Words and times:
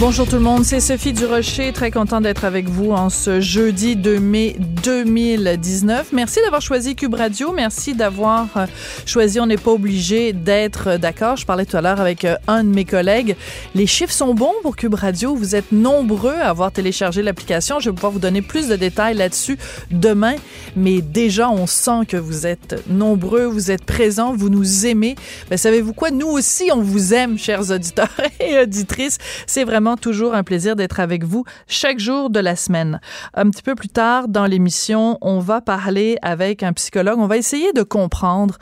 Bonjour 0.00 0.26
tout 0.26 0.36
le 0.36 0.40
monde, 0.40 0.64
c'est 0.64 0.80
Sophie 0.80 1.12
Durocher, 1.12 1.74
très 1.74 1.90
content 1.90 2.22
d'être 2.22 2.46
avec 2.46 2.70
vous 2.70 2.90
en 2.92 3.10
ce 3.10 3.42
jeudi 3.42 3.96
2 3.96 4.18
mai 4.18 4.56
2019. 4.82 6.12
Merci 6.14 6.40
d'avoir 6.42 6.62
choisi 6.62 6.96
Cube 6.96 7.12
Radio, 7.12 7.52
merci 7.52 7.94
d'avoir 7.94 8.46
euh, 8.56 8.66
choisi 9.04 9.40
On 9.40 9.46
n'est 9.46 9.58
pas 9.58 9.72
obligé 9.72 10.32
d'être 10.32 10.96
d'accord. 10.96 11.36
Je 11.36 11.44
parlais 11.44 11.66
tout 11.66 11.76
à 11.76 11.82
l'heure 11.82 12.00
avec 12.00 12.24
euh, 12.24 12.36
un 12.48 12.64
de 12.64 12.70
mes 12.70 12.86
collègues. 12.86 13.36
Les 13.74 13.86
chiffres 13.86 14.14
sont 14.14 14.32
bons 14.32 14.54
pour 14.62 14.74
Cube 14.74 14.94
Radio, 14.94 15.34
vous 15.34 15.54
êtes 15.54 15.70
nombreux 15.70 16.32
à 16.32 16.48
avoir 16.48 16.72
téléchargé 16.72 17.22
l'application. 17.22 17.78
Je 17.78 17.90
vais 17.90 17.94
pouvoir 17.94 18.12
vous 18.12 18.20
donner 18.20 18.40
plus 18.40 18.68
de 18.68 18.76
détails 18.76 19.16
là-dessus 19.16 19.58
demain, 19.90 20.36
mais 20.76 21.02
déjà 21.02 21.50
on 21.50 21.66
sent 21.66 22.06
que 22.08 22.16
vous 22.16 22.46
êtes 22.46 22.82
nombreux, 22.88 23.44
vous 23.44 23.70
êtes 23.70 23.84
présents, 23.84 24.32
vous 24.34 24.48
nous 24.48 24.86
aimez. 24.86 25.14
Ben, 25.50 25.58
savez-vous 25.58 25.92
quoi? 25.92 26.10
Nous 26.10 26.28
aussi, 26.28 26.70
on 26.72 26.80
vous 26.80 27.12
aime, 27.12 27.36
chers 27.36 27.70
auditeurs 27.70 28.08
et 28.40 28.58
auditrices. 28.60 29.18
C'est 29.46 29.64
vraiment 29.64 29.89
toujours 29.96 30.34
un 30.34 30.42
plaisir 30.42 30.76
d'être 30.76 31.00
avec 31.00 31.24
vous 31.24 31.44
chaque 31.66 31.98
jour 31.98 32.30
de 32.30 32.40
la 32.40 32.56
semaine. 32.56 33.00
Un 33.34 33.50
petit 33.50 33.62
peu 33.62 33.74
plus 33.74 33.88
tard 33.88 34.28
dans 34.28 34.46
l'émission, 34.46 35.18
on 35.20 35.38
va 35.38 35.60
parler 35.60 36.16
avec 36.22 36.62
un 36.62 36.72
psychologue. 36.72 37.18
On 37.18 37.26
va 37.26 37.36
essayer 37.36 37.72
de 37.72 37.82
comprendre, 37.82 38.58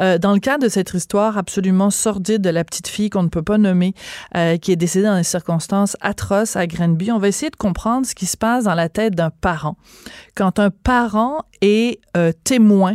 euh, 0.00 0.18
dans 0.18 0.32
le 0.32 0.40
cadre 0.40 0.64
de 0.64 0.68
cette 0.68 0.92
histoire 0.94 1.38
absolument 1.38 1.90
sordide 1.90 2.42
de 2.42 2.50
la 2.50 2.64
petite 2.64 2.88
fille 2.88 3.10
qu'on 3.10 3.22
ne 3.22 3.28
peut 3.28 3.42
pas 3.42 3.58
nommer, 3.58 3.94
euh, 4.36 4.56
qui 4.56 4.72
est 4.72 4.76
décédée 4.76 5.06
dans 5.06 5.16
des 5.16 5.22
circonstances 5.22 5.96
atroces 6.00 6.56
à 6.56 6.66
Grenby, 6.66 7.10
on 7.12 7.18
va 7.18 7.28
essayer 7.28 7.50
de 7.50 7.56
comprendre 7.56 8.06
ce 8.06 8.14
qui 8.14 8.26
se 8.26 8.36
passe 8.36 8.64
dans 8.64 8.74
la 8.74 8.88
tête 8.88 9.14
d'un 9.14 9.30
parent. 9.30 9.76
Quand 10.34 10.58
un 10.58 10.70
parent 10.70 11.44
est 11.60 12.00
euh, 12.16 12.32
témoin 12.44 12.94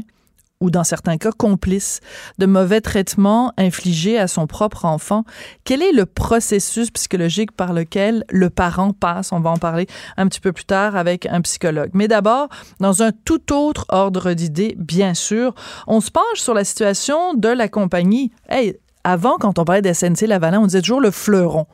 ou 0.66 0.72
dans 0.72 0.84
certains 0.84 1.18
cas 1.18 1.32
complice 1.32 2.00
de 2.40 2.48
mauvais 2.48 2.82
traitements 2.82 3.54
infligés 3.56 4.18
à 4.18 4.28
son 4.28 4.48
propre 4.48 4.86
enfant. 4.86 5.24
Quel 5.64 5.84
est 5.84 5.92
le 5.92 6.08
processus 6.08 6.90
psychologique 6.90 7.52
par 7.52 7.72
lequel 7.72 8.24
le 8.30 8.50
parent 8.50 8.94
passe? 8.94 9.32
On 9.32 9.40
va 9.40 9.52
en 9.52 9.58
parler 9.58 9.86
un 10.18 10.28
petit 10.28 10.40
peu 10.40 10.52
plus 10.52 10.66
tard 10.66 10.96
avec 10.96 11.28
un 11.28 11.42
psychologue. 11.42 11.92
Mais 11.94 12.08
d'abord, 12.08 12.50
dans 12.80 13.04
un 13.04 13.12
tout 13.12 13.54
autre 13.54 13.86
ordre 13.90 14.34
d'idées, 14.34 14.76
bien 14.80 15.14
sûr, 15.14 15.54
on 15.86 16.02
se 16.02 16.10
penche 16.10 16.40
sur 16.40 16.56
la 16.56 16.64
situation 16.64 17.36
de 17.36 17.50
la 17.50 17.70
compagnie. 17.70 18.32
Hey, 18.50 18.76
avant, 19.04 19.38
quand 19.38 19.60
on 19.60 19.66
parlait 19.66 19.84
de 19.84 19.94
SNC-Lavalin, 19.94 20.60
on 20.62 20.66
disait 20.66 20.82
toujours 20.82 21.02
le 21.02 21.12
fleuron. 21.12 21.68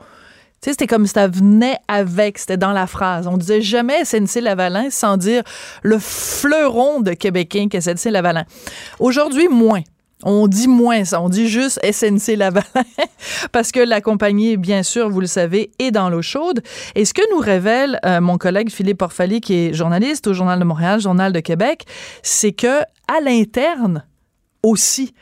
C'était 0.64 0.86
comme 0.86 1.08
ça 1.08 1.28
venait 1.28 1.78
avec, 1.88 2.38
c'était 2.38 2.58
dans 2.58 2.72
la 2.72 2.86
phrase. 2.86 3.26
On 3.26 3.38
disait 3.38 3.62
jamais 3.62 4.04
SNC-Lavalin 4.04 4.92
sans 4.92 5.18
dire 5.18 5.42
le 5.82 5.98
fleuron 5.98 7.02
de 7.02 7.14
Québécois 7.14 7.68
qu'est 7.68 7.80
SNC-Lavalin. 7.80 8.46
Aujourd'hui, 9.00 9.48
moins. 9.48 9.82
On 10.24 10.48
dit 10.48 10.68
moins 10.68 11.04
ça, 11.04 11.20
on 11.20 11.30
dit 11.30 11.48
juste 11.48 11.80
SNC 11.84 12.36
Lavalin 12.36 12.64
parce 13.52 13.72
que 13.72 13.80
la 13.80 14.02
compagnie, 14.02 14.56
bien 14.56 14.84
sûr, 14.84 15.10
vous 15.10 15.20
le 15.20 15.26
savez, 15.26 15.72
est 15.80 15.90
dans 15.90 16.12
l'eau 16.12 16.22
chaude. 16.22 16.62
Et 16.94 17.06
ce 17.06 17.14
que 17.16 17.24
nous 17.34 17.40
révèle 17.40 18.00
euh, 18.06 18.22
mon 18.22 18.38
collègue 18.38 18.70
Philippe 18.70 19.02
Orfali, 19.02 19.42
qui 19.42 19.56
est 19.56 19.74
journaliste 19.74 20.28
au 20.28 20.34
Journal 20.34 20.60
de 20.60 20.64
Montréal, 20.64 21.02
Journal 21.02 21.34
de 21.34 21.40
Québec, 21.40 21.86
c'est 22.22 22.52
que 22.52 22.82
à 22.82 23.20
l'interne 23.24 24.06
aussi, 24.62 25.16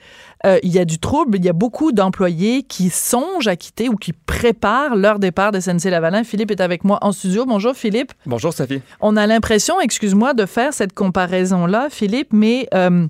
euh, 0.45 0.57
il 0.63 0.71
y 0.71 0.79
a 0.79 0.85
du 0.85 0.99
trouble. 0.99 1.37
Il 1.37 1.45
y 1.45 1.49
a 1.49 1.53
beaucoup 1.53 1.91
d'employés 1.91 2.63
qui 2.63 2.89
songent 2.89 3.47
à 3.47 3.55
quitter 3.55 3.89
ou 3.89 3.95
qui 3.95 4.13
préparent 4.13 4.95
leur 4.95 5.19
départ 5.19 5.51
de 5.51 5.59
SNC-Lavalin. 5.59 6.23
Philippe 6.23 6.51
est 6.51 6.61
avec 6.61 6.83
moi 6.83 6.97
en 7.01 7.11
studio. 7.11 7.45
Bonjour, 7.45 7.75
Philippe. 7.75 8.13
Bonjour, 8.25 8.53
Sophie. 8.53 8.81
On 9.01 9.17
a 9.17 9.27
l'impression, 9.27 9.81
excuse-moi, 9.81 10.33
de 10.33 10.45
faire 10.45 10.73
cette 10.73 10.93
comparaison-là, 10.93 11.87
Philippe, 11.89 12.29
mais... 12.31 12.67
Euh, 12.73 13.07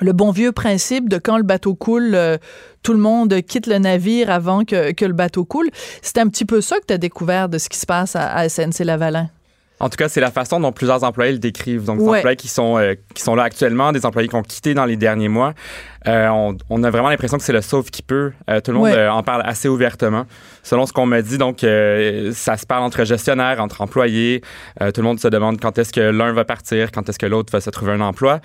le 0.00 0.12
bon 0.12 0.30
vieux 0.30 0.52
principe 0.52 1.10
de 1.10 1.18
quand 1.18 1.36
le 1.36 1.42
bateau 1.42 1.74
coule, 1.74 2.14
euh, 2.14 2.38
tout 2.82 2.94
le 2.94 3.00
monde 3.00 3.42
quitte 3.42 3.66
le 3.66 3.76
navire 3.76 4.30
avant 4.30 4.64
que, 4.64 4.92
que 4.92 5.04
le 5.04 5.12
bateau 5.12 5.44
coule. 5.44 5.68
C'est 6.00 6.16
un 6.16 6.28
petit 6.28 6.46
peu 6.46 6.62
ça 6.62 6.78
que 6.78 6.86
tu 6.86 6.94
as 6.94 6.98
découvert 6.98 7.50
de 7.50 7.58
ce 7.58 7.68
qui 7.68 7.76
se 7.76 7.84
passe 7.84 8.16
à, 8.16 8.32
à 8.32 8.48
SNC-Lavalin. 8.48 9.28
En 9.78 9.90
tout 9.90 9.96
cas, 9.96 10.08
c'est 10.08 10.20
la 10.20 10.30
façon 10.30 10.60
dont 10.60 10.72
plusieurs 10.72 11.04
employés 11.04 11.32
le 11.32 11.38
décrivent. 11.38 11.84
Donc, 11.84 11.98
des 11.98 12.08
employés 12.08 12.36
qui 12.36 12.48
sont, 12.48 12.78
qui 13.14 13.22
sont 13.22 13.34
là 13.34 13.42
actuellement, 13.42 13.92
des 13.92 14.06
employés 14.06 14.28
qui 14.28 14.36
ont 14.36 14.42
quitté 14.42 14.72
dans 14.72 14.84
les 14.86 14.96
derniers 14.96 15.28
mois. 15.28 15.54
Euh, 16.08 16.28
on, 16.28 16.56
on, 16.70 16.82
a 16.82 16.90
vraiment 16.90 17.10
l'impression 17.10 17.36
que 17.36 17.44
c'est 17.44 17.52
le 17.52 17.60
sauve 17.60 17.90
qui 17.90 18.02
peut. 18.02 18.32
Euh, 18.48 18.60
tout 18.60 18.72
le 18.72 18.78
monde 18.78 18.88
euh, 18.88 19.10
en 19.10 19.22
parle 19.22 19.42
assez 19.44 19.68
ouvertement. 19.68 20.26
Selon 20.62 20.86
ce 20.86 20.92
qu'on 20.92 21.06
me 21.06 21.20
dit, 21.20 21.38
donc, 21.38 21.60
ça 21.60 22.56
se 22.56 22.66
parle 22.66 22.82
entre 22.82 23.04
gestionnaires, 23.04 23.60
entre 23.60 23.80
employés. 23.80 24.42
tout 24.78 25.00
le 25.00 25.02
monde 25.02 25.18
se 25.18 25.28
demande 25.28 25.58
quand 25.58 25.78
est-ce 25.78 25.92
que 25.92 26.00
l'un 26.00 26.32
va 26.32 26.44
partir, 26.44 26.92
quand 26.92 27.08
est-ce 27.08 27.18
que 27.18 27.26
l'autre 27.26 27.50
va 27.50 27.62
se 27.62 27.70
trouver 27.70 27.92
un 27.92 28.00
emploi. 28.00 28.40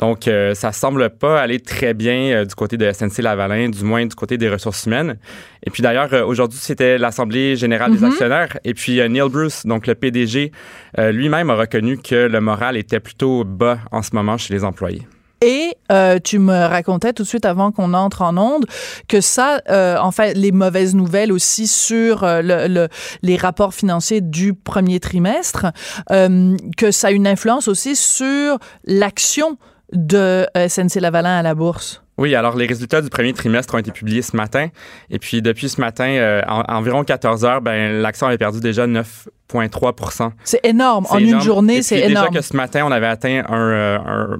Donc, 0.00 0.28
ça 0.54 0.72
semble 0.72 1.10
pas 1.10 1.40
aller 1.40 1.60
très 1.60 1.94
bien 1.94 2.44
du 2.44 2.54
côté 2.56 2.76
de 2.76 2.90
SNC-Lavalin, 2.90 3.68
du 3.68 3.84
moins 3.84 4.04
du 4.04 4.14
côté 4.16 4.36
des 4.36 4.48
ressources 4.48 4.86
humaines. 4.86 5.16
Et 5.64 5.70
puis 5.70 5.82
d'ailleurs, 5.82 6.12
aujourd'hui, 6.26 6.58
c'était 6.60 6.98
l'Assemblée 6.98 7.54
générale 7.54 7.92
des 7.92 7.98
mm-hmm. 7.98 8.10
actionnaires. 8.10 8.58
Et 8.64 8.74
puis 8.74 8.96
Neil 9.08 9.28
Bruce, 9.30 9.64
donc 9.64 9.86
le 9.86 9.94
PDG, 9.94 10.50
lui-même 10.98 11.50
a 11.50 11.54
reconnu 11.54 11.98
que 11.98 12.16
le 12.26 12.40
moral 12.40 12.76
était 12.76 13.00
plutôt 13.00 13.44
bas 13.44 13.78
en 13.92 14.02
ce 14.02 14.10
moment 14.12 14.38
chez 14.38 14.52
les 14.54 14.64
employés. 14.64 15.06
Et 15.42 15.74
euh, 15.90 16.18
tu 16.22 16.38
me 16.38 16.52
racontais 16.52 17.14
tout 17.14 17.22
de 17.22 17.28
suite 17.28 17.46
avant 17.46 17.72
qu'on 17.72 17.94
entre 17.94 18.22
en 18.22 18.36
onde 18.36 18.66
que 19.08 19.22
ça, 19.22 19.62
euh, 19.70 19.96
en 19.98 20.10
fait, 20.10 20.34
les 20.34 20.52
mauvaises 20.52 20.94
nouvelles 20.94 21.32
aussi 21.32 21.66
sur 21.66 22.24
euh, 22.24 22.42
le, 22.42 22.88
les 23.22 23.36
rapports 23.36 23.72
financiers 23.72 24.20
du 24.20 24.52
premier 24.52 25.00
trimestre, 25.00 25.66
euh, 26.10 26.56
que 26.76 26.90
ça 26.90 27.08
a 27.08 27.10
une 27.10 27.26
influence 27.26 27.68
aussi 27.68 27.96
sur 27.96 28.58
l'action 28.84 29.56
de 29.92 30.46
SNC 30.54 31.00
Lavalin 31.00 31.38
à 31.38 31.42
la 31.42 31.54
bourse. 31.54 32.02
Oui, 32.20 32.36
alors 32.36 32.56
les 32.56 32.66
résultats 32.66 33.02
du 33.02 33.10
premier 33.10 33.32
trimestre 33.32 33.74
ont 33.74 33.78
été 33.78 33.90
publiés 33.90 34.22
ce 34.22 34.36
matin. 34.36 34.68
Et 35.10 35.18
puis 35.18 35.42
depuis 35.42 35.68
ce 35.68 35.80
matin, 35.80 36.42
en, 36.46 36.62
environ 36.68 37.02
14 37.02 37.44
heures, 37.44 37.60
ben, 37.60 38.00
l'action 38.00 38.28
avait 38.28 38.38
perdu 38.38 38.60
déjà 38.60 38.86
9% 38.86 40.30
c'est 40.44 40.64
énorme. 40.64 41.06
En 41.10 41.18
une 41.18 41.40
journée, 41.40 41.82
c'est 41.82 41.98
énorme. 42.00 42.28
Déjà 42.28 42.40
que 42.40 42.46
ce 42.46 42.56
matin, 42.56 42.84
on 42.86 42.92
avait 42.92 43.06
atteint 43.06 43.42
un, 43.48 43.96
un, 43.96 44.38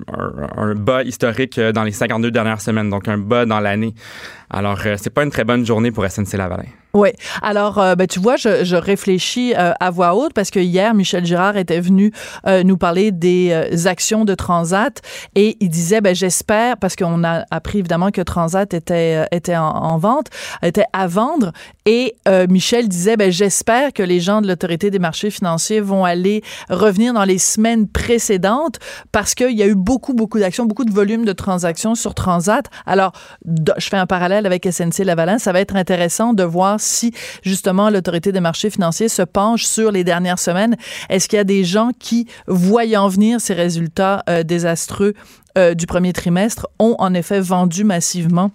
un, 0.56 0.74
bas 0.74 1.02
historique 1.02 1.58
dans 1.58 1.82
les 1.82 1.92
52 1.92 2.30
dernières 2.30 2.60
semaines, 2.60 2.91
donc 2.91 3.08
un 3.08 3.18
bas 3.18 3.44
dans 3.46 3.60
l'année. 3.60 3.94
Alors, 4.50 4.78
euh, 4.86 4.97
c'est 4.98 5.10
pas 5.10 5.24
une 5.24 5.30
très 5.30 5.44
bonne 5.44 5.64
journée 5.64 5.91
pour 5.91 6.04
SNC-Lavalin. 6.04 6.68
Oui. 6.93 7.11
Alors, 7.43 7.78
euh, 7.78 7.95
ben, 7.95 8.06
tu 8.06 8.19
vois, 8.19 8.37
je, 8.37 8.75
réfléchis 8.75 9.55
euh, 9.56 9.73
à 9.78 9.91
voix 9.91 10.15
haute 10.15 10.33
parce 10.33 10.51
que 10.51 10.59
hier, 10.59 10.95
Michel 10.95 11.25
Girard 11.25 11.56
était 11.56 11.81
venu 11.81 12.12
nous 12.65 12.77
parler 12.77 13.12
des 13.12 13.87
actions 13.87 14.25
de 14.25 14.34
Transat 14.34 15.01
et 15.34 15.56
il 15.61 15.69
disait, 15.69 16.01
ben, 16.01 16.15
j'espère, 16.15 16.77
parce 16.77 16.97
qu'on 16.97 17.23
a 17.25 17.45
appris 17.51 17.78
évidemment 17.78 18.11
que 18.11 18.21
Transat 18.21 18.73
était, 18.75 19.27
était 19.31 19.56
en, 19.56 19.99
vente, 19.99 20.27
était 20.62 20.84
à 20.93 21.06
vendre 21.06 21.53
et 21.86 22.16
Michel 22.48 22.88
disait, 22.88 23.16
ben, 23.16 23.30
j'espère 23.30 23.92
que 23.92 24.02
les 24.02 24.20
gens 24.20 24.41
de 24.41 24.48
l'autorité 24.48 24.91
des 24.91 24.98
marchés 24.98 25.30
financiers 25.30 25.80
vont 25.80 26.04
aller 26.04 26.42
revenir 26.68 27.14
dans 27.14 27.24
les 27.24 27.38
semaines 27.38 27.88
précédentes 27.88 28.78
parce 29.12 29.34
qu'il 29.34 29.56
y 29.56 29.62
a 29.62 29.66
eu 29.66 29.74
beaucoup, 29.74 30.14
beaucoup 30.14 30.38
d'actions, 30.38 30.66
beaucoup 30.66 30.84
de 30.84 30.92
volume 30.92 31.24
de 31.24 31.32
transactions 31.32 31.94
sur 31.94 32.14
Transat. 32.14 32.66
Alors, 32.86 33.12
je 33.44 33.88
fais 33.88 33.96
un 33.96 34.06
parallèle 34.06 34.46
avec 34.46 34.66
SNC 34.70 35.04
Lavalin. 35.04 35.38
Ça 35.38 35.52
va 35.52 35.60
être 35.60 35.76
intéressant 35.76 36.32
de 36.32 36.42
voir 36.42 36.80
si, 36.80 37.12
justement, 37.42 37.91
l'autorité 37.91 38.32
des 38.32 38.41
marchés 38.41 38.70
financiers 38.70 39.08
se 39.08 39.22
penche 39.22 39.64
sur 39.64 39.91
les 39.91 40.04
dernières 40.04 40.38
semaines. 40.38 40.76
Est-ce 41.08 41.28
qu'il 41.28 41.36
y 41.36 41.41
a 41.41 41.44
des 41.44 41.64
gens 41.64 41.91
qui, 41.98 42.26
voyant 42.47 43.08
venir 43.08 43.41
ces 43.41 43.54
résultats 43.54 44.22
euh, 44.28 44.42
désastreux 44.42 45.14
euh, 45.58 45.74
du 45.74 45.86
premier 45.86 46.12
trimestre, 46.12 46.68
ont 46.78 46.94
en 46.98 47.14
effet 47.14 47.41
vendu 47.41 47.84
massivement? 47.84 48.50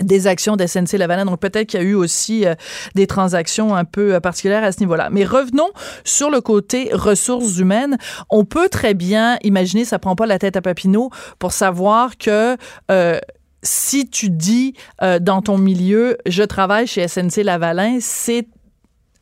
Des 0.00 0.26
actions 0.26 0.56
de 0.56 0.66
SNC 0.66 0.98
Lavalin. 0.98 1.24
Donc 1.24 1.40
peut-être 1.40 1.68
qu'il 1.68 1.80
y 1.80 1.82
a 1.82 1.86
eu 1.86 1.94
aussi 1.94 2.46
euh, 2.46 2.54
des 2.94 3.06
transactions 3.06 3.74
un 3.74 3.84
peu 3.84 4.14
euh, 4.14 4.20
particulières 4.20 4.64
à 4.64 4.72
ce 4.72 4.80
niveau-là. 4.80 5.08
Mais 5.10 5.24
revenons 5.24 5.70
sur 6.04 6.30
le 6.30 6.40
côté 6.40 6.90
ressources 6.92 7.58
humaines. 7.58 7.98
On 8.30 8.44
peut 8.44 8.68
très 8.68 8.94
bien 8.94 9.38
imaginer, 9.42 9.84
ça 9.84 9.98
prend 9.98 10.16
pas 10.16 10.26
la 10.26 10.38
tête 10.38 10.56
à 10.56 10.62
Papineau, 10.62 11.10
pour 11.38 11.52
savoir 11.52 12.16
que 12.16 12.56
euh, 12.90 13.18
si 13.62 14.08
tu 14.08 14.28
dis 14.28 14.74
dans 15.20 15.40
ton 15.40 15.56
milieu, 15.56 16.18
je 16.26 16.42
travaille 16.42 16.88
chez 16.88 17.06
SNC 17.06 17.44
Lavalin, 17.44 17.98
c'est 18.00 18.48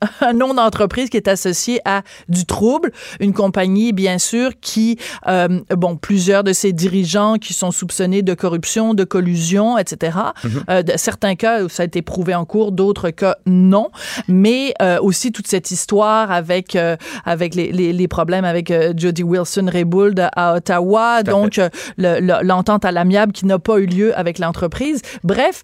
un 0.20 0.32
nom 0.32 0.54
d'entreprise 0.54 1.10
qui 1.10 1.16
est 1.16 1.28
associé 1.28 1.80
à 1.84 2.02
du 2.28 2.46
trouble, 2.46 2.92
une 3.20 3.32
compagnie 3.32 3.92
bien 3.92 4.18
sûr 4.18 4.52
qui, 4.60 4.98
euh, 5.26 5.60
bon, 5.76 5.96
plusieurs 5.96 6.44
de 6.44 6.52
ses 6.52 6.72
dirigeants 6.72 7.36
qui 7.36 7.54
sont 7.54 7.70
soupçonnés 7.70 8.22
de 8.22 8.34
corruption, 8.34 8.94
de 8.94 9.04
collusion, 9.04 9.78
etc. 9.78 10.18
Mhm. 10.44 10.64
euh, 10.70 10.82
de, 10.82 10.92
certains 10.96 11.34
cas, 11.34 11.68
ça 11.68 11.82
a 11.82 11.86
été 11.86 12.02
prouvé 12.02 12.34
en 12.34 12.44
cours, 12.44 12.72
d'autres 12.72 13.10
cas 13.10 13.36
non, 13.46 13.90
mais 14.28 14.74
euh, 14.82 14.98
aussi 15.00 15.32
toute 15.32 15.46
cette 15.46 15.70
histoire 15.70 16.30
avec 16.30 16.76
euh, 16.76 16.96
avec 17.24 17.54
les, 17.54 17.72
les, 17.72 17.92
les, 17.92 18.08
problèmes 18.08 18.44
avec 18.44 18.70
euh, 18.70 18.92
Jody 18.96 19.22
Wilson-Raybould 19.22 20.28
à 20.34 20.54
Ottawa, 20.54 21.22
donc 21.22 21.60
l'entente 21.98 22.84
à 22.84 22.92
l'amiable 22.92 23.32
qui 23.32 23.46
n'a 23.46 23.58
pas 23.58 23.78
eu 23.78 23.86
lieu 23.86 24.18
avec 24.18 24.38
l'entreprise. 24.38 25.02
Bref, 25.24 25.62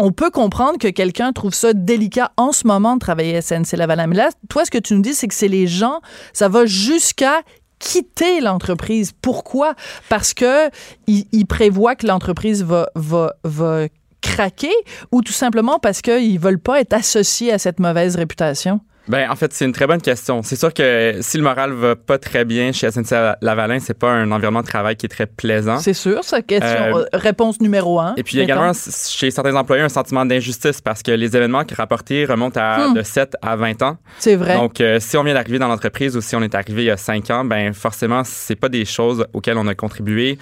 on 0.00 0.12
peut 0.12 0.30
comprendre 0.30 0.78
que 0.78 0.88
quelqu'un 0.88 1.32
trouve 1.32 1.52
ça 1.52 1.74
délicat 1.74 2.32
en 2.38 2.52
ce 2.52 2.66
moment 2.66 2.94
de 2.94 3.00
travailler 3.00 3.36
à 3.36 3.40
SNC-Lavalin. 3.40 4.06
Mais 4.06 4.16
là, 4.16 4.30
toi, 4.48 4.64
ce 4.64 4.70
que 4.70 4.78
tu 4.78 4.94
nous 4.94 5.02
dis, 5.02 5.14
c'est 5.14 5.28
que 5.28 5.34
c'est 5.34 5.46
les 5.46 5.66
gens, 5.66 6.00
ça 6.32 6.48
va 6.48 6.64
jusqu'à 6.64 7.42
quitter 7.78 8.40
l'entreprise. 8.40 9.12
Pourquoi? 9.20 9.74
Parce 10.08 10.32
que 10.32 10.70
il, 11.06 11.46
prévoit 11.46 11.96
que 11.96 12.06
l'entreprise 12.06 12.64
va, 12.64 12.88
va, 12.94 13.34
va 13.44 13.88
craquer 14.22 14.72
ou 15.12 15.20
tout 15.20 15.34
simplement 15.34 15.78
parce 15.78 16.00
qu'ils 16.00 16.40
veulent 16.40 16.58
pas 16.58 16.80
être 16.80 16.94
associés 16.94 17.52
à 17.52 17.58
cette 17.58 17.78
mauvaise 17.78 18.16
réputation? 18.16 18.80
Ben, 19.08 19.30
en 19.30 19.34
fait, 19.34 19.52
c'est 19.52 19.64
une 19.64 19.72
très 19.72 19.86
bonne 19.86 20.00
question. 20.00 20.42
C'est 20.42 20.56
sûr 20.56 20.72
que 20.72 21.16
si 21.20 21.36
le 21.36 21.42
moral 21.42 21.72
va 21.72 21.96
pas 21.96 22.18
très 22.18 22.44
bien 22.44 22.70
chez 22.72 22.88
SNC-Lavalin, 22.88 23.80
c'est 23.80 23.98
pas 23.98 24.10
un 24.10 24.30
environnement 24.30 24.60
de 24.60 24.66
travail 24.66 24.96
qui 24.96 25.06
est 25.06 25.08
très 25.08 25.26
plaisant. 25.26 25.78
C'est 25.78 25.94
sûr, 25.94 26.22
ça. 26.22 26.42
Question, 26.42 26.68
euh, 26.70 26.98
euh, 27.00 27.04
réponse 27.12 27.60
numéro 27.60 27.98
un. 27.98 28.14
Et 28.16 28.22
puis, 28.22 28.36
il 28.36 28.38
y 28.38 28.40
a 28.40 28.44
également 28.44 28.72
chez 28.72 29.30
certains 29.30 29.56
employés 29.56 29.82
un 29.82 29.88
sentiment 29.88 30.24
d'injustice 30.26 30.80
parce 30.80 31.02
que 31.02 31.10
les 31.10 31.36
événements 31.36 31.64
qui 31.64 31.74
rapportés 31.74 32.24
remontent 32.24 32.60
à 32.60 32.88
hmm. 32.88 32.94
de 32.94 33.02
7 33.02 33.36
à 33.42 33.56
20 33.56 33.82
ans. 33.82 33.96
C'est 34.18 34.36
vrai. 34.36 34.54
Donc, 34.54 34.80
euh, 34.80 34.98
si 35.00 35.16
on 35.16 35.24
vient 35.24 35.34
d'arriver 35.34 35.58
dans 35.58 35.68
l'entreprise 35.68 36.16
ou 36.16 36.20
si 36.20 36.36
on 36.36 36.42
est 36.42 36.54
arrivé 36.54 36.82
il 36.82 36.86
y 36.86 36.90
a 36.90 36.96
5 36.96 37.30
ans, 37.30 37.44
ben 37.44 37.72
forcément, 37.72 38.22
c'est 38.24 38.56
pas 38.56 38.68
des 38.68 38.84
choses 38.84 39.26
auxquelles 39.32 39.58
on 39.58 39.66
a 39.66 39.74
contribué. 39.74 40.38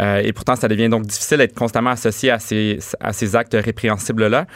Euh, 0.00 0.22
et 0.24 0.32
pourtant, 0.32 0.56
ça 0.56 0.68
devient 0.68 0.88
donc 0.88 1.06
difficile 1.06 1.38
d'être 1.38 1.54
constamment 1.54 1.90
associé 1.90 2.30
à 2.30 2.38
ces, 2.38 2.78
à 3.00 3.12
ces 3.12 3.36
actes 3.36 3.56
répréhensibles-là. 3.58 4.46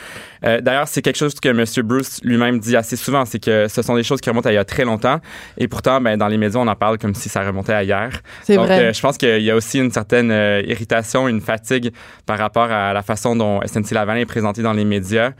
Euh, 0.44 0.60
D'ailleurs, 0.60 0.88
c'est 0.88 1.02
quelque 1.02 1.16
chose 1.16 1.34
que 1.40 1.48
M. 1.48 1.64
Bruce 1.86 2.20
lui-même 2.22 2.58
dit 2.58 2.76
assez 2.76 2.96
souvent, 2.96 3.24
c'est 3.24 3.38
que 3.38 3.68
ce 3.68 3.82
sont 3.82 3.96
des 3.96 4.02
choses 4.02 4.20
qui 4.20 4.30
remontent 4.30 4.48
à 4.48 4.52
il 4.52 4.56
y 4.56 4.58
a 4.58 4.64
très 4.64 4.84
longtemps. 4.84 5.20
Et 5.58 5.68
pourtant, 5.68 6.00
ben, 6.00 6.16
dans 6.16 6.28
les 6.28 6.38
médias, 6.38 6.60
on 6.60 6.66
en 6.66 6.74
parle 6.74 6.98
comme 6.98 7.14
si 7.14 7.28
ça 7.28 7.42
remontait 7.42 7.72
à 7.72 7.82
hier. 7.82 8.10
C'est 8.42 8.56
vrai. 8.56 8.86
Euh, 8.86 8.92
je 8.92 9.00
pense 9.00 9.18
qu'il 9.18 9.42
y 9.42 9.50
a 9.50 9.56
aussi 9.56 9.78
une 9.78 9.90
certaine 9.90 10.30
euh, 10.30 10.62
irritation, 10.66 11.28
une 11.28 11.40
fatigue 11.40 11.92
par 12.24 12.38
rapport 12.38 12.70
à 12.70 12.92
la 12.92 13.02
façon 13.02 13.36
dont 13.36 13.60
SNC 13.66 13.92
Lavalin 13.92 14.20
est 14.20 14.26
présenté 14.26 14.62
dans 14.62 14.72
les 14.72 14.84
médias. 14.84 15.32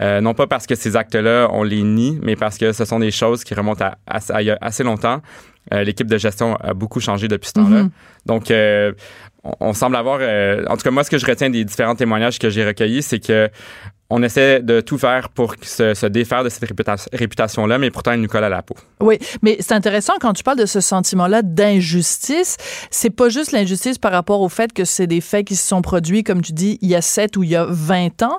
Non 0.00 0.34
pas 0.34 0.46
parce 0.46 0.66
que 0.66 0.74
ces 0.74 0.96
actes-là, 0.96 1.48
on 1.52 1.62
les 1.62 1.82
nie, 1.82 2.18
mais 2.22 2.36
parce 2.36 2.58
que 2.58 2.72
ce 2.72 2.84
sont 2.84 2.98
des 2.98 3.10
choses 3.10 3.44
qui 3.44 3.54
remontent 3.54 3.84
à, 3.84 3.96
à, 4.06 4.18
à 4.18 4.56
assez 4.60 4.82
longtemps. 4.82 5.20
Euh, 5.72 5.84
l'équipe 5.84 6.08
de 6.08 6.18
gestion 6.18 6.56
a 6.56 6.74
beaucoup 6.74 7.00
changé 7.00 7.28
depuis 7.28 7.48
ce 7.48 7.54
temps-là. 7.54 7.82
Mm-hmm. 7.84 7.90
Donc, 8.26 8.50
euh, 8.50 8.92
on, 9.60 9.72
semble 9.72 9.96
avoir, 9.96 10.18
euh, 10.20 10.64
en 10.68 10.76
tout 10.76 10.82
cas 10.82 10.90
moi, 10.90 11.04
ce 11.04 11.10
que 11.10 11.18
je 11.18 11.26
retiens 11.26 11.50
des 11.50 11.64
différents 11.64 11.94
témoignages 11.94 12.38
que 12.38 12.50
j'ai 12.50 12.66
recueillis, 12.66 13.02
c'est 13.02 13.20
que 13.20 13.48
on 14.14 14.22
essaie 14.22 14.60
de 14.60 14.82
tout 14.82 14.98
faire 14.98 15.30
pour 15.30 15.54
se, 15.62 16.06
défaire 16.06 16.44
de 16.44 16.50
cette 16.50 16.70
réputation-là, 17.12 17.78
mais 17.78 17.90
pourtant, 17.90 18.12
elle 18.12 18.20
nous 18.20 18.28
colle 18.28 18.44
à 18.44 18.50
la 18.50 18.60
peau. 18.60 18.76
Oui, 19.00 19.18
mais 19.40 19.56
c'est 19.60 19.72
intéressant 19.72 20.12
quand 20.20 20.34
tu 20.34 20.42
parles 20.42 20.58
de 20.58 20.66
ce 20.66 20.82
sentiment-là 20.82 21.40
d'injustice. 21.40 22.58
C'est 22.90 23.08
pas 23.08 23.30
juste 23.30 23.52
l'injustice 23.52 23.96
par 23.96 24.12
rapport 24.12 24.42
au 24.42 24.50
fait 24.50 24.74
que 24.74 24.84
c'est 24.84 25.06
des 25.06 25.22
faits 25.22 25.46
qui 25.46 25.56
se 25.56 25.66
sont 25.66 25.80
produits, 25.80 26.24
comme 26.24 26.42
tu 26.42 26.52
dis, 26.52 26.78
il 26.82 26.90
y 26.90 26.94
a 26.94 27.00
7 27.00 27.38
ou 27.38 27.42
il 27.42 27.50
y 27.50 27.56
a 27.56 27.64
20 27.66 28.22
ans, 28.22 28.38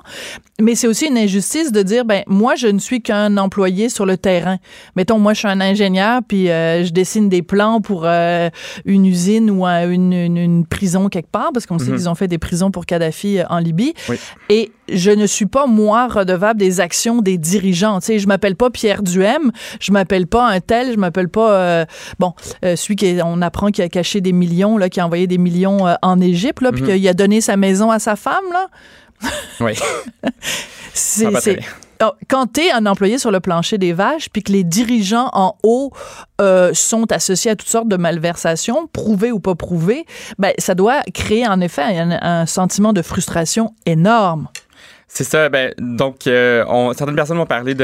mais 0.60 0.76
c'est 0.76 0.86
aussi 0.86 1.06
une 1.06 1.18
injustice 1.18 1.72
de 1.72 1.82
dire, 1.82 2.04
ben 2.04 2.22
moi, 2.28 2.54
je 2.54 2.68
ne 2.68 2.78
suis 2.78 3.02
qu'un 3.02 3.36
employé 3.36 3.88
sur 3.88 4.06
le 4.06 4.16
terrain. 4.16 4.58
Mettons, 4.94 5.18
moi, 5.18 5.34
je 5.34 5.40
suis 5.40 5.48
un 5.48 5.60
ingénieur, 5.60 6.20
puis 6.26 6.50
euh, 6.50 6.84
je 6.84 6.92
dessine 6.92 7.28
des 7.28 7.42
plans 7.42 7.80
pour 7.80 8.04
euh, 8.04 8.48
une 8.84 9.06
usine 9.06 9.50
ou 9.50 9.66
une, 9.66 10.12
une, 10.12 10.64
prison 10.64 11.08
quelque 11.08 11.30
part, 11.30 11.50
parce 11.52 11.66
qu'on 11.66 11.80
sait 11.80 11.90
mhm. 11.90 11.96
qu'ils 11.96 12.08
ont 12.08 12.14
fait 12.14 12.28
des 12.28 12.38
prisons 12.38 12.70
pour 12.70 12.86
Kadhafi 12.86 13.40
euh, 13.40 13.44
en 13.50 13.58
Libye. 13.58 13.92
Oui. 14.08 14.16
Et 14.48 14.70
je 14.88 15.10
ne 15.10 15.26
suis 15.26 15.46
pas, 15.46 15.63
moi, 15.66 16.08
redevable 16.08 16.58
des 16.58 16.80
actions 16.80 17.20
des 17.20 17.38
dirigeants. 17.38 18.00
Tu 18.00 18.06
sais, 18.06 18.18
je 18.18 18.26
m'appelle 18.26 18.56
pas 18.56 18.70
Pierre 18.70 19.02
Duhem, 19.02 19.50
je 19.80 19.92
m'appelle 19.92 20.26
pas 20.26 20.46
un 20.48 20.60
tel, 20.60 20.92
je 20.92 20.98
m'appelle 20.98 21.28
pas, 21.28 21.86
bon, 22.18 22.34
celui 22.62 22.96
qui, 22.96 23.18
on 23.24 23.42
apprend 23.42 23.70
qu'il 23.70 23.84
a 23.84 23.88
caché 23.88 24.20
des 24.20 24.32
millions, 24.32 24.78
là, 24.78 24.88
qui 24.88 25.00
a 25.00 25.06
envoyé 25.06 25.26
des 25.26 25.38
millions 25.38 25.86
en 26.02 26.20
Égypte, 26.20 26.62
là, 26.62 26.72
puis 26.72 26.82
mhm. 26.82 26.88
qu'il 26.88 27.08
a 27.08 27.14
donné 27.14 27.40
sa 27.40 27.56
maison 27.56 27.90
à 27.90 27.98
sa 27.98 28.16
femme, 28.16 28.44
là. 28.52 28.68
Oui. 29.60 29.72
c'est, 30.94 31.26
oh, 32.02 32.12
quand 32.28 32.52
tu 32.52 32.62
es 32.62 32.72
un 32.72 32.86
employé 32.86 33.18
sur 33.18 33.30
le 33.30 33.40
plancher 33.40 33.78
des 33.78 33.92
vaches, 33.92 34.28
puis 34.30 34.42
que 34.42 34.52
les 34.52 34.64
dirigeants 34.64 35.30
en 35.32 35.56
haut 35.62 35.92
euh, 36.40 36.72
sont 36.74 37.10
associés 37.12 37.52
à 37.52 37.56
toutes 37.56 37.68
sortes 37.68 37.88
de 37.88 37.96
malversations, 37.96 38.88
prouvées 38.92 39.32
ou 39.32 39.40
pas 39.40 39.54
prouvées, 39.54 40.06
ben, 40.38 40.52
ça 40.58 40.74
doit 40.74 41.02
créer 41.12 41.46
en 41.46 41.60
effet 41.60 41.82
un 41.82 42.46
sentiment 42.46 42.92
de 42.92 43.02
frustration 43.02 43.74
énorme. 43.86 44.48
C'est 45.14 45.22
ça. 45.22 45.48
Ben, 45.48 45.72
donc, 45.78 46.26
euh, 46.26 46.64
on, 46.66 46.92
certaines 46.92 47.14
personnes 47.14 47.36
m'ont 47.36 47.46
parlé 47.46 47.74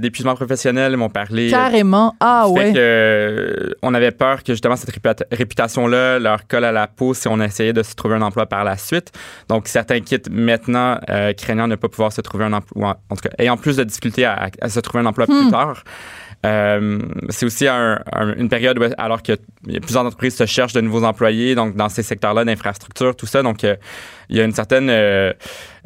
d'épuisement 0.00 0.34
professionnel, 0.34 0.96
m'ont 0.96 1.08
parlé. 1.08 1.46
Euh, 1.46 1.50
Carrément. 1.50 2.16
Ah 2.18 2.48
ouais. 2.48 2.72
Que, 2.72 2.78
euh, 2.78 3.74
on 3.82 3.94
avait 3.94 4.10
peur 4.10 4.42
que 4.42 4.54
justement 4.54 4.74
cette 4.74 4.90
réputation-là 5.30 6.18
leur 6.18 6.48
colle 6.48 6.64
à 6.64 6.72
la 6.72 6.88
peau 6.88 7.14
si 7.14 7.28
on 7.28 7.40
essayait 7.40 7.72
de 7.72 7.84
se 7.84 7.94
trouver 7.94 8.16
un 8.16 8.22
emploi 8.22 8.46
par 8.46 8.64
la 8.64 8.76
suite. 8.76 9.12
Donc, 9.48 9.68
certains 9.68 10.00
quittent 10.00 10.28
maintenant, 10.30 10.98
craignant 11.36 11.68
ne 11.68 11.76
pas 11.76 11.88
pouvoir 11.88 12.12
se 12.12 12.22
trouver 12.22 12.46
un 12.46 12.54
emploi, 12.54 12.98
en 13.08 13.14
tout 13.14 13.22
cas, 13.22 13.34
ayant 13.38 13.56
plus 13.56 13.76
de 13.76 13.84
difficultés 13.84 14.24
à, 14.24 14.50
se 14.68 14.80
trouver 14.80 15.04
un 15.04 15.06
emploi 15.06 15.26
plus 15.26 15.46
hmm. 15.46 15.50
tard. 15.52 15.84
c'est 16.42 17.46
aussi 17.46 17.68
une 17.68 18.48
période 18.48 18.80
où, 18.80 18.82
alors 18.98 19.22
que 19.22 19.38
plusieurs 19.80 20.04
entreprises 20.04 20.34
se 20.34 20.46
cherchent 20.46 20.72
de 20.72 20.80
nouveaux 20.80 21.04
employés, 21.04 21.54
donc 21.54 21.76
dans 21.76 21.88
ces 21.88 22.02
secteurs-là 22.02 22.44
d'infrastructure, 22.44 23.14
tout 23.14 23.26
ça. 23.26 23.44
Donc, 23.44 23.64
il 24.30 24.36
y 24.36 24.40
a 24.40 24.44
une 24.44 24.54
certaine 24.54 24.88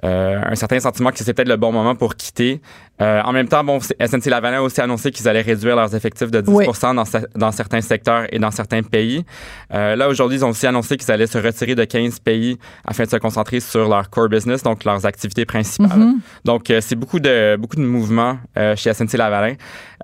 euh, 0.04 0.38
un 0.44 0.54
certain 0.54 0.80
sentiment 0.80 1.10
que 1.10 1.18
c'est 1.18 1.32
peut-être 1.32 1.48
le 1.48 1.56
bon 1.56 1.72
moment 1.72 1.94
pour 1.94 2.14
quitter. 2.14 2.60
Euh, 3.00 3.22
en 3.22 3.32
même 3.32 3.48
temps, 3.48 3.64
bon, 3.64 3.80
SNC 3.80 4.26
Lavalin 4.26 4.58
a 4.58 4.60
aussi 4.60 4.80
annoncé 4.80 5.10
qu'ils 5.10 5.26
allaient 5.28 5.40
réduire 5.40 5.74
leurs 5.76 5.94
effectifs 5.96 6.30
de 6.30 6.40
10 6.42 6.52
dans, 6.82 7.04
dans, 7.34 7.52
certains 7.52 7.80
secteurs 7.80 8.26
et 8.30 8.38
dans 8.38 8.50
certains 8.50 8.82
pays. 8.82 9.24
Euh, 9.72 9.96
là, 9.96 10.08
aujourd'hui, 10.08 10.38
ils 10.38 10.44
ont 10.44 10.50
aussi 10.50 10.66
annoncé 10.66 10.96
qu'ils 10.96 11.10
allaient 11.10 11.26
se 11.26 11.38
retirer 11.38 11.74
de 11.74 11.84
15 11.84 12.20
pays 12.20 12.58
afin 12.84 13.04
de 13.04 13.08
se 13.08 13.16
concentrer 13.16 13.60
sur 13.60 13.88
leur 13.88 14.10
core 14.10 14.28
business, 14.28 14.62
donc 14.62 14.84
leurs 14.84 15.06
activités 15.06 15.44
principales. 15.44 15.88
Mm-hmm. 15.98 16.14
Donc, 16.44 16.72
c'est 16.80 16.96
beaucoup 16.96 17.18
de 17.18 17.56
beaucoup 17.56 17.76
de 17.76 17.82
mouvements 17.82 18.38
chez 18.76 18.92
SNC 18.92 19.14
Lavalin. 19.14 19.54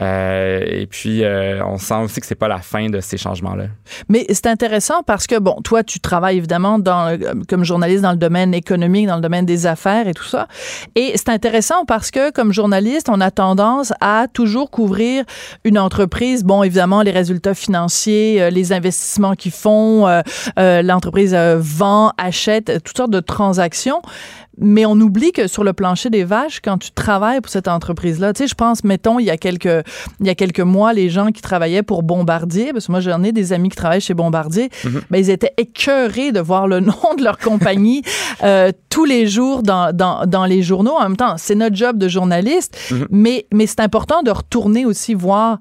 et 0.00 0.86
puis, 0.90 1.22
on 1.64 1.78
sent 1.78 2.02
aussi 2.02 2.20
que 2.20 2.26
c'est 2.26 2.34
pas 2.34 2.48
la 2.48 2.58
fin 2.58 2.88
de 2.88 3.00
ces 3.00 3.18
changements-là. 3.18 3.66
Mais 4.08 4.24
c'est 4.30 4.46
intéressant 4.46 5.02
parce 5.04 5.26
que, 5.26 5.38
bon, 5.38 5.60
toi, 5.62 5.84
tu 5.84 6.00
travailles 6.00 6.38
évidemment 6.38 6.78
dans, 6.78 7.16
comme 7.48 7.64
journaliste 7.64 8.02
dans 8.02 8.12
le 8.12 8.16
domaine 8.16 8.29
économique, 8.36 9.06
dans 9.06 9.16
le 9.16 9.22
domaine 9.22 9.46
des 9.46 9.66
affaires 9.66 10.08
et 10.08 10.14
tout 10.14 10.24
ça. 10.24 10.48
Et 10.94 11.12
c'est 11.16 11.28
intéressant 11.28 11.84
parce 11.84 12.10
que 12.10 12.30
comme 12.30 12.52
journaliste, 12.52 13.08
on 13.08 13.20
a 13.20 13.30
tendance 13.30 13.92
à 14.00 14.26
toujours 14.32 14.70
couvrir 14.70 15.24
une 15.64 15.78
entreprise. 15.78 16.44
Bon, 16.44 16.62
évidemment, 16.62 17.02
les 17.02 17.10
résultats 17.10 17.54
financiers, 17.54 18.40
euh, 18.40 18.50
les 18.50 18.72
investissements 18.72 19.34
qu'ils 19.34 19.52
font, 19.52 20.06
euh, 20.06 20.22
euh, 20.58 20.82
l'entreprise 20.82 21.34
vend, 21.34 22.12
achète, 22.18 22.82
toutes 22.84 22.96
sortes 22.96 23.10
de 23.10 23.20
transactions 23.20 24.02
mais 24.60 24.86
on 24.86 24.92
oublie 24.92 25.32
que 25.32 25.46
sur 25.46 25.64
le 25.64 25.72
plancher 25.72 26.10
des 26.10 26.24
vaches, 26.24 26.60
quand 26.60 26.78
tu 26.78 26.90
travailles 26.92 27.40
pour 27.40 27.50
cette 27.50 27.68
entreprise-là, 27.68 28.32
tu 28.32 28.42
sais, 28.42 28.48
je 28.48 28.54
pense, 28.54 28.84
mettons, 28.84 29.18
il 29.18 29.24
y 29.24 29.30
a 29.30 29.36
quelques, 29.36 29.84
il 30.20 30.26
y 30.26 30.30
a 30.30 30.34
quelques 30.34 30.60
mois, 30.60 30.92
les 30.92 31.08
gens 31.08 31.28
qui 31.32 31.42
travaillaient 31.42 31.82
pour 31.82 32.02
Bombardier, 32.02 32.72
parce 32.72 32.86
que 32.86 32.92
moi, 32.92 33.00
j'en 33.00 33.22
ai 33.22 33.32
des 33.32 33.52
amis 33.52 33.70
qui 33.70 33.76
travaillent 33.76 34.00
chez 34.00 34.14
Bombardier, 34.14 34.70
mm 34.84 35.00
ils 35.20 35.28
étaient 35.28 35.52
écœurés 35.58 36.32
de 36.32 36.40
voir 36.40 36.66
le 36.66 36.80
nom 36.90 37.14
de 37.16 37.22
leur 37.22 37.36
compagnie 37.36 38.02
euh, 38.42 38.72
tous 38.88 39.04
les 39.04 39.26
jours 39.26 39.62
dans, 39.62 39.94
dans, 39.94 40.24
dans, 40.26 40.46
les 40.46 40.62
journaux. 40.62 40.94
En 40.98 41.02
même 41.02 41.16
temps, 41.16 41.34
c'est 41.36 41.54
notre 41.54 41.76
job 41.76 41.98
de 41.98 42.08
journaliste, 42.08 42.78
mhm. 42.90 43.06
mais, 43.10 43.46
mais 43.52 43.66
c'est 43.66 43.80
important 43.80 44.22
de 44.22 44.30
retourner 44.30 44.86
aussi 44.86 45.12
voir 45.12 45.58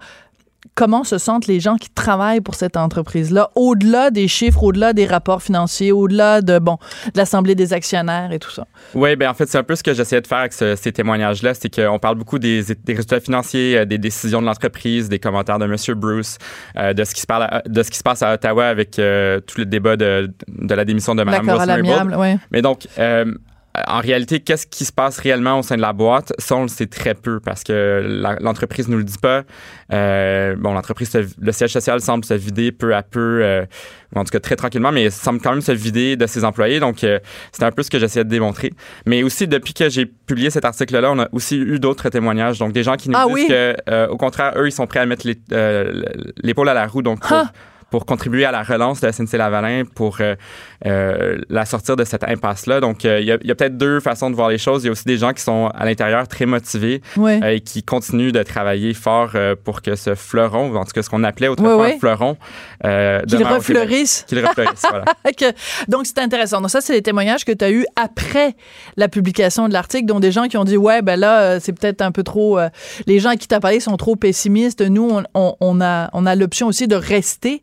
comment 0.80 1.04
se 1.04 1.18
sentent 1.18 1.48
les 1.48 1.60
gens 1.60 1.76
qui 1.76 1.90
travaillent 1.90 2.40
pour 2.40 2.56
cette 2.56 2.78
entreprise-là, 2.78 3.50
au-delà 3.56 4.12
des 4.12 4.30
chiffres, 4.30 4.64
au-delà 4.64 4.94
des 4.94 5.06
rapports 5.06 5.44
financiers, 5.44 5.92
au-delà 5.92 6.42
de 6.42 6.58
bon 6.58 6.78
de 7.14 7.18
l'assemblée 7.18 7.54
des 7.54 7.74
actionnaires 7.74 8.32
et 8.32 8.40
tout 8.40 8.50
ça? 8.50 8.66
Oui, 8.96 9.18
ben 9.18 9.30
en 9.30 9.34
fait 9.34 9.50
c'est 9.50 9.58
un 9.58 9.64
peu 9.64 9.76
ce 9.76 9.84
que 9.84 9.94
j'essayais 9.94 10.22
de 10.22 10.28
faire 10.28 10.38
avec 10.38 10.54
ces 10.54 10.92
témoignages-là, 10.94 11.54
c'est 11.54 11.70
qu'on 11.70 12.00
parle 12.00 12.16
beaucoup 12.16 12.40
des, 12.40 12.64
résultats 12.88 13.20
financiers, 13.20 13.80
euh, 13.80 13.86
des 13.86 13.98
décisions 13.98 14.40
de 14.40 14.46
l'entreprise, 14.46 15.10
des 15.10 15.20
commentaires 15.20 15.60
de 15.60 15.66
M. 15.66 15.76
Bruce, 15.98 16.38
euh, 16.78 16.94
de 16.94 17.04
ce 17.04 17.14
qui 17.14 17.20
se 17.20 17.28
parle, 17.28 17.62
de 17.66 17.84
ce 17.84 17.92
qui 17.92 17.98
se 17.98 18.04
passe 18.04 18.24
à 18.24 18.34
Ottawa 18.36 18.68
avec 18.68 19.00
euh, 19.00 19.42
tout 19.42 19.58
le 19.58 19.66
débat 19.66 19.98
de, 19.98 20.32
la 20.70 20.86
démission 20.86 21.14
de 21.14 21.24
Mme 21.24 21.50
à 21.50 21.78
Mais 22.52 22.62
donc 22.62 22.88
en 23.88 24.00
réalité, 24.00 24.40
qu'est-ce 24.40 24.68
qui 24.68 24.86
se 24.86 24.92
passe 24.92 25.20
réellement 25.20 25.60
au 25.60 25.64
sein 25.64 25.76
de 25.76 25.82
la 25.82 25.94
boîte? 25.94 26.34
Ça, 26.38 26.56
on 26.56 26.64
le 26.64 26.68
sait 26.68 26.88
très 26.88 27.14
peu 27.14 27.40
parce 27.40 27.64
que 27.64 28.38
l'entreprise 28.42 28.88
ne 28.88 28.94
nous 28.94 29.00
le 29.00 29.04
dit 29.04 29.18
pas. 29.18 29.44
Euh, 29.92 30.56
bon, 30.58 30.74
l'entreprise, 30.74 31.12
le 31.40 31.52
siège 31.52 31.72
social 31.72 32.02
semble 32.02 32.26
se 32.26 32.34
vider 32.34 32.72
peu 32.72 32.96
à 32.96 33.04
peu, 33.04 33.40
euh, 33.44 33.66
en 34.16 34.24
tout 34.24 34.32
cas 34.32 34.40
très 34.40 34.56
tranquillement, 34.56 34.92
mais 34.92 35.10
semble 35.10 35.42
quand 35.42 35.52
même 35.52 35.62
se 35.62 35.72
vider 35.72 36.16
de 36.16 36.28
ses 36.28 36.46
employés. 36.46 36.80
Donc, 36.80 37.04
euh, 37.04 37.20
c'est 37.52 37.64
un 37.64 37.72
peu 37.72 37.84
ce 37.84 37.90
que 37.90 38.00
j'essayais 38.00 38.24
de 38.24 38.30
démontrer. 38.30 38.72
Mais 39.06 39.24
aussi, 39.24 39.48
depuis 39.48 39.74
que 39.74 39.90
j'ai 39.90 40.06
publié 40.06 40.50
cet 40.50 40.66
article-là, 40.66 41.12
on 41.12 41.20
a 41.20 41.30
aussi 41.32 41.58
eu 41.58 41.80
d'autres 41.80 42.10
témoignages. 42.10 42.60
Donc, 42.60 42.74
des 42.74 42.84
gens 42.84 42.96
qui 42.96 43.10
nous 43.10 43.18
ah 43.18 43.28
disent 43.34 43.48
que, 43.48 44.08
au 44.10 44.18
contraire, 44.18 44.54
eux, 44.58 44.68
ils 44.68 44.72
sont 44.72 44.88
prêts 44.88 45.00
à 45.00 45.06
mettre 45.06 45.28
l'épaule 46.44 46.70
à 46.70 46.74
la 46.74 46.88
roue. 46.88 47.02
Donc, 47.02 47.22
pour 47.22 47.38
contribuer 48.06 48.46
à 48.46 48.52
la 48.52 48.64
relance 48.64 49.02
de 49.02 49.12
SNC-Lavalin, 49.12 49.84
pour 49.86 50.20
la 50.86 51.66
sortir 51.66 51.96
de 51.96 52.04
cette 52.04 52.24
impasse-là. 52.24 52.80
Donc, 52.80 53.04
il 53.04 53.24
y 53.24 53.32
a, 53.32 53.36
a 53.36 53.56
peut-être 53.56 53.78
deux 53.78 54.00
façons 54.00 54.30
de 54.30 54.36
voir 54.36 54.50
les 54.50 54.58
choses. 54.58 54.84
Il 54.84 54.88
y 54.88 54.90
a 54.90 54.92
aussi 54.92 55.06
des 55.06 55.18
gens 55.18 55.34
qui 55.34 55.42
sont 55.42 55.68
à 55.74 55.86
l'intérieur 55.86 56.28
très 56.28 56.46
motivés 56.46 57.02
et 57.46 57.62
qui 57.62 57.84
continuent 57.84 58.32
de 58.32 58.44
travailler 58.44 58.94
fort 58.94 59.32
pour 59.64 59.82
que 59.82 59.96
ce 59.96 60.16
fleuron, 60.16 60.76
en 60.76 60.86
tout 60.86 60.92
cas 60.92 61.02
ce 61.02 61.10
qu'on 61.10 61.24
appelait 61.24 61.48
autrefois 61.48 61.92
fleuron, 62.00 62.38
qu'il 62.84 63.44
refleurisse. 63.44 64.26
Qu'il 64.30 64.46
refleurisse, 64.46 64.84
voilà. 64.90 65.06
donc, 65.88 66.06
c'est 66.06 66.20
intéressant. 66.20 66.62
Donc, 66.62 66.70
ça, 66.70 66.82
c'est 66.82 66.94
les 66.94 67.02
témoignages 67.02 67.46
que 67.46 67.52
tu 67.52 67.66
as 67.66 67.72
eus 67.72 67.86
après 67.96 68.56
la 68.98 69.08
publication 69.08 69.68
de 69.68 69.74
l'article, 69.74 70.06
dont 70.06 70.20
des 70.20 70.32
gens 70.32 70.48
qui 70.48 70.58
ont 70.58 70.64
dit, 70.64 70.78
ouais, 70.78 71.02
ben 71.02 71.20
là, 71.20 71.60
c'est 71.60 71.74
peut-être 71.74 72.02
un 72.02 72.12
peu 72.12 72.24
trop... 72.24 72.60
les 73.08 73.20
gens 73.20 73.30
à 73.30 73.36
qui 73.36 73.48
tu 73.48 73.56
as 73.56 73.60
parlé 73.60 73.80
sont 73.80 73.98
trop 73.98 74.16
pessimistes. 74.16 74.82
Nous, 74.82 75.10
on, 75.34 75.56
on 75.60 75.82
a, 75.82 76.10
on 76.14 76.26
a 76.26 76.36
l'option 76.36 76.68
aussi 76.68 76.88
de 76.88 76.96
rester 76.96 77.62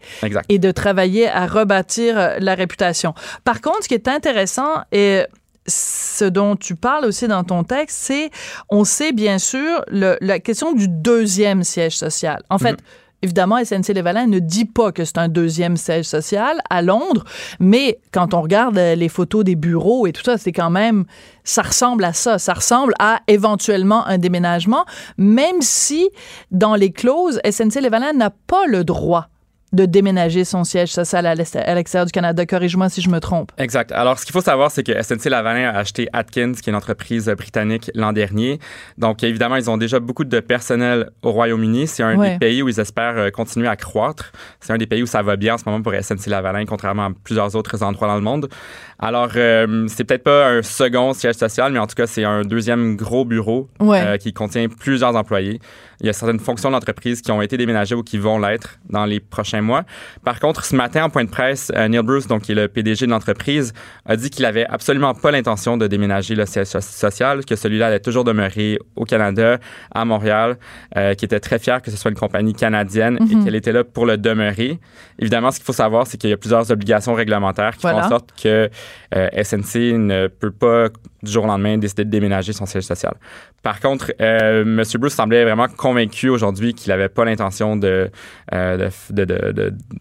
et 0.49 0.59
de 0.59 0.71
travailler 0.71 1.29
à 1.29 1.47
rebâtir 1.47 2.37
la 2.39 2.55
réputation. 2.55 3.15
Par 3.45 3.61
contre, 3.61 3.83
ce 3.83 3.89
qui 3.89 3.95
est 3.95 4.09
intéressant 4.09 4.83
et 4.93 5.23
ce 5.67 6.25
dont 6.25 6.57
tu 6.57 6.77
parles 6.77 7.05
aussi 7.05 7.27
dans 7.29 7.45
ton 7.45 7.65
texte, 7.65 7.99
c'est, 8.01 8.31
on 8.69 8.85
sait 8.85 9.13
bien 9.13 9.39
sûr, 9.39 9.85
le, 9.89 10.17
la 10.21 10.39
question 10.39 10.73
du 10.73 10.89
deuxième 10.89 11.65
siège 11.65 11.97
social. 11.97 12.43
En 12.51 12.59
fait, 12.59 12.75
mm-hmm. 12.75 13.05
Évidemment, 13.23 13.57
SNC-Lavalin 13.57 14.27
ne 14.27 14.39
dit 14.39 14.67
pas 14.67 14.93
que 14.93 15.05
c'est 15.05 15.17
un 15.17 15.29
deuxième 15.29 15.77
siège 15.79 16.05
social 16.05 16.61
à 16.69 16.83
Londres, 16.83 17.25
mais 17.59 17.99
quand 18.13 18.35
on 18.35 18.43
regarde 18.43 18.77
les 18.77 19.09
photos 19.09 19.43
des 19.43 19.57
bureaux 19.57 20.07
et 20.07 20.13
tout 20.13 20.23
ça, 20.23 20.37
c'est 20.37 20.53
quand 20.53 20.69
même, 20.69 21.07
ça 21.43 21.63
ressemble 21.63 22.05
à 22.05 22.13
ça. 22.13 22.39
Ça 22.39 22.53
ressemble 22.53 22.93
à 22.99 23.21
éventuellement 23.27 24.07
un 24.07 24.19
déménagement, 24.19 24.85
même 25.17 25.63
si 25.63 26.11
dans 26.51 26.75
les 26.75 26.93
clauses, 26.93 27.41
SNC-Lavalin 27.45 28.13
n'a 28.13 28.31
pas 28.31 28.67
le 28.67 28.85
droit 28.85 29.29
de 29.73 29.85
déménager 29.85 30.45
son 30.45 30.65
siège 30.65 30.93
social 30.93 31.27
à 31.27 31.35
l'extérieur 31.35 32.07
du 32.07 32.13
Canada. 32.13 32.47
Corrige-moi 32.47 32.89
si 32.89 33.01
je 33.03 33.11
me 33.11 33.19
trompe. 33.19 33.53
Exact. 33.59 33.93
Alors, 33.93 34.19
ce 34.19 34.25
qu'il 34.25 34.33
faut 34.33 34.41
savoir, 34.41 34.71
c'est 34.71 34.83
que 34.83 35.03
SNC 35.03 35.29
Lavalin 35.29 35.69
a 35.69 35.79
acheté 35.79 36.09
Atkins, 36.13 36.53
qui 36.53 36.71
est 36.71 36.73
une 36.73 36.77
entreprise 36.77 37.27
britannique, 37.37 37.91
l'an 37.95 38.13
dernier. 38.13 38.59
Donc, 38.97 39.23
évidemment, 39.25 39.57
ils 39.57 39.69
ont 39.69 39.77
déjà 39.77 39.99
beaucoup 39.99 40.25
de 40.25 40.41
personnel 40.41 41.11
au 41.23 41.33
Royaume-Uni. 41.33 41.87
C'est 41.87 42.03
un 42.03 42.17
des 42.17 42.39
pays 42.39 42.63
où 42.63 42.69
ils 42.69 42.81
espèrent 42.81 43.19
euh, 43.19 43.31
continuer 43.31 43.69
à 43.69 43.77
croître. 43.77 44.33
C'est 44.61 44.73
un 44.73 44.79
des 44.79 44.87
pays 44.87 45.03
où 45.03 45.07
ça 45.07 45.23
va 45.23 45.37
bien 45.37 45.55
en 45.55 45.59
ce 45.59 45.65
moment 45.67 45.83
pour 45.83 45.93
SNC 45.93 46.27
Lavalin, 46.29 46.65
contrairement 46.65 47.07
à 47.07 47.11
plusieurs 47.25 47.55
autres 47.57 47.83
endroits 47.83 48.09
dans 48.09 48.17
le 48.17 48.23
monde. 48.23 48.49
Alors, 48.99 49.31
euh, 49.37 49.87
c'est 49.89 50.05
peut-être 50.05 50.25
pas 50.25 50.49
un 50.49 50.63
second 50.63 51.13
siège 51.13 51.35
social, 51.35 51.73
mais 51.73 51.79
en 51.79 51.87
tout 51.87 51.95
cas, 51.95 52.07
c'est 52.07 52.25
un 52.25 52.43
deuxième 52.43 52.97
gros 52.97 53.25
bureau 53.25 53.69
euh, 53.83 54.17
qui 54.17 54.33
contient 54.33 54.69
plusieurs 54.69 55.15
employés. 55.17 55.61
Il 56.01 56.07
y 56.07 56.11
a 56.11 56.13
certaines 56.13 56.41
fonctions 56.41 56.69
de 56.69 56.75
l'entreprise 56.75 57.23
qui 57.23 57.31
ont 57.31 57.41
été 57.41 57.57
déménagées 57.57 57.95
ou 57.95 58.03
qui 58.03 58.19
vont 58.19 58.39
l'être 58.39 58.79
dans 58.89 59.07
les 59.07 59.21
prochains 59.21 59.63
mois. 59.63 59.85
Par 60.25 60.41
contre, 60.41 60.65
ce 60.65 60.77
matin, 60.77 61.05
en 61.05 61.11
point 61.11 61.25
de 61.25 61.31
presse, 61.31 61.73
euh, 61.75 61.89
Neil 61.89 62.03
Bruce, 62.03 62.27
donc 62.27 62.43
qui 62.43 62.53
est 62.53 62.55
le 62.55 62.69
PDG 62.69 63.07
de 63.07 63.11
l'entreprise, 63.11 63.73
a 64.05 64.17
dit 64.17 64.31
qu'il 64.31 64.45
avait 64.45 64.67
absolument 64.67 65.15
pas 65.15 65.31
l'intention 65.31 65.77
de 65.77 65.87
déménager 65.87 66.35
le 66.35 66.45
siège 66.45 66.67
social, 66.67 67.45
que 67.45 67.57
celui-là 67.57 67.89
allait 67.89 68.01
toujours 68.01 68.25
demeurer 68.25 68.79
au 68.95 69.05
Canada, 69.05 69.59
à 69.95 70.05
Montréal, 70.05 70.59
euh, 70.97 71.15
qui 71.15 71.25
était 71.25 71.41
très 71.41 71.59
fier 71.59 71.81
que 71.81 71.91
ce 71.91 71.97
soit 71.97 72.11
une 72.11 72.17
compagnie 72.17 72.55
canadienne 72.55 73.19
et 73.21 73.35
mhm. 73.35 73.45
qu'elle 73.45 73.55
était 73.55 73.73
là 73.73 73.85
pour 73.85 74.07
le 74.07 74.19
demeurer. 74.19 74.79
Évidemment, 75.19 75.51
ce 75.51 75.59
qu'il 75.59 75.67
faut 75.67 75.73
savoir, 75.73 76.07
c'est 76.07 76.19
qu'il 76.19 76.31
y 76.31 76.33
a 76.33 76.37
plusieurs 76.37 76.71
obligations 76.71 77.15
réglementaires 77.15 77.77
qui 77.77 77.83
font 77.83 77.97
en 77.97 78.09
sorte 78.09 78.31
que 78.41 78.69
euh, 79.15 79.29
SNC 79.43 79.97
ne 79.99 80.27
peut 80.29 80.51
pas 80.51 80.89
du 81.23 81.31
jour 81.31 81.45
au 81.45 81.47
lendemain 81.47 81.79
décider 81.79 82.05
de 82.05 82.11
déménager 82.11 82.53
son 82.53 82.67
siège 82.67 82.85
social. 82.85 83.15
Par 83.63 83.81
contre, 83.81 84.13
euh, 84.21 84.63
M. 84.63 84.83
Bruce 84.99 85.15
semblait 85.15 85.45
vraiment 85.45 85.69
convaincu 85.69 86.29
aujourd'hui 86.29 86.75
qu'il 86.75 86.91
n'avait 86.91 87.09
pas 87.09 87.25
l'intention 87.25 87.77
de, 87.77 88.11
euh, 88.53 88.91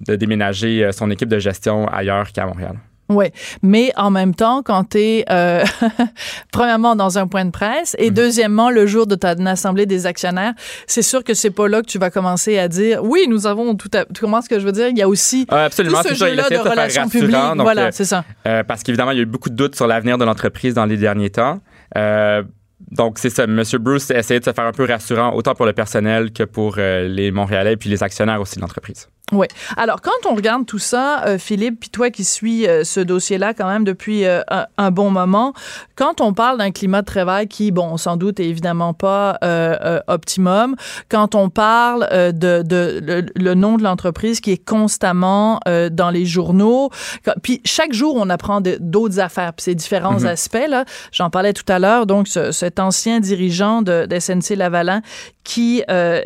déménager 0.08 0.90
son 0.92 1.12
équipe 1.12 1.30
de 1.30 1.40
gestion 1.40 1.88
ailleurs 1.88 2.32
qu'à 2.32 2.46
Montréal. 2.46 2.76
Oui, 3.08 3.26
mais 3.62 3.92
en 3.98 4.10
même 4.10 4.34
temps, 4.34 4.64
quand 4.64 4.90
tu 4.90 4.98
es 4.98 5.26
euh, 5.30 5.64
premièrement 6.52 6.96
dans 6.96 7.20
un 7.20 7.28
point 7.28 7.46
de 7.46 7.52
presse 7.52 7.96
et 8.00 8.10
mhm. 8.10 8.16
deuxièmement 8.16 8.72
le 8.72 8.88
jour 8.88 9.06
de 9.06 9.14
ta 9.14 9.36
assemblée 9.46 9.86
des 9.86 10.08
actionnaires, 10.08 10.54
c'est 10.88 11.04
sûr 11.04 11.24
que 11.24 11.36
c'est 11.36 11.52
pas 11.52 11.68
là 11.68 11.82
que 11.82 11.88
tu 11.88 12.00
vas 12.00 12.10
commencer 12.10 12.58
à 12.58 12.68
dire 12.68 13.04
oui, 13.04 13.28
nous 13.30 13.46
avons 13.46 13.76
tout 13.76 13.92
à 13.94 14.06
tu 14.06 14.22
comprends 14.22 14.42
ce 14.42 14.50
que 14.50 14.60
je 14.60 14.66
veux 14.66 14.72
dire, 14.72 14.88
il 14.88 14.98
y 14.98 15.04
a 15.04 15.08
aussi 15.08 15.46
ah, 15.50 15.66
absolument, 15.66 16.02
tout 16.02 16.10
ce 16.10 16.14
jeu-là 16.16 16.50
de, 16.50 16.58
relations 16.58 17.08
publiques. 17.08 17.36
voilà, 17.58 17.86
euh, 17.86 17.90
c'est 17.92 18.06
ça. 18.06 18.26
Euh, 18.48 18.64
parce 18.64 18.82
qu'évidemment, 18.82 19.12
il 19.12 19.18
y 19.18 19.20
a 19.20 19.24
eu 19.24 19.28
beaucoup 19.28 19.50
de 19.50 19.56
doutes 19.56 19.76
sur 19.76 19.86
l'avenir 19.86 20.18
de 20.18 20.26
l'entreprise 20.26 20.74
dans 20.74 20.86
les 20.86 20.98
derniers 20.98 21.30
temps. 21.30 21.60
donc, 22.92 23.20
c'est 23.20 23.30
ça. 23.30 23.44
M. 23.44 23.62
Bruce 23.80 24.10
essayait 24.10 24.40
de 24.40 24.46
se 24.46 24.54
faire 24.54 24.66
un 24.66 24.72
peu 24.72 24.86
rassurant, 24.86 25.36
autant 25.36 25.54
pour 25.54 25.68
le 25.68 25.74
personnel 25.74 26.32
que 26.32 26.44
pour 26.44 26.78
les 26.78 27.30
Montréalais 27.30 27.78
puis 27.78 27.92
les 27.92 28.02
actionnaires 28.02 28.42
aussi 28.42 28.56
de 28.56 28.62
l'entreprise. 28.62 29.08
Oui. 29.32 29.48
Alors, 29.76 30.02
quand 30.02 30.30
on 30.30 30.36
regarde 30.36 30.68
tout 30.68 30.78
ça, 30.78 31.24
euh, 31.26 31.40
Philippe, 31.40 31.80
puis 31.80 31.90
toi 31.90 32.12
qui 32.12 32.24
suis 32.24 32.68
euh, 32.68 32.84
ce 32.84 33.00
dossier-là 33.00 33.56
quand 33.56 33.68
même 33.68 33.84
depuis 33.84 34.24
euh, 34.26 34.42
un, 34.78 34.92
bon 34.92 35.10
moment, 35.10 35.54
quand 35.96 36.22
on 36.22 36.34
parle 36.34 36.60
d'un 36.60 36.70
climat 36.70 37.02
de 37.02 37.08
travail 37.08 37.48
qui, 37.48 37.72
bon, 37.72 37.98
sans 37.98 38.18
doute 38.18 38.40
est 38.40 38.48
évidemment 38.48 38.94
pas 38.94 39.40
optimum, 40.08 40.76
quand 41.10 41.36
on 41.36 41.50
parle 41.50 42.08
de, 42.12 42.62
de 42.62 43.26
le, 43.36 43.54
nom 43.54 43.78
de 43.78 43.84
l'entreprise 43.84 44.40
qui 44.40 44.52
est 44.52 44.64
constamment 44.64 45.60
dans 45.92 46.10
les 46.10 46.26
journaux, 46.26 46.90
puis 47.42 47.62
chaque 47.66 47.94
jour 47.94 48.16
on 48.16 48.30
apprend 48.30 48.62
d'autres 48.62 49.20
affaires, 49.20 49.54
puis 49.54 49.64
ces 49.64 49.76
différents 49.76 50.20
mm-hmm. 50.20 50.28
aspects 50.28 50.68
là. 50.68 50.86
J'en 51.12 51.30
parlais 51.30 51.54
tout 51.54 51.66
à 51.68 51.80
l'heure, 51.80 52.06
donc 52.06 52.28
cet 52.28 52.80
ancien 52.80 53.20
dirigeant 53.20 53.82
de, 53.82 54.06
de 54.06 54.20
SNC 54.20 54.56
Lavalin 54.56 55.02
qui 55.44 55.84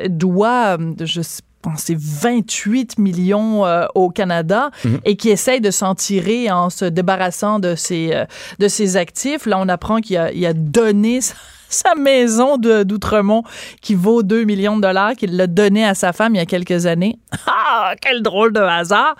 doit, 0.09 0.77
je 0.99 1.21
sais 1.21 1.41
c'est 1.77 1.97
28 1.97 2.97
millions 2.97 3.65
euh, 3.65 3.85
au 3.95 4.09
Canada 4.09 4.71
mhm. 4.83 4.99
et 5.05 5.15
qui 5.15 5.29
essaye 5.29 5.61
de 5.61 5.71
s'en 5.71 5.95
tirer 5.95 6.49
en 6.51 6.69
se 6.69 6.85
débarrassant 6.85 7.59
de 7.59 7.75
ses, 7.75 8.11
euh, 8.13 8.25
de 8.59 8.67
ses 8.67 8.97
actifs. 8.97 9.45
Là, 9.45 9.57
on 9.59 9.67
apprend 9.67 9.99
qu'il 9.99 10.17
a, 10.17 10.25
a 10.25 10.53
donné 10.53 11.19
sa, 11.69 11.95
maison 11.95 12.57
d'Outremont 12.57 13.43
qui 13.81 13.95
vaut 13.95 14.23
2 14.23 14.43
millions 14.43 14.77
de 14.77 14.81
dollars, 14.81 15.13
qu'il 15.13 15.35
l'a 15.35 15.47
donné 15.47 15.85
à 15.85 15.95
sa 15.95 16.13
femme 16.13 16.35
il 16.35 16.37
y 16.37 16.41
a 16.41 16.45
quelques 16.45 16.85
années. 16.85 17.19
Ah, 17.71 17.93
quel 18.01 18.23
drôle 18.23 18.51
de 18.51 18.59
hasard! 18.59 19.15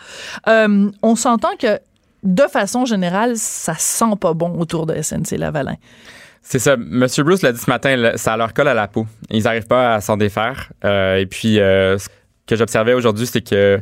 Euh, 0.48 0.90
on 1.04 1.16
s'entend 1.16 1.56
que, 1.58 1.80
de 2.24 2.44
façon 2.44 2.84
générale, 2.86 3.38
ça 3.38 3.76
sent 3.76 4.16
pas 4.20 4.34
bon 4.34 4.60
autour 4.60 4.86
de 4.86 5.00
SNC 5.00 5.38
Lavalin. 5.38 5.76
C'est 6.42 6.60
ça. 6.60 6.76
Monsieur 6.76 7.24
Bruce 7.24 7.44
l'a 7.44 7.52
dit 7.52 7.60
ce 7.60 7.70
matin, 7.70 8.12
ça 8.16 8.36
leur 8.38 8.54
colle 8.54 8.68
à 8.68 8.74
la 8.74 8.88
peau. 8.88 9.06
Ils 9.30 9.44
n'arrivent 9.44 9.68
pas 9.68 9.96
à 9.96 10.02
s'en 10.02 10.18
défaire. 10.18 10.72
et 10.84 11.28
puis, 11.30 11.60
que 12.50 12.56
j'observais 12.56 12.94
aujourd'hui, 12.94 13.28
c'est 13.28 13.42
que 13.42 13.80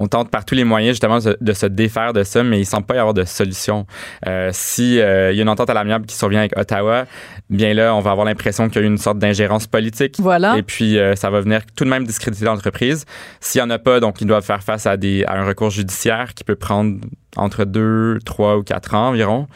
on 0.00 0.06
tente 0.06 0.30
par 0.30 0.44
tous 0.44 0.54
les 0.54 0.62
moyens 0.62 0.92
justement 0.92 1.18
de, 1.18 1.52
se 1.52 1.66
défaire 1.66 2.12
de 2.12 2.22
ça, 2.22 2.44
mais 2.44 2.60
il 2.60 2.64
semble 2.64 2.86
pas 2.86 2.94
y 2.94 2.98
avoir 2.98 3.14
de 3.14 3.24
solution. 3.24 3.84
Euh, 4.26 4.50
si 4.52 5.00
euh, 5.00 5.32
il 5.32 5.36
y 5.36 5.40
a 5.40 5.42
une 5.42 5.48
entente 5.48 5.70
à 5.70 5.74
l'amiable 5.74 6.06
qui 6.06 6.14
survient 6.14 6.38
avec 6.38 6.56
Ottawa, 6.56 7.06
bien 7.50 7.74
là, 7.74 7.94
on 7.94 8.00
va 8.00 8.12
avoir 8.12 8.24
l'impression 8.24 8.68
qu'il 8.68 8.80
y 8.80 8.84
a 8.84 8.86
une 8.86 8.98
sorte 8.98 9.18
d'ingérence 9.18 9.66
politique. 9.66 10.16
Voilà. 10.20 10.56
Et 10.56 10.62
puis 10.62 10.98
euh, 10.98 11.16
ça 11.16 11.30
va 11.30 11.40
venir 11.40 11.62
tout 11.74 11.84
de 11.84 11.90
même 11.90 12.06
discréditer 12.06 12.44
l'entreprise. 12.44 13.06
S'il 13.40 13.60
y 13.60 13.62
en 13.62 13.70
a 13.70 13.78
pas, 13.78 13.98
donc 13.98 14.20
ils 14.20 14.26
doivent 14.26 14.44
faire 14.44 14.62
face 14.62 14.86
à 14.86 14.96
des 14.96 15.24
à 15.24 15.34
un 15.34 15.44
recours 15.44 15.70
judiciaire 15.70 16.34
qui 16.34 16.44
peut 16.44 16.56
prendre 16.56 17.00
entre 17.36 17.64
deux, 17.64 18.18
trois 18.24 18.56
ou 18.56 18.62
quatre 18.62 18.94
ans 18.94 19.08
environ. 19.08 19.48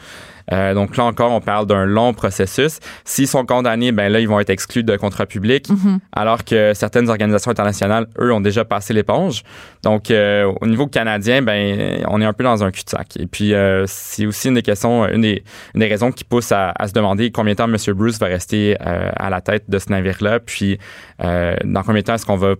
Euh, 0.51 0.73
donc 0.73 0.97
là 0.97 1.05
encore, 1.05 1.31
on 1.31 1.41
parle 1.41 1.65
d'un 1.65 1.85
long 1.85 2.13
processus. 2.13 2.79
S'ils 3.05 3.27
sont 3.27 3.45
condamnés, 3.45 3.91
ben 3.91 4.11
là, 4.11 4.19
ils 4.19 4.27
vont 4.27 4.39
être 4.39 4.49
exclus 4.49 4.83
de 4.83 4.95
contrat 4.97 5.25
public, 5.25 5.69
mhm. 5.69 5.99
alors 6.11 6.43
que 6.43 6.73
certaines 6.73 7.09
organisations 7.09 7.51
internationales, 7.51 8.07
eux, 8.19 8.33
ont 8.33 8.41
déjà 8.41 8.65
passé 8.65 8.93
l'éponge. 8.93 9.43
Donc, 9.83 10.11
euh, 10.11 10.51
au 10.61 10.67
niveau 10.67 10.87
canadien, 10.87 11.41
ben, 11.41 12.03
on 12.07 12.21
est 12.21 12.25
un 12.25 12.33
peu 12.33 12.43
dans 12.43 12.63
un 12.63 12.71
cul-de-sac. 12.71 13.17
Et 13.17 13.27
puis, 13.27 13.53
euh, 13.53 13.85
c'est 13.87 14.25
aussi 14.25 14.47
une 14.47 14.55
des 14.55 14.61
questions, 14.61 15.07
une 15.07 15.21
des, 15.21 15.43
une 15.73 15.79
des 15.79 15.87
raisons 15.87 16.11
qui 16.11 16.23
pousse 16.23 16.51
à, 16.51 16.73
à, 16.77 16.87
se 16.87 16.93
demander 16.93 17.31
combien 17.31 17.53
de 17.53 17.57
temps 17.57 17.69
M. 17.69 17.77
Bruce 17.95 18.19
va 18.19 18.27
rester 18.27 18.77
à 18.79 19.29
la 19.29 19.41
tête 19.41 19.69
de 19.69 19.79
ce 19.79 19.89
navire-là, 19.89 20.39
puis 20.39 20.77
dans 21.19 21.83
combien 21.83 22.01
de 22.01 22.05
temps 22.05 22.15
est-ce 22.15 22.25
qu'on 22.25 22.37
va 22.37 22.55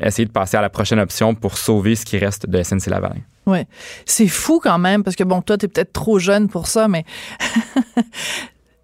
essayer 0.00 0.26
de 0.26 0.32
passer 0.32 0.56
à 0.56 0.62
la 0.62 0.70
prochaine 0.70 1.00
option 1.00 1.34
pour 1.34 1.58
sauver 1.58 1.94
ce 1.94 2.04
qui 2.04 2.18
reste 2.18 2.48
de 2.48 2.62
SNC 2.62 2.86
Lavalin. 2.86 3.20
Oui. 3.46 3.58
C'est 4.06 4.28
fou 4.28 4.60
quand 4.62 4.78
même, 4.78 5.02
parce 5.02 5.16
que 5.16 5.24
bon, 5.24 5.42
toi, 5.42 5.58
tu 5.58 5.66
es 5.66 5.68
peut-être 5.68 5.92
trop 5.92 6.18
jeune 6.18 6.48
pour 6.48 6.66
ça, 6.66 6.88
mais 6.88 7.04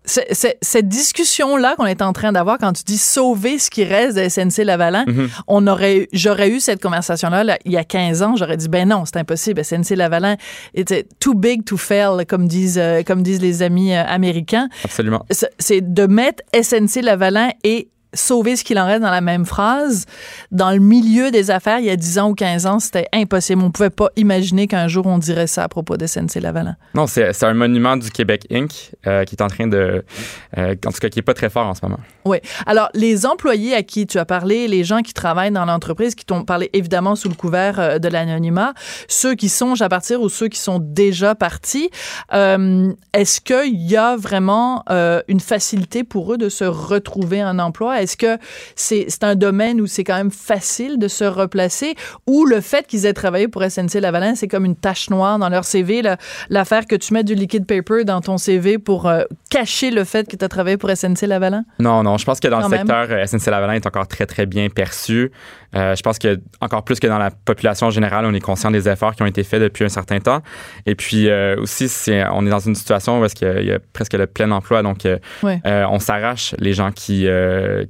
cette 0.05 0.89
discussion-là 0.89 1.77
qu'on 1.77 1.87
est 1.87 2.03
en 2.03 2.13
train 2.13 2.33
d'avoir 2.33 2.59
quand 2.59 2.73
tu 2.73 2.83
dis 2.85 2.99
sauver 2.99 3.59
ce 3.59 3.71
qui 3.71 3.85
reste 3.85 4.17
de 4.17 4.29
SNC 4.29 4.65
Lavalin, 4.65 5.05
on 5.47 5.67
aurait, 5.67 6.09
j'aurais 6.13 6.51
eu 6.51 6.61
cette 6.61 6.83
conversation-là 6.83 7.59
il 7.65 7.73
y 7.73 7.77
a 7.77 7.85
15 7.85 8.23
ans, 8.23 8.37
j'aurais 8.37 8.57
dit 8.57 8.69
ben 8.69 8.89
non, 8.89 9.05
c'est 9.05 9.19
impossible. 9.19 9.65
SNC 9.65 9.97
Lavalin 9.97 10.37
était 10.75 11.07
too 11.21 11.35
big 11.35 11.65
to 11.65 11.77
fail, 11.77 12.25
comme 12.27 12.49
disent, 12.49 12.79
euh, 12.79 13.03
comme 13.03 13.23
disent 13.23 13.41
les 13.41 13.63
amis 13.63 13.95
euh, 13.95 14.05
américains. 14.07 14.69
Absolument. 14.85 15.25
C'est 15.59 15.93
de 15.93 16.07
mettre 16.07 16.43
SNC 16.55 17.03
Lavalin 17.03 17.51
et 17.65 17.89
sauver 18.15 18.57
ce 18.57 18.65
qu'il 18.65 18.79
en 18.79 18.87
reste 18.87 19.03
dans 19.03 19.11
la 19.11 19.21
même 19.21 19.45
phrase. 19.45 20.07
Dans 20.51 20.71
le 20.71 20.79
milieu 20.79 21.31
des 21.31 21.51
affaires, 21.51 21.79
il 21.79 21.87
y 21.87 21.91
a 21.91 21.97
10 21.97 22.19
ans 22.19 22.31
ou 22.31 22.35
15 22.35 22.67
ans, 22.67 22.79
c'était 22.79 23.07
impossible. 23.13 23.63
On 23.63 23.71
pouvait 23.71 23.91
pas 23.91 24.11
imaginer 24.17 24.67
qu'un 24.67 24.89
jour 24.89 25.07
on 25.07 25.19
dirait 25.19 25.47
ça 25.47 25.65
à 25.65 25.69
propos 25.69 25.97
de 25.97 26.07
SNC-Lavalin. 26.07 26.77
Non, 26.95 27.07
c'est 27.07 27.43
un 27.43 27.55
monument 27.55 27.97
du 27.97 28.11
Québec 28.11 28.47
Inc. 28.51 28.93
Euh, 29.07 29.25
qui 29.25 29.35
est 29.35 29.43
en 29.43 29.49
train 29.49 29.67
de... 29.67 30.05
Euh, 30.59 30.75
en 30.87 30.93
tout 30.93 30.99
cas, 30.99 31.09
qui 31.09 31.19
est 31.19 31.23
pas 31.23 31.35
très 31.35 31.49
fort 31.49 31.67
en 31.67 31.75
ce 31.75 31.81
moment. 31.83 31.99
Oui. 32.25 32.39
Alors, 32.67 32.91
les 32.95 33.27
employés 33.27 33.75
à 33.75 33.83
qui 33.83 34.07
tu 34.07 34.19
as 34.19 34.25
parlé, 34.25 34.69
les 34.69 34.85
gens 34.85 35.01
qui 35.03 35.15
travaillent 35.15 35.51
dans 35.51 35.65
l'entreprise, 35.65 36.15
qui 36.15 36.25
t'ont 36.25 36.45
parlé 36.45 36.71
évidemment 36.73 37.17
sous 37.17 37.29
le 37.29 37.35
couvert 37.35 37.81
euh, 37.81 37.99
de 37.99 38.09
l'anonymat, 38.09 38.75
ceux 39.09 39.35
qui 39.35 39.49
songent 39.49 39.83
à 39.83 39.89
partir 39.89 40.21
ou 40.21 40.29
ceux 40.29 40.49
qui 40.49 40.59
sont 40.59 40.79
déjà 40.81 41.35
partis, 41.35 41.91
est-ce 42.33 43.41
qu'il 43.41 43.81
y 43.81 43.97
a 43.97 44.17
vraiment 44.17 44.85
une 45.29 45.41
facilité 45.41 46.05
pour 46.05 46.33
eux 46.33 46.39
de 46.39 46.49
se 46.49 46.65
retrouver 46.65 47.41
un 47.41 47.59
emploi? 47.59 48.00
Est-ce 48.03 48.17
que 48.17 48.39
c'est 48.75 49.23
un 49.23 49.35
domaine 49.35 49.81
où 49.81 49.87
c'est 49.87 50.05
quand 50.05 50.17
même 50.17 50.31
facile 50.31 50.99
de 50.99 51.09
se 51.09 51.25
replacer 51.25 51.95
ou 52.27 52.45
le 52.45 52.61
fait 52.61 52.87
qu'ils 52.87 53.07
aient 53.07 53.13
travaillé 53.13 53.49
pour 53.49 53.63
SNC-Lavalin, 53.63 54.35
c'est 54.35 54.49
comme 54.49 54.65
une 54.65 54.77
tache 54.77 55.11
noire 55.11 55.39
dans 55.39 55.49
leur 55.49 55.65
CV, 55.65 56.03
l'affaire 56.49 56.87
que 56.87 56.97
tu 56.97 57.15
mets 57.15 57.25
du 57.25 57.35
liquid 57.35 57.67
paper 57.67 58.05
dans 58.05 58.21
ton 58.21 58.39
CV 58.39 58.79
pour 58.79 59.07
euh, 59.07 59.23
cacher 59.51 59.91
le 59.91 60.05
fait 60.05 60.29
que 60.29 60.37
tu 60.37 60.45
as 60.45 60.49
travaillé 60.49 60.77
pour 60.77 60.91
SNC-Lavalin? 60.91 61.65
Non, 61.79 62.03
non, 62.03 62.19
je 62.19 62.25
pense 62.25 62.41
que 62.41 62.49
dans 62.49 62.61
le 62.61 62.77
secteur, 62.77 63.07
euh, 63.11 63.27
SNC-Lavalin 63.27 63.75
est 63.75 63.87
encore 63.87 64.09
très, 64.09 64.27
très 64.27 64.47
bien 64.47 64.69
perçu. 64.69 65.31
Euh, 65.75 65.95
je 65.95 66.03
pense 66.03 66.19
que 66.19 66.41
encore 66.61 66.85
plus 66.85 66.99
que 66.99 67.07
dans 67.07 67.19
la 67.19 67.31
population 67.31 67.91
générale, 67.91 68.25
on 68.27 68.35
est 68.35 68.41
conscient 68.41 68.71
des 68.71 68.89
efforts 68.89 69.15
qui 69.15 69.23
ont 69.23 69.27
été 69.27 69.45
faits 69.45 69.63
depuis 69.63 69.85
un 69.85 69.89
certain 69.89 70.19
temps. 70.21 70.43
Et 70.87 70.95
puis 70.95 71.31
aussi, 71.59 71.89
on 72.33 72.47
est 72.47 72.51
dans 72.51 72.59
une 72.59 72.75
situation 72.75 73.21
où 73.21 73.25
il 73.25 73.67
y, 73.67 73.73
a 73.73 73.79
presque 73.93 74.15
le 74.15 74.27
plein 74.27 74.51
emploi, 74.51 74.83
donc 74.83 75.07
on 75.43 75.99
s'arrache 75.99 76.55
les 76.59 76.73
gens 76.73 76.91
qui, 76.91 77.27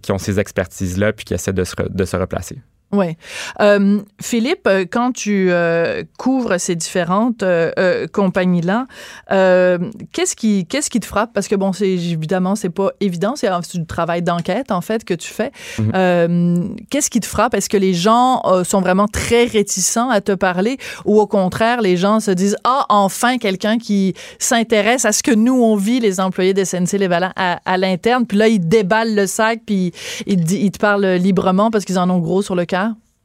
qui 0.02 0.12
ont 0.12 0.18
ces 0.18 0.38
expertises-là 0.38 1.12
puis 1.12 1.24
qui 1.24 1.34
essaient 1.34 1.52
de 1.52 1.64
se, 1.64 1.74
de 1.88 2.04
se 2.04 2.16
replacer. 2.16 2.58
Oui. 2.92 3.16
Euh, 3.60 4.00
Philippe, 4.20 4.68
quand 4.90 5.12
tu 5.12 5.48
euh, 5.50 6.02
couvres 6.18 6.58
ces 6.58 6.74
différentes 6.74 7.44
euh, 7.44 7.70
euh 7.78 8.08
compagnies-là, 8.12 8.86
euh, 9.30 9.78
qu'est-ce 10.12 10.34
qui 10.34 10.66
qu'est-ce 10.66 10.90
qui 10.90 10.98
te 10.98 11.06
frappe? 11.06 11.32
Parce 11.32 11.46
que 11.46 11.54
bon, 11.54 11.72
c'est 11.72 11.88
évidemment 11.88 12.56
c'est 12.56 12.70
pas 12.70 12.90
évident, 13.00 13.34
c'est 13.36 13.48
du 13.74 13.86
travail 13.86 14.22
d'enquête 14.22 14.72
en 14.72 14.80
fait 14.80 15.04
que 15.04 15.14
tu 15.14 15.32
fais. 15.32 15.52
Mhm. 15.78 16.76
qu'est-ce 16.90 17.10
qui 17.10 17.20
te 17.20 17.26
frappe? 17.26 17.54
Est-ce 17.54 17.68
que 17.68 17.76
les 17.76 17.94
gens 17.94 18.42
sont 18.64 18.80
vraiment 18.80 19.06
très 19.06 19.44
réticents 19.44 20.10
à 20.10 20.20
te 20.20 20.32
parler, 20.32 20.78
ou 21.04 21.20
au 21.20 21.26
contraire 21.26 21.80
les 21.82 21.96
gens 21.96 22.18
se 22.18 22.32
disent 22.32 22.56
ah 22.64 22.86
enfin 22.88 23.38
quelqu'un 23.38 23.78
qui 23.78 24.14
s'intéresse 24.38 25.04
à 25.04 25.12
ce 25.12 25.22
que 25.22 25.32
nous 25.32 25.62
on 25.62 25.76
vit 25.76 26.00
les 26.00 26.18
employés 26.18 26.54
des 26.54 26.64
SNC 26.64 26.98
Lévalant 26.98 27.32
à, 27.36 27.60
à 27.64 27.76
l'interne, 27.76 28.26
puis 28.26 28.36
là 28.36 28.48
ils 28.48 28.66
déballent 28.66 29.14
le 29.14 29.26
sac 29.26 29.60
puis 29.64 29.92
ils, 30.26 30.50
ils 30.52 30.72
te 30.72 30.78
parlent 30.78 31.06
librement 31.06 31.70
parce 31.70 31.84
qu'ils 31.84 31.98
en 31.98 32.10
ont 32.10 32.18
gros 32.18 32.42
sur 32.42 32.56
le 32.56 32.64
cœur. 32.64 32.79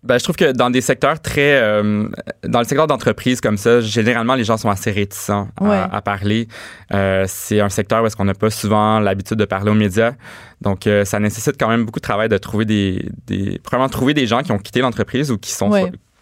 Ben, 0.06 0.20
je 0.20 0.24
trouve 0.24 0.36
que 0.36 0.52
dans 0.52 0.70
des 0.70 0.82
secteurs 0.82 1.20
très. 1.20 1.60
Euh, 1.60 2.08
dans 2.44 2.60
le 2.60 2.66
secteur 2.66 2.86
d'entreprise 2.86 3.42
comme 3.42 3.58
ça, 3.58 3.82
généralement, 3.82 4.36
les 4.36 4.44
gens 4.44 4.56
sont 4.56 4.70
assez 4.70 4.92
réticents 4.92 5.48
à, 5.60 6.02
parler. 6.02 6.48
Euh, 6.94 7.26
c'est 7.28 7.60
un 7.60 7.70
secteur 7.70 8.04
où 8.04 8.06
est-ce 8.06 8.16
qu'on 8.16 8.26
n'a 8.26 8.36
pas 8.36 8.52
souvent 8.52 9.00
l'habitude 9.00 9.38
de 9.38 9.46
parler 9.46 9.72
aux 9.72 9.76
médias. 9.76 10.14
Donc, 10.62 10.86
euh, 10.86 11.06
ça 11.06 11.20
nécessite 11.20 11.56
quand 11.60 11.68
même 11.68 11.86
beaucoup 11.86 12.00
de 12.00 12.04
travail 12.04 12.30
de 12.30 12.38
trouver 12.38 12.66
des, 12.66 13.10
des. 13.26 13.60
Probablement 13.64 13.90
trouver 13.90 14.14
des 14.14 14.28
gens 14.28 14.44
qui 14.44 14.52
ont 14.52 14.60
quitté 14.60 14.82
l'entreprise 14.82 15.32
ou 15.32 15.40
qui 15.40 15.52
sont. 15.52 15.72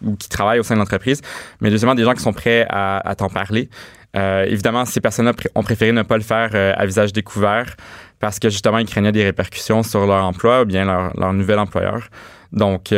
ou 0.01 0.15
qui 0.15 0.29
travaillent 0.29 0.59
au 0.59 0.63
sein 0.63 0.75
de 0.75 0.79
l'entreprise, 0.79 1.21
mais 1.59 1.69
justement 1.69 1.95
des 1.95 2.03
gens 2.03 2.13
qui 2.13 2.21
sont 2.21 2.33
prêts 2.33 2.65
à, 2.69 2.97
à 3.07 3.15
t'en 3.15 3.29
parler. 3.29 3.69
évidemment, 4.13 4.85
ces 4.85 5.01
personnes-là 5.01 5.33
ont 5.55 5.63
préféré 5.63 5.91
ne 5.91 6.03
pas 6.03 6.17
le 6.17 6.23
faire 6.23 6.51
à 6.53 6.85
visage 6.85 7.11
découvert 7.11 7.75
parce 8.19 8.39
que 8.39 8.49
justement, 8.49 8.77
ils 8.77 8.85
craignaient 8.85 9.11
des 9.11 9.23
répercussions 9.23 9.83
sur 9.83 10.05
leur 10.05 10.23
emploi 10.23 10.61
ou 10.61 10.65
bien 10.65 10.85
leur, 10.85 11.17
leur 11.17 11.33
nouvel 11.33 11.59
employeur. 11.59 12.09
Donc, 12.51 12.93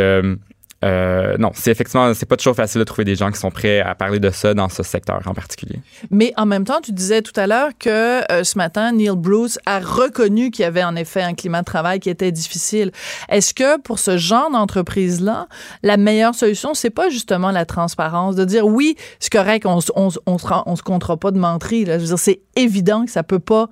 euh, 0.83 1.37
non, 1.39 1.51
c'est 1.53 1.71
effectivement, 1.71 2.13
c'est 2.13 2.25
pas 2.25 2.37
toujours 2.37 2.55
facile 2.55 2.79
de 2.79 2.83
trouver 2.83 3.05
des 3.05 3.15
gens 3.15 3.31
qui 3.31 3.39
sont 3.39 3.49
prêts 3.49 3.79
à 3.79 3.95
parler 3.95 4.19
de 4.19 4.29
ça 4.29 4.53
dans 4.53 4.69
ce 4.69 4.83
secteur 4.83 5.21
en 5.25 5.33
particulier. 5.33 5.79
Mais 6.11 6.33
en 6.37 6.45
même 6.45 6.65
temps, 6.65 6.79
tu 6.81 6.91
disais 6.91 7.21
tout 7.21 7.37
à 7.39 7.47
l'heure 7.47 7.69
que 7.79 8.31
euh, 8.31 8.43
ce 8.43 8.57
matin, 8.57 8.91
Neil 8.91 9.15
Bruce 9.15 9.57
a 9.65 9.79
reconnu 9.79 10.51
qu'il 10.51 10.63
y 10.63 10.65
avait 10.65 10.83
en 10.83 10.95
effet 10.95 11.21
un 11.21 11.33
climat 11.33 11.61
de 11.61 11.65
travail 11.65 11.99
qui 11.99 12.09
était 12.09 12.31
difficile. 12.31 12.91
Est-ce 13.29 13.53
que 13.53 13.79
pour 13.79 13.99
ce 13.99 14.17
genre 14.17 14.51
d'entreprise-là, 14.51 15.47
la 15.81 15.97
meilleure 15.97 16.35
solution, 16.35 16.73
c'est 16.73 16.89
pas 16.89 17.09
justement 17.09 17.51
la 17.51 17.65
transparence, 17.65 18.35
de 18.35 18.45
dire 18.45 18.67
oui, 18.67 18.95
c'est 19.19 19.31
correct, 19.31 19.65
on, 19.65 19.79
on, 19.95 20.09
on, 20.25 20.37
se, 20.37 20.47
on 20.65 20.75
se 20.75 20.83
comptera 20.83 21.17
pas 21.17 21.31
de 21.31 21.39
mentir. 21.39 21.87
Là? 21.87 21.97
Je 21.97 22.03
veux 22.03 22.09
dire, 22.09 22.19
c'est 22.19 22.41
évident 22.55 23.05
que 23.05 23.11
ça 23.11 23.23
peut 23.23 23.39
pas 23.39 23.69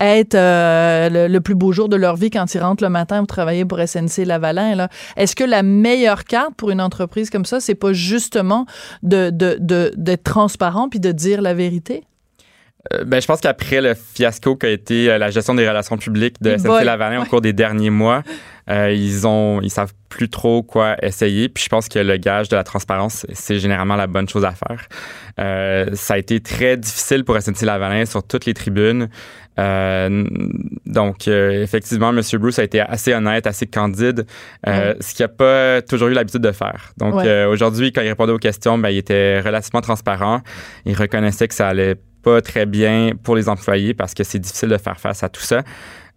être 0.00 0.34
euh, 0.34 1.28
le, 1.28 1.40
plus 1.40 1.54
beau 1.54 1.72
jour 1.72 1.88
de 1.88 1.96
leur 1.96 2.16
vie 2.16 2.30
quand 2.30 2.54
ils 2.54 2.60
rentrent 2.60 2.82
le 2.82 2.90
matin 2.90 3.18
pour 3.18 3.26
travailler 3.26 3.64
pour 3.64 3.78
SNC 3.78 4.24
Lavalin. 4.24 4.88
Est-ce 5.16 5.36
que 5.36 5.44
la 5.44 5.62
meilleure 5.62 6.24
carte 6.24 6.54
pour 6.56 6.70
une 6.70 6.80
entreprise 6.80 7.30
comme 7.30 7.44
ça, 7.44 7.60
c'est 7.60 7.74
pas 7.74 7.92
justement 7.92 8.66
de, 9.02 9.30
de, 9.30 9.92
d'être 9.96 10.24
transparent 10.24 10.88
puis 10.88 11.00
de 11.00 11.12
dire 11.12 11.42
la 11.42 11.54
vérité? 11.54 12.04
Euh, 12.92 13.04
ben, 13.04 13.20
je 13.20 13.26
pense 13.26 13.40
qu'après 13.40 13.80
le 13.80 13.94
fiasco 13.94 14.56
qu'a 14.56 14.70
été 14.70 15.10
euh, 15.10 15.18
la 15.18 15.30
gestion 15.30 15.54
des 15.54 15.68
relations 15.68 15.98
publiques 15.98 16.36
de 16.40 16.56
SNC 16.56 16.84
Lavalin 16.84 17.22
au 17.22 17.26
cours 17.26 17.40
des 17.40 17.52
derniers 17.52 17.90
mois, 17.90 18.22
ils 18.68 19.26
ont 19.26 19.60
ils 19.60 19.70
savent 19.70 19.92
plus 20.08 20.28
trop 20.28 20.62
quoi 20.62 20.96
essayer. 21.02 21.48
Puis 21.48 21.64
je 21.64 21.68
pense 21.68 21.88
que 21.88 21.98
le 21.98 22.16
gage 22.16 22.48
de 22.48 22.56
la 22.56 22.62
transparence, 22.62 23.26
c'est 23.32 23.58
généralement 23.58 23.96
la 23.96 24.06
bonne 24.06 24.28
chose 24.28 24.44
à 24.44 24.52
faire. 24.52 24.86
ça 25.96 26.14
a 26.14 26.18
été 26.18 26.40
très 26.40 26.76
difficile 26.76 27.24
pour 27.24 27.40
SNC 27.40 27.62
Lavalin 27.62 28.04
sur 28.04 28.22
toutes 28.22 28.46
les 28.46 28.54
tribunes. 28.54 29.08
Euh, 29.60 30.24
donc, 30.86 31.28
euh, 31.28 31.62
effectivement, 31.62 32.10
M. 32.10 32.20
Bruce 32.38 32.58
a 32.58 32.64
été 32.64 32.80
assez 32.80 33.12
honnête, 33.12 33.46
assez 33.46 33.66
candide, 33.66 34.26
euh, 34.66 34.94
ce 35.00 35.14
qu'il 35.14 35.24
n'a 35.24 35.28
pas 35.28 35.82
toujours 35.82 36.08
eu 36.08 36.14
l'habitude 36.14 36.40
de 36.40 36.52
faire. 36.52 36.92
Donc, 36.96 37.14
aujourd'hui, 37.50 37.92
quand 37.92 38.02
il 38.02 38.08
répondait 38.08 38.32
aux 38.32 38.38
questions, 38.38 38.78
ben, 38.78 38.90
il 38.90 38.98
était 38.98 39.40
relativement 39.40 39.80
transparent. 39.80 40.40
Il 40.86 40.96
reconnaissait 40.96 41.48
que 41.48 41.54
ça 41.54 41.68
allait 41.68 41.96
pas 42.22 42.40
très 42.40 42.66
bien 42.66 43.12
pour 43.22 43.36
les 43.36 43.48
employés 43.48 43.94
parce 43.94 44.14
que 44.14 44.24
c'est 44.24 44.38
difficile 44.38 44.68
de 44.68 44.78
faire 44.78 44.98
face 44.98 45.22
à 45.22 45.28
tout 45.28 45.42
ça. 45.42 45.62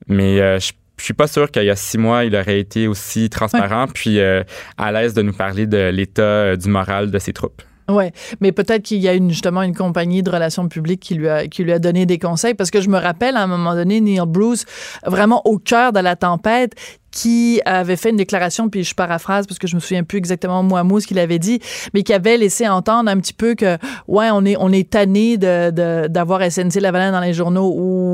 Mais 0.08 0.60
je 0.60 0.72
je 0.96 1.06
suis 1.06 1.14
pas 1.16 1.28
sûr 1.28 1.50
qu'il 1.50 1.64
y 1.64 1.72
a 1.72 1.76
six 1.76 1.98
mois, 1.98 2.24
il 2.24 2.36
aurait 2.36 2.60
été 2.60 2.88
aussi 2.88 3.28
transparent 3.28 3.88
puis 3.88 4.22
à 4.22 4.92
l'aise 4.92 5.16
de 5.16 5.24
nous 5.24 5.34
parler 5.34 5.66
de 5.66 5.90
l'état 5.90 6.56
du 6.56 6.70
moral 6.70 7.10
de 7.10 7.18
ses 7.18 7.34
troupes. 7.34 7.64
Oui, 7.90 8.06
mais 8.40 8.52
peut-être 8.52 8.84
qu'il 8.84 9.00
y 9.00 9.08
a 9.10 9.14
une, 9.14 9.30
justement 9.30 9.62
une 9.62 9.76
compagnie 9.76 10.24
de 10.24 10.30
relations 10.30 10.68
publiques 10.68 11.02
qui 11.02 11.16
lui, 11.16 11.28
a, 11.28 11.48
qui 11.48 11.64
lui 11.64 11.74
a 11.74 11.80
donné 11.80 12.06
des 12.06 12.18
conseils, 12.18 12.54
parce 12.54 12.72
que 12.72 12.82
je 12.82 12.90
me 12.90 12.98
rappelle 12.98 13.36
à 13.36 13.44
un 13.44 13.48
moment 13.48 13.76
donné, 13.76 14.00
Neil 14.00 14.22
Bruce, 14.26 14.66
vraiment 15.06 15.42
au 15.46 15.58
cœur 15.58 15.92
de 15.92 16.00
la 16.00 16.16
tempête, 16.16 16.74
qui 17.12 17.62
avait 17.66 17.96
fait 17.96 18.10
une 18.10 18.18
déclaration, 18.18 18.70
puis 18.70 18.84
je 18.84 18.96
paraphrase 18.96 19.46
parce 19.46 19.60
que 19.60 19.68
je 19.68 19.76
me 19.76 19.80
souviens 19.80 20.04
plus 20.04 20.18
exactement 20.18 20.64
moi 20.64 20.84
mot 20.84 21.00
ce 21.00 21.06
qu'il 21.06 21.20
avait 21.20 21.40
dit, 21.40 21.60
mais 21.94 22.02
qui 22.02 22.12
avait 22.12 22.38
laissé 22.38 22.68
entendre 22.68 23.10
un 23.10 23.18
petit 23.18 23.34
peu 23.34 23.54
que 23.54 23.78
ouais 24.08 24.30
on 24.32 24.44
est 24.46 24.56
on 24.60 24.72
est 24.72 24.90
tanné 24.90 25.38
de 25.38 26.08
d'avoir 26.08 26.42
SNC 26.42 26.82
Lavalin 26.82 27.12
dans 27.12 27.20
les 27.20 27.34
journaux. 27.34 27.72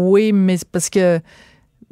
Oui, 0.09 0.33
mais 0.33 0.57
parce 0.71 0.89
que 0.89 1.21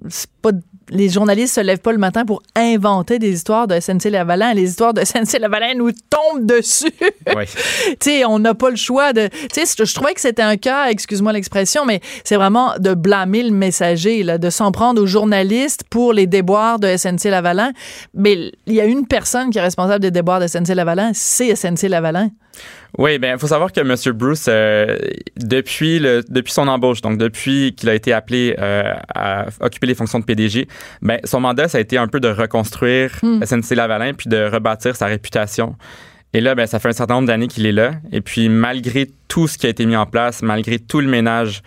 c'est 0.09 0.29
pas 0.41 0.51
les 0.89 1.09
journalistes 1.09 1.55
se 1.55 1.61
lèvent 1.61 1.79
pas 1.79 1.91
le 1.91 1.97
matin 1.97 2.25
pour 2.25 2.41
inventer 2.55 3.19
des 3.19 3.31
histoires 3.31 3.67
de 3.67 3.79
SNC 3.79 4.09
Lavalin. 4.09 4.53
Les 4.53 4.69
histoires 4.69 4.93
de 4.93 5.01
SNC 5.05 5.39
Lavalin 5.39 5.73
nous 5.75 5.91
tombent 5.91 6.45
dessus. 6.45 6.91
Oui. 7.35 7.45
tu 7.45 7.95
sais, 7.99 8.25
on 8.25 8.39
n'a 8.39 8.53
pas 8.53 8.69
le 8.69 8.75
choix 8.75 9.13
de. 9.13 9.27
Tu 9.27 9.65
sais, 9.65 9.85
je 9.85 9.93
trouvais 9.93 10.13
que 10.13 10.21
c'était 10.21 10.41
un 10.41 10.57
cas, 10.57 10.89
excuse-moi 10.89 11.33
l'expression, 11.33 11.85
mais 11.85 12.01
c'est 12.23 12.35
vraiment 12.35 12.73
de 12.79 12.93
blâmer 12.93 13.43
le 13.43 13.51
messager, 13.51 14.23
là, 14.23 14.37
de 14.37 14.49
s'en 14.49 14.71
prendre 14.71 15.01
aux 15.01 15.07
journalistes 15.07 15.83
pour 15.89 16.13
les 16.13 16.27
déboires 16.27 16.79
de 16.79 16.95
SNC 16.95 17.25
Lavalin. 17.25 17.71
Mais 18.13 18.51
il 18.65 18.73
y 18.73 18.81
a 18.81 18.85
une 18.85 19.07
personne 19.07 19.49
qui 19.49 19.57
est 19.57 19.61
responsable 19.61 20.01
des 20.01 20.11
déboires 20.11 20.39
de 20.39 20.47
SNC 20.47 20.69
Lavalin, 20.75 21.11
c'est 21.13 21.55
SNC 21.55 21.89
Lavalin. 21.89 22.29
Oui, 22.97 23.19
ben 23.19 23.33
il 23.35 23.39
faut 23.39 23.47
savoir 23.47 23.71
que 23.71 23.79
M. 23.79 23.95
Bruce, 24.15 24.45
euh, 24.47 24.97
depuis 25.35 25.99
le 25.99 26.23
depuis 26.27 26.53
son 26.53 26.67
embauche, 26.67 27.01
donc 27.01 27.17
depuis 27.17 27.75
qu'il 27.75 27.89
a 27.89 27.93
été 27.93 28.13
appelé 28.13 28.55
euh, 28.57 28.93
à 29.13 29.45
occuper 29.59 29.87
les 29.87 29.95
fonctions 29.95 30.19
de 30.19 30.25
PDG, 30.25 30.67
ben 31.01 31.19
son 31.23 31.39
mandat 31.39 31.67
ça 31.67 31.77
a 31.77 31.81
été 31.81 31.97
un 31.97 32.07
peu 32.07 32.19
de 32.19 32.29
reconstruire 32.29 33.11
hmm. 33.21 33.43
SNC 33.43 33.75
Lavalin 33.75 34.13
puis 34.13 34.29
de 34.29 34.43
rebâtir 34.43 34.95
sa 34.95 35.07
réputation. 35.07 35.75
Et 36.33 36.41
là, 36.41 36.55
ben, 36.55 36.67
ça 36.67 36.79
fait 36.79 36.89
un 36.89 36.93
certain 36.93 37.15
nombre 37.15 37.27
d'années 37.27 37.47
qu'il 37.47 37.65
est 37.65 37.71
là. 37.71 37.93
Et 38.11 38.19
puis, 38.19 38.49
malgré 38.49 39.07
tout 39.29 39.47
ce 39.47 39.57
qui 39.57 39.65
a 39.65 39.69
été 39.69 39.85
mis 39.85 39.95
en 39.95 40.05
place, 40.05 40.41
malgré 40.41 40.77
tout 40.77 40.99
le 40.99 41.07
ménage 41.07 41.63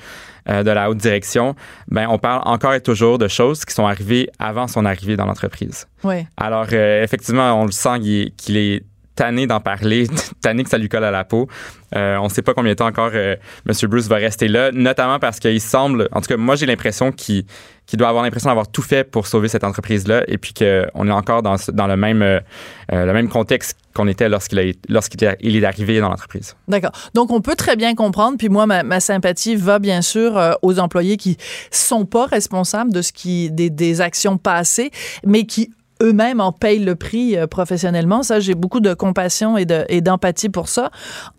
euh, 0.50 0.62
de 0.62 0.70
la 0.70 0.90
haute 0.90 0.98
direction, 0.98 1.56
ben, 1.88 2.06
on 2.10 2.18
parle 2.18 2.42
encore 2.44 2.74
et 2.74 2.82
toujours 2.82 3.16
de 3.16 3.26
choses 3.26 3.64
qui 3.64 3.74
sont 3.74 3.86
arrivées 3.86 4.28
avant 4.38 4.68
son 4.68 4.84
arrivée 4.84 5.16
dans 5.16 5.24
l'entreprise. 5.24 5.88
Oui. 6.04 6.26
Alors, 6.36 6.72
effectivement, 6.72 7.58
on 7.60 7.64
le 7.64 7.72
sent 7.72 8.30
qu'il 8.36 8.56
est 8.58 8.84
tanné 9.20 9.46
d'en 9.46 9.60
parler, 9.60 10.06
tanné 10.40 10.64
que 10.64 10.70
ça 10.70 10.78
lui 10.78 10.88
colle 10.88 11.04
à 11.04 11.10
la 11.10 11.24
peau. 11.24 11.46
Euh, 11.94 12.16
on 12.16 12.24
ne 12.24 12.28
sait 12.30 12.40
pas 12.40 12.54
combien 12.54 12.72
de 12.72 12.76
temps 12.76 12.86
encore 12.86 13.10
euh, 13.12 13.36
M. 13.68 13.74
Bruce 13.90 14.08
va 14.08 14.16
rester 14.16 14.48
là, 14.48 14.70
notamment 14.72 15.18
parce 15.18 15.38
qu'il 15.38 15.60
semble, 15.60 16.08
en 16.12 16.22
tout 16.22 16.28
cas, 16.28 16.38
moi 16.38 16.56
j'ai 16.56 16.64
l'impression 16.64 17.12
qu'il 17.12 17.44
doit 17.92 18.08
avoir 18.08 18.24
l'impression 18.24 18.48
d'avoir 18.48 18.68
tout 18.68 18.80
fait 18.80 19.04
pour 19.04 19.26
sauver 19.26 19.48
cette 19.48 19.62
entreprise-là 19.62 20.22
et 20.26 20.38
puis 20.38 20.54
qu'on 20.54 21.08
est 21.08 21.12
encore 21.12 21.42
dans, 21.42 21.56
dans 21.70 21.86
le, 21.86 21.98
même, 21.98 22.22
euh, 22.22 22.40
le 22.88 23.12
même 23.12 23.28
contexte 23.28 23.76
qu'on 23.92 24.08
était 24.08 24.30
lorsqu'il 24.30 24.58
est 24.58 25.64
arrivé 25.64 26.00
dans 26.00 26.08
l'entreprise. 26.08 26.56
D'accord. 26.68 26.92
Donc, 27.12 27.30
on 27.30 27.42
peut 27.42 27.56
très 27.56 27.76
bien 27.76 27.94
comprendre, 27.94 28.38
puis 28.38 28.48
moi, 28.48 28.66
ma, 28.66 29.00
sympathie 29.00 29.54
va 29.54 29.80
bien 29.80 30.00
sûr 30.00 30.56
aux 30.62 30.78
employés 30.78 31.18
qui 31.18 31.36
sont 31.70 32.06
pas 32.06 32.24
responsables 32.24 32.92
de 32.92 33.02
ce 33.02 33.12
qui, 33.12 33.50
des, 33.50 33.68
des 33.68 34.00
actions 34.00 34.38
passées, 34.38 34.92
mais 35.26 35.44
qui 35.44 35.70
eux-mêmes 36.02 36.40
en 36.40 36.52
payent 36.52 36.78
le 36.78 36.94
prix 36.94 37.36
euh, 37.36 37.46
professionnellement. 37.46 38.22
Ça, 38.22 38.40
j'ai 38.40 38.54
beaucoup 38.54 38.80
de 38.80 38.94
compassion 38.94 39.56
et 39.56 40.00
d'empathie 40.00 40.48
pour 40.48 40.68
ça. 40.68 40.90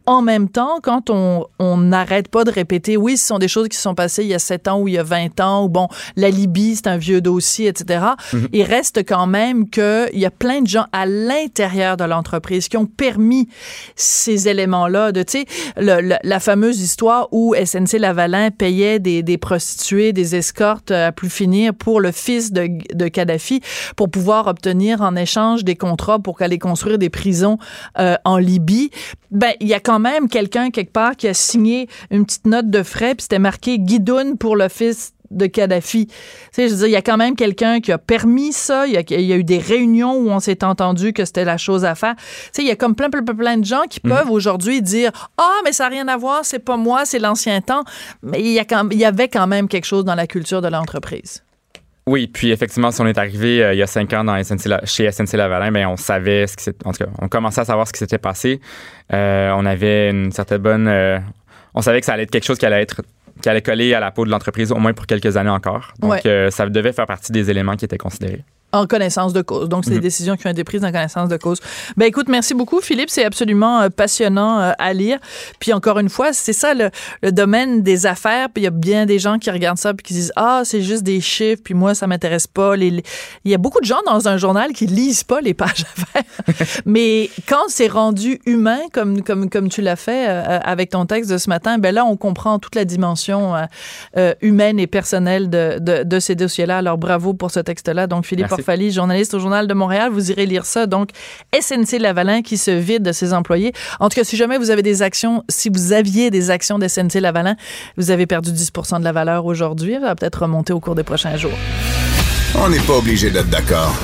En 0.05 0.21
même 0.21 0.49
temps, 0.49 0.79
quand 0.81 1.09
on 1.09 1.77
n'arrête 1.77 2.27
pas 2.27 2.43
de 2.43 2.51
répéter, 2.51 2.97
oui, 2.97 3.17
ce 3.17 3.27
sont 3.27 3.39
des 3.39 3.47
choses 3.47 3.69
qui 3.69 3.77
sont 3.77 3.95
passées 3.95 4.23
il 4.23 4.29
y 4.29 4.33
a 4.33 4.39
7 4.39 4.67
ans 4.67 4.79
ou 4.79 4.87
il 4.87 4.95
y 4.95 4.97
a 4.97 5.03
20 5.03 5.39
ans, 5.39 5.65
ou 5.65 5.69
bon, 5.69 5.87
la 6.15 6.29
Libye, 6.29 6.75
c'est 6.75 6.87
un 6.87 6.97
vieux 6.97 7.21
dossier, 7.21 7.67
etc., 7.67 8.05
mhm. 8.33 8.47
il 8.51 8.63
reste 8.63 9.05
quand 9.05 9.27
même 9.27 9.69
qu'il 9.69 10.09
y 10.13 10.25
a 10.25 10.31
plein 10.31 10.61
de 10.61 10.67
gens 10.67 10.85
à 10.91 11.05
l'intérieur 11.05 11.97
de 11.97 12.03
l'entreprise 12.03 12.67
qui 12.67 12.77
ont 12.77 12.85
permis 12.85 13.47
ces 13.95 14.47
éléments-là. 14.47 15.11
De, 15.11 15.23
tu 15.23 15.45
sais, 15.45 15.45
la 15.77 16.39
fameuse 16.39 16.81
histoire 16.81 17.27
où 17.31 17.55
SNC 17.55 17.99
Lavalin 17.99 18.49
payait 18.51 18.99
des, 18.99 19.23
des 19.23 19.37
prostituées, 19.37 20.13
des 20.13 20.35
escortes 20.35 20.91
à 20.91 21.11
plus 21.11 21.29
finir 21.29 21.73
pour 21.73 22.01
le 22.01 22.11
fils 22.11 22.51
de, 22.51 22.69
de 22.93 23.07
Kadhafi 23.07 23.61
pour 23.95 24.09
pouvoir 24.09 24.47
obtenir 24.51 25.01
en 25.01 25.15
échange 25.15 25.63
des 25.63 25.75
contrats 25.75 26.19
pour 26.19 26.41
aller 26.41 26.59
construire 26.59 26.97
des 26.97 27.09
prisons 27.09 27.57
euh, 27.99 28.15
en 28.25 28.37
Libye, 28.37 28.91
ben 29.31 29.53
il 29.59 29.67
y 29.67 29.73
a 29.73 29.79
quand 29.79 29.99
même 29.99 30.29
quelqu'un 30.29 30.69
quelque 30.69 30.91
part 30.91 31.15
qui 31.15 31.27
a 31.27 31.33
signé 31.33 31.87
une 32.11 32.25
petite 32.25 32.45
note 32.45 32.69
de 32.69 32.83
frais 32.83 33.15
puis 33.15 33.23
c'était 33.23 33.39
marqué 33.39 33.79
Guidoun 33.79 34.37
pour 34.37 34.55
le 34.55 34.69
fils 34.69 35.13
de 35.31 35.45
Kadhafi. 35.47 36.07
Tu 36.07 36.13
sais, 36.51 36.67
je 36.67 36.73
veux 36.73 36.79
dire, 36.79 36.87
il 36.87 36.91
y 36.91 36.97
a 36.97 37.01
quand 37.01 37.17
même 37.17 37.35
quelqu'un 37.35 37.79
qui 37.79 37.91
a 37.91 37.97
permis 37.97 38.51
ça. 38.53 38.85
Il 38.85 38.93
y 38.93 38.97
a, 38.97 39.37
eu 39.37 39.43
des 39.43 39.57
réunions 39.57 40.15
où 40.15 40.29
on 40.29 40.39
s'est 40.39 40.63
entendu 40.63 41.13
que 41.13 41.25
c'était 41.25 41.45
la 41.45 41.57
chose 41.57 41.85
à 41.85 41.95
faire. 41.95 42.15
Tu 42.17 42.23
sais, 42.51 42.61
il 42.61 42.67
y 42.67 42.71
a 42.71 42.75
comme 42.75 42.95
plein, 42.95 43.09
plein, 43.09 43.23
plein 43.23 43.57
de 43.57 43.65
gens 43.65 43.83
qui 43.89 43.99
mhm. 44.03 44.11
peuvent 44.11 44.29
aujourd'hui 44.29 44.81
dire 44.81 45.11
Ah, 45.37 45.59
mais 45.63 45.71
ça 45.71 45.85
n'a 45.85 45.89
rien 45.89 46.07
à 46.07 46.17
voir, 46.17 46.41
c'est 46.43 46.59
pas 46.59 46.77
moi, 46.77 47.05
c'est 47.05 47.19
l'ancien 47.19 47.61
temps. 47.61 47.83
Mais 48.21 48.41
il 48.41 48.51
y, 48.51 48.59
a 48.59 48.65
quand, 48.65 48.89
il 48.91 48.97
y 48.97 49.05
avait 49.05 49.29
quand 49.29 49.47
même 49.47 49.67
quelque 49.67 49.85
chose 49.85 50.05
dans 50.05 50.15
la 50.15 50.27
culture 50.27 50.61
de 50.61 50.67
l'entreprise. 50.67 51.43
Oui, 52.11 52.27
puis 52.27 52.51
effectivement, 52.51 52.91
si 52.91 52.99
on 52.99 53.07
est 53.07 53.17
arrivé 53.17 53.63
euh, 53.63 53.73
il 53.73 53.77
y 53.77 53.81
a 53.81 53.87
cinq 53.87 54.11
ans 54.11 54.25
dans 54.25 54.35
chez 54.83 55.09
SNC 55.09 55.37
Lavalin, 55.37 55.71
ben 55.71 55.87
on 55.87 55.95
savait 55.95 56.45
ce 56.45 56.57
qui 56.57 56.65
s'était, 56.65 56.85
en 56.85 56.91
tout 56.91 57.05
cas, 57.05 57.09
on 57.19 57.29
commençait 57.29 57.61
à 57.61 57.65
savoir 57.65 57.87
ce 57.87 57.93
qui 57.93 57.99
s'était 57.99 58.17
passé. 58.17 58.59
Euh, 59.13 59.53
on 59.55 59.65
avait 59.65 60.09
une 60.09 60.29
certaine 60.33 60.57
bonne, 60.57 60.89
euh, 60.89 61.19
on 61.73 61.81
savait 61.81 62.01
que 62.01 62.05
ça 62.05 62.11
allait 62.11 62.23
être 62.23 62.31
quelque 62.31 62.43
chose 62.43 62.57
qui 62.57 62.65
allait 62.65 62.81
être 62.81 63.01
qui 63.41 63.47
allait 63.47 63.61
coller 63.61 63.93
à 63.93 64.01
la 64.01 64.11
peau 64.11 64.25
de 64.25 64.29
l'entreprise 64.29 64.73
au 64.73 64.75
moins 64.75 64.91
pour 64.91 65.07
quelques 65.07 65.37
années 65.37 65.49
encore. 65.49 65.93
Donc, 65.99 66.19
ça 66.49 66.69
devait 66.69 66.91
faire 66.91 67.07
partie 67.07 67.31
des 67.31 67.49
éléments 67.49 67.77
qui 67.77 67.85
étaient 67.85 67.97
considérés. 67.97 68.43
En 68.73 68.87
connaissance 68.87 69.33
de 69.33 69.41
cause. 69.41 69.67
Donc, 69.67 69.83
c'est 69.83 69.91
des 69.91 69.97
mhm. 69.97 70.01
décisions 70.01 70.37
qui 70.37 70.47
ont 70.47 70.49
été 70.51 70.63
prises 70.63 70.85
en 70.85 70.91
connaissance 70.91 71.27
de 71.27 71.35
cause. 71.35 71.59
Ben, 71.97 72.05
écoute, 72.05 72.29
merci 72.29 72.53
beaucoup, 72.53 72.79
Philippe. 72.79 73.09
C'est 73.09 73.25
absolument 73.25 73.81
euh, 73.81 73.89
passionnant 73.89 74.61
euh, 74.61 74.71
à 74.79 74.93
lire. 74.93 75.19
Puis, 75.59 75.73
encore 75.73 75.99
une 75.99 76.07
fois, 76.07 76.31
c'est 76.31 76.53
ça 76.53 76.73
le, 76.73 76.89
le, 77.21 77.33
domaine 77.33 77.81
des 77.83 78.05
affaires. 78.05 78.47
Puis, 78.49 78.61
il 78.61 78.65
y 78.65 78.67
a 78.67 78.71
bien 78.71 79.05
des 79.05 79.19
gens 79.19 79.39
qui 79.39 79.51
regardent 79.51 79.77
ça 79.77 79.93
puis 79.93 80.05
qui 80.05 80.13
disent 80.13 80.31
Ah, 80.37 80.61
c'est 80.63 80.81
juste 80.81 81.03
des 81.03 81.19
chiffres. 81.19 81.61
Puis, 81.63 81.73
moi, 81.73 81.93
ça 81.95 82.07
m'intéresse 82.07 82.47
pas. 82.47 82.77
Les, 82.77 83.03
Il 83.43 83.51
y 83.51 83.53
a 83.53 83.57
beaucoup 83.57 83.81
de 83.81 83.85
gens 83.85 83.99
dans 84.05 84.29
un 84.29 84.37
journal 84.37 84.71
qui 84.71 84.85
lisent 84.85 85.25
pas 85.25 85.41
les 85.41 85.53
pages 85.53 85.85
affaires. 85.97 86.77
Mais 86.85 87.29
quand 87.49 87.67
c'est 87.67 87.87
rendu 87.87 88.39
humain, 88.45 88.79
comme, 88.93 89.21
comme, 89.21 89.49
comme 89.49 89.67
tu 89.67 89.81
l'as 89.81 89.97
fait 89.97 90.29
euh, 90.29 90.59
avec 90.63 90.91
ton 90.91 91.05
texte 91.05 91.29
de 91.29 91.37
ce 91.37 91.49
matin, 91.49 91.77
ben 91.77 91.93
là, 91.93 92.05
on 92.05 92.15
comprend 92.15 92.57
toute 92.57 92.75
la 92.75 92.85
dimension 92.85 93.53
humaine 94.41 94.79
et 94.79 94.87
personnelle 94.87 95.49
de, 95.49 95.77
de, 95.79 96.03
de 96.03 96.19
ces 96.19 96.35
dossiers-là. 96.35 96.77
Alors, 96.77 96.97
bravo 96.97 97.33
pour 97.33 97.51
ce 97.51 97.59
texte-là. 97.59 98.07
Donc, 98.07 98.25
Philippe 98.25 98.47
Fali, 98.61 98.91
journaliste 98.91 99.33
au 99.33 99.39
Journal 99.39 99.67
de 99.67 99.73
Montréal. 99.73 100.11
Vous 100.11 100.31
irez 100.31 100.45
lire 100.45 100.65
ça. 100.65 100.85
Donc, 100.85 101.09
SNC 101.59 101.99
Lavalin 101.99 102.41
qui 102.41 102.57
se 102.57 102.71
vide 102.71 103.03
de 103.03 103.11
ses 103.11 103.33
employés. 103.33 103.73
En 103.99 104.09
tout 104.09 104.15
cas, 104.15 104.23
si 104.23 104.37
jamais 104.37 104.57
vous 104.57 104.69
avez 104.69 104.83
des 104.83 105.01
actions, 105.01 105.43
si 105.49 105.69
vous 105.69 105.93
aviez 105.93 106.29
des 106.31 106.49
actions 106.49 106.79
de 106.79 106.87
SNC 106.87 107.15
Lavalin, 107.15 107.55
vous 107.97 108.11
avez 108.11 108.25
perdu 108.25 108.51
10 108.51 108.71
de 108.99 109.03
la 109.03 109.11
valeur 109.11 109.45
aujourd'hui. 109.45 109.93
Ça 109.95 109.99
va 109.99 110.15
peut-être 110.15 110.41
remonter 110.41 110.73
au 110.73 110.79
cours 110.79 110.95
des 110.95 111.03
prochains 111.03 111.37
jours. 111.37 111.57
On 112.55 112.69
n'est 112.69 112.79
pas 112.79 112.97
obligé 112.97 113.29
d'être 113.29 113.49
d'accord. 113.49 113.95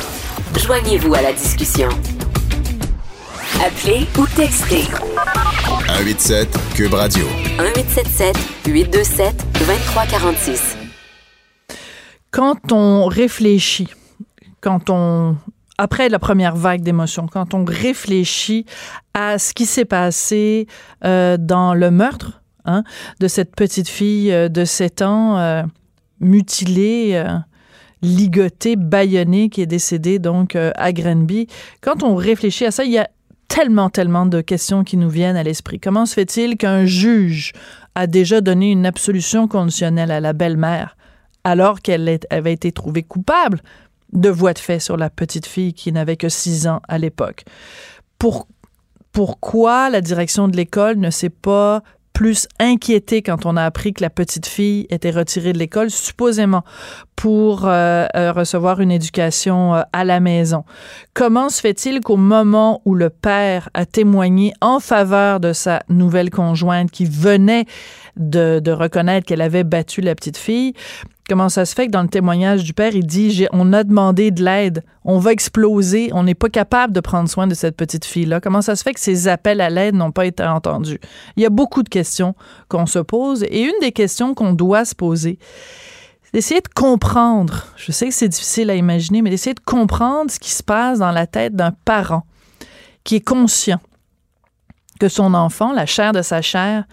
Joignez-vous 0.58 1.14
à 1.14 1.22
la 1.22 1.34
discussion. 1.34 1.90
Appelez 3.64 4.06
ou 4.18 4.26
textez. 4.36 4.84
187 5.88 6.48
Cube 6.76 6.94
Radio. 6.94 7.26
1877 7.58 8.38
827 8.68 9.36
2346. 9.60 10.78
Quand 12.32 12.72
on 12.72 13.06
réfléchit 13.06 13.88
quand 14.68 14.90
on 14.90 15.38
après 15.78 16.10
la 16.10 16.20
première 16.20 16.58
vague 16.58 16.82
d'émotions, 16.82 17.28
quand 17.32 17.54
on 17.54 17.64
réfléchit 17.64 18.66
à 19.14 19.40
ce 19.40 19.54
qui 19.54 19.66
s'est 19.66 19.86
passé 19.86 20.68
euh, 21.06 21.38
dans 21.40 21.74
le 21.74 21.90
meurtre 21.90 22.42
hein, 22.66 22.84
de 23.22 23.30
cette 23.30 23.56
petite 23.56 23.88
fille 23.88 24.30
euh, 24.30 24.50
de 24.50 24.66
7 24.66 25.04
ans, 25.04 25.38
euh, 25.38 25.64
mutilée, 26.20 27.24
ligotée, 28.02 28.76
bâillonnée, 28.76 29.50
qui 29.50 29.62
est 29.62 29.68
décédée 29.68 30.20
donc 30.20 30.56
à 30.56 30.92
Grenby, 30.92 31.48
quand 31.80 32.04
on 32.04 32.16
réfléchit 32.16 32.66
à 32.66 32.72
ça, 32.72 32.84
il 32.84 32.92
y 32.92 32.98
a 32.98 33.08
tellement, 33.48 33.90
tellement 33.90 34.26
de 34.26 34.42
questions 34.42 34.84
qui 34.84 34.98
nous 34.98 35.10
viennent 35.10 35.38
à 35.38 35.44
l'esprit. 35.44 35.80
Comment 35.80 36.06
se 36.06 36.16
fait-il 36.16 36.58
qu'un 36.58 36.86
juge 36.86 37.54
a 37.96 38.06
déjà 38.06 38.42
donné 38.42 38.72
une 38.72 38.86
absolution 38.86 39.48
conditionnelle 39.48 40.12
à 40.12 40.20
la 40.20 40.34
belle-mère 40.34 40.98
alors 41.44 41.82
qu'elle 41.82 42.20
avait 42.30 42.52
été 42.52 42.74
trouvée 42.74 43.04
coupable 43.04 43.62
de 44.14 44.30
voix 44.30 44.54
de 44.54 44.60
fait 44.60 44.80
sur 44.80 44.98
la 44.98 45.10
petite 45.10 45.46
fille 45.46 45.74
qui 45.74 45.92
n'avait 45.92 46.18
que 46.18 46.30
six 46.30 46.68
ans 46.68 46.82
à 46.88 46.98
l'époque. 46.98 47.44
Pour, 48.20 48.48
pourquoi 49.12 49.90
la 49.90 50.02
direction 50.02 50.48
de 50.48 50.56
l'école 50.56 50.98
ne 50.98 51.10
s'est 51.10 51.30
pas 51.30 51.82
plus 52.18 52.48
inquiétée 52.60 53.22
quand 53.22 53.46
on 53.46 53.56
a 53.58 53.64
appris 53.64 53.94
que 53.94 54.02
la 54.02 54.10
petite 54.10 54.48
fille 54.48 54.88
était 54.90 55.12
retirée 55.12 55.54
de 55.54 55.60
l'école, 55.60 55.92
supposément 55.92 56.64
pour 57.16 57.68
euh, 57.68 58.08
euh, 58.16 58.32
recevoir 58.32 58.82
une 58.82 58.90
éducation 58.90 59.76
euh, 59.76 59.82
à 59.94 60.04
la 60.04 60.20
maison? 60.20 60.64
Comment 61.14 61.50
se 61.50 61.62
fait-il 61.62 62.02
qu'au 62.02 62.18
moment 62.18 62.82
où 62.86 62.96
le 62.96 63.12
père 63.12 63.70
a 63.76 63.86
témoigné 63.86 64.52
en 64.62 64.80
faveur 64.80 65.40
de 65.40 65.54
sa 65.54 65.84
nouvelle 65.90 66.32
conjointe 66.32 66.90
qui 66.90 67.06
venait 67.06 67.66
de 68.16 68.72
reconnaître 68.72 69.28
qu'elle 69.28 69.42
avait 69.42 69.64
battu 69.64 70.02
la 70.02 70.16
petite 70.16 70.38
fille, 70.38 70.74
Comment 71.30 71.50
ça 71.50 71.66
se 71.66 71.76
fait 71.76 71.88
que 71.88 71.92
dans 71.92 72.04
le 72.04 72.08
témoignage 72.08 72.64
du 72.64 72.74
père, 72.74 72.96
il 72.96 73.06
dit 73.06 73.48
on 73.52 73.74
a 73.74 73.84
demandé 73.84 74.32
de 74.32 74.42
l'aide, 74.44 74.84
on 75.04 75.20
va 75.20 75.34
exploser, 75.34 76.10
on 76.14 76.24
n'est 76.24 76.36
pas 76.36 76.48
capable 76.48 76.94
de 76.94 77.02
prendre 77.02 77.30
soin 77.30 77.48
de 77.48 77.54
cette 77.54 77.76
petite 77.76 78.06
fille-là. 78.06 78.40
Comment 78.40 78.62
ça 78.62 78.78
se 78.78 78.84
fait 78.84 78.94
que 78.94 79.00
ces 79.00 79.28
appels 79.28 79.60
à 79.60 79.70
l'aide 79.70 79.96
n'ont 79.96 80.12
pas 80.12 80.26
été 80.26 80.44
entendus? 80.44 81.00
Il 81.36 81.44
y 81.44 81.46
a 81.46 81.50
beaucoup 81.50 81.84
de 81.84 81.90
questions 81.90 82.34
qu'on 82.70 82.86
se 82.86 83.00
pose 83.00 83.44
et 83.44 83.64
une 83.64 83.80
des 83.82 83.92
questions 83.92 84.34
qu'on 84.34 84.54
doit 84.54 84.86
se 84.86 84.96
poser, 84.96 85.38
c'est 86.24 86.34
d'essayer 86.34 86.62
de 86.62 86.70
comprendre. 86.74 87.68
Je 87.76 87.92
sais 87.92 88.08
que 88.08 88.14
c'est 88.14 88.30
difficile 88.30 88.70
à 88.70 88.76
imaginer, 88.76 89.22
mais 89.22 89.30
d'essayer 89.30 89.54
de 89.54 89.60
comprendre 89.60 90.32
ce 90.32 90.40
qui 90.40 90.52
se 90.52 90.64
passe 90.64 91.00
dans 91.00 91.12
la 91.12 91.28
tête 91.28 91.56
d'un 91.56 91.72
parent 91.72 92.26
qui 93.04 93.16
est 93.16 93.26
conscient 93.26 93.80
que 95.00 95.10
son 95.10 95.34
enfant, 95.34 95.74
la 95.74 95.86
chair 95.86 96.12
de 96.12 96.22
sa 96.22 96.42
chair, 96.42 96.86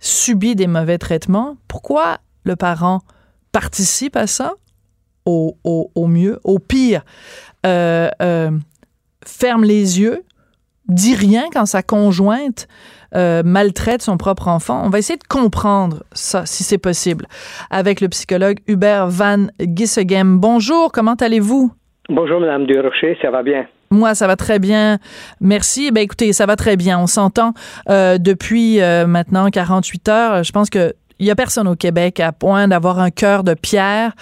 subit 0.00 0.56
des 0.56 0.66
mauvais 0.66 0.98
traitements. 0.98 1.56
Pourquoi 1.68 2.18
le 2.44 2.54
parent 2.54 3.00
participe 3.56 4.16
à 4.16 4.26
ça 4.26 4.52
au, 5.24 5.56
mieux. 6.06 6.38
Au 6.44 6.58
pire, 6.58 7.00
euh, 7.64 8.10
euh, 8.20 8.50
ferme 9.24 9.64
les 9.64 9.98
yeux, 9.98 10.24
dit 10.88 11.14
rien 11.14 11.44
quand 11.50 11.64
sa 11.64 11.82
conjointe 11.82 12.68
euh, 13.14 13.42
maltraite 13.42 14.02
son 14.02 14.18
propre 14.18 14.48
enfant. 14.48 14.82
On 14.84 14.90
va 14.90 14.98
essayer 14.98 15.16
de 15.16 15.26
comprendre 15.26 16.02
ça, 16.12 16.44
si 16.44 16.64
c'est 16.64 16.76
possible, 16.76 17.24
avec 17.70 18.02
le 18.02 18.08
psychologue 18.08 18.58
Hubert 18.66 19.08
Van 19.08 19.46
Gissegem. 19.58 20.38
Bonjour, 20.38 20.92
comment 20.92 21.14
allez-vous? 21.14 21.72
Bonjour, 22.10 22.40
Madame 22.40 22.66
Durocher, 22.66 23.16
ça 23.22 23.30
va 23.30 23.42
bien? 23.42 23.66
Moi, 23.90 24.14
ça 24.14 24.26
va 24.26 24.36
très 24.36 24.58
bien. 24.58 24.98
Merci. 25.40 25.90
Ben, 25.92 26.02
écoutez, 26.02 26.34
ça 26.34 26.44
va 26.44 26.56
très 26.56 26.76
bien. 26.76 26.98
On 26.98 27.06
s'entend 27.06 27.54
depuis 27.88 28.80
maintenant 29.06 29.48
48 29.48 30.08
heures. 30.10 30.44
Je 30.44 30.52
pense 30.52 30.68
que 30.68 30.92
il 31.18 31.26
y 31.26 31.30
a 31.30 31.34
personne 31.34 31.66
au 31.68 31.76
Québec 31.76 32.20
à 32.20 32.32
point 32.32 32.68
d'avoir 32.68 32.98
un 32.98 33.10
cœur 33.10 33.42
de 33.42 33.54
pierre 33.54 34.12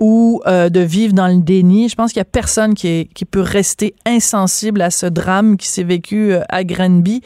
ou 0.00 0.40
euh, 0.46 0.68
de 0.68 0.80
vivre 0.80 1.12
dans 1.12 1.28
le 1.28 1.40
déni. 1.42 1.88
Je 1.88 1.94
pense 1.94 2.12
qu'il 2.12 2.20
y 2.20 2.22
a 2.22 2.24
personne 2.26 2.74
qui, 2.74 2.88
est, 2.88 3.12
qui 3.12 3.24
peut 3.24 3.40
rester 3.40 3.94
insensible 4.06 4.80
à 4.80 4.90
ce 4.90 5.06
drame 5.06 5.56
qui 5.56 5.68
s'est 5.68 5.82
vécu 5.82 6.32
euh, 6.32 6.40
à 6.48 6.64
Granby. 6.64 7.22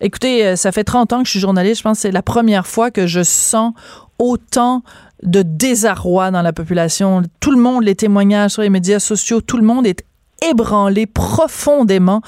Écoutez, 0.00 0.46
euh, 0.46 0.56
ça 0.56 0.72
fait 0.72 0.84
30 0.84 1.12
ans 1.12 1.18
que 1.20 1.26
je 1.26 1.30
suis 1.30 1.40
journaliste. 1.40 1.78
Je 1.78 1.82
pense 1.82 1.98
que 1.98 2.02
c'est 2.02 2.12
la 2.12 2.22
première 2.22 2.66
fois 2.66 2.90
que 2.90 3.06
je 3.06 3.22
sens 3.22 3.72
autant 4.18 4.82
de 5.22 5.42
désarroi 5.42 6.30
dans 6.30 6.42
la 6.42 6.52
population. 6.52 7.22
Tout 7.40 7.52
le 7.52 7.60
monde, 7.60 7.84
les 7.84 7.94
témoignages 7.94 8.52
sur 8.52 8.62
les 8.62 8.70
médias 8.70 8.98
sociaux, 8.98 9.40
tout 9.40 9.56
le 9.56 9.64
monde 9.64 9.86
est 9.86 10.04
ébranlée 10.42 11.06
profondément 11.06 12.20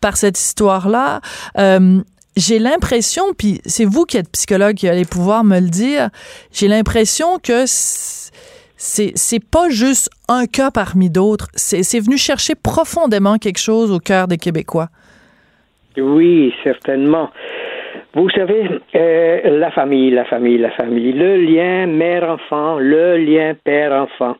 par 0.00 0.16
cette 0.16 0.38
histoire-là. 0.38 1.20
Euh, 1.58 2.02
j'ai 2.36 2.58
l'impression, 2.58 3.24
puis 3.36 3.60
c'est 3.64 3.84
vous 3.84 4.04
qui 4.04 4.16
êtes 4.16 4.30
psychologue 4.30 4.74
qui 4.74 4.88
allez 4.88 5.04
pouvoir 5.04 5.44
me 5.44 5.60
le 5.60 5.68
dire, 5.68 6.10
j'ai 6.52 6.68
l'impression 6.68 7.38
que 7.38 7.64
c'est 7.66 8.32
c'est 8.76 9.42
pas 9.42 9.68
juste 9.70 10.10
un 10.28 10.46
cas 10.46 10.70
parmi 10.70 11.08
d'autres. 11.08 11.48
C'est 11.54 12.00
venu 12.00 12.18
chercher 12.18 12.54
profondément 12.54 13.38
quelque 13.38 13.60
chose 13.60 13.90
au 13.90 13.98
cœur 13.98 14.28
des 14.28 14.36
Québécois. 14.36 14.88
Oui, 15.96 16.52
certainement. 16.62 17.30
Vous 18.14 18.30
savez, 18.30 18.68
euh, 18.94 19.58
la 19.58 19.70
famille, 19.72 20.10
la 20.10 20.24
famille, 20.24 20.58
la 20.58 20.70
famille, 20.70 21.12
le 21.12 21.36
lien 21.36 21.86
mère-enfant, 21.86 22.78
le 22.78 23.16
lien 23.16 23.54
père-enfant. 23.64 24.36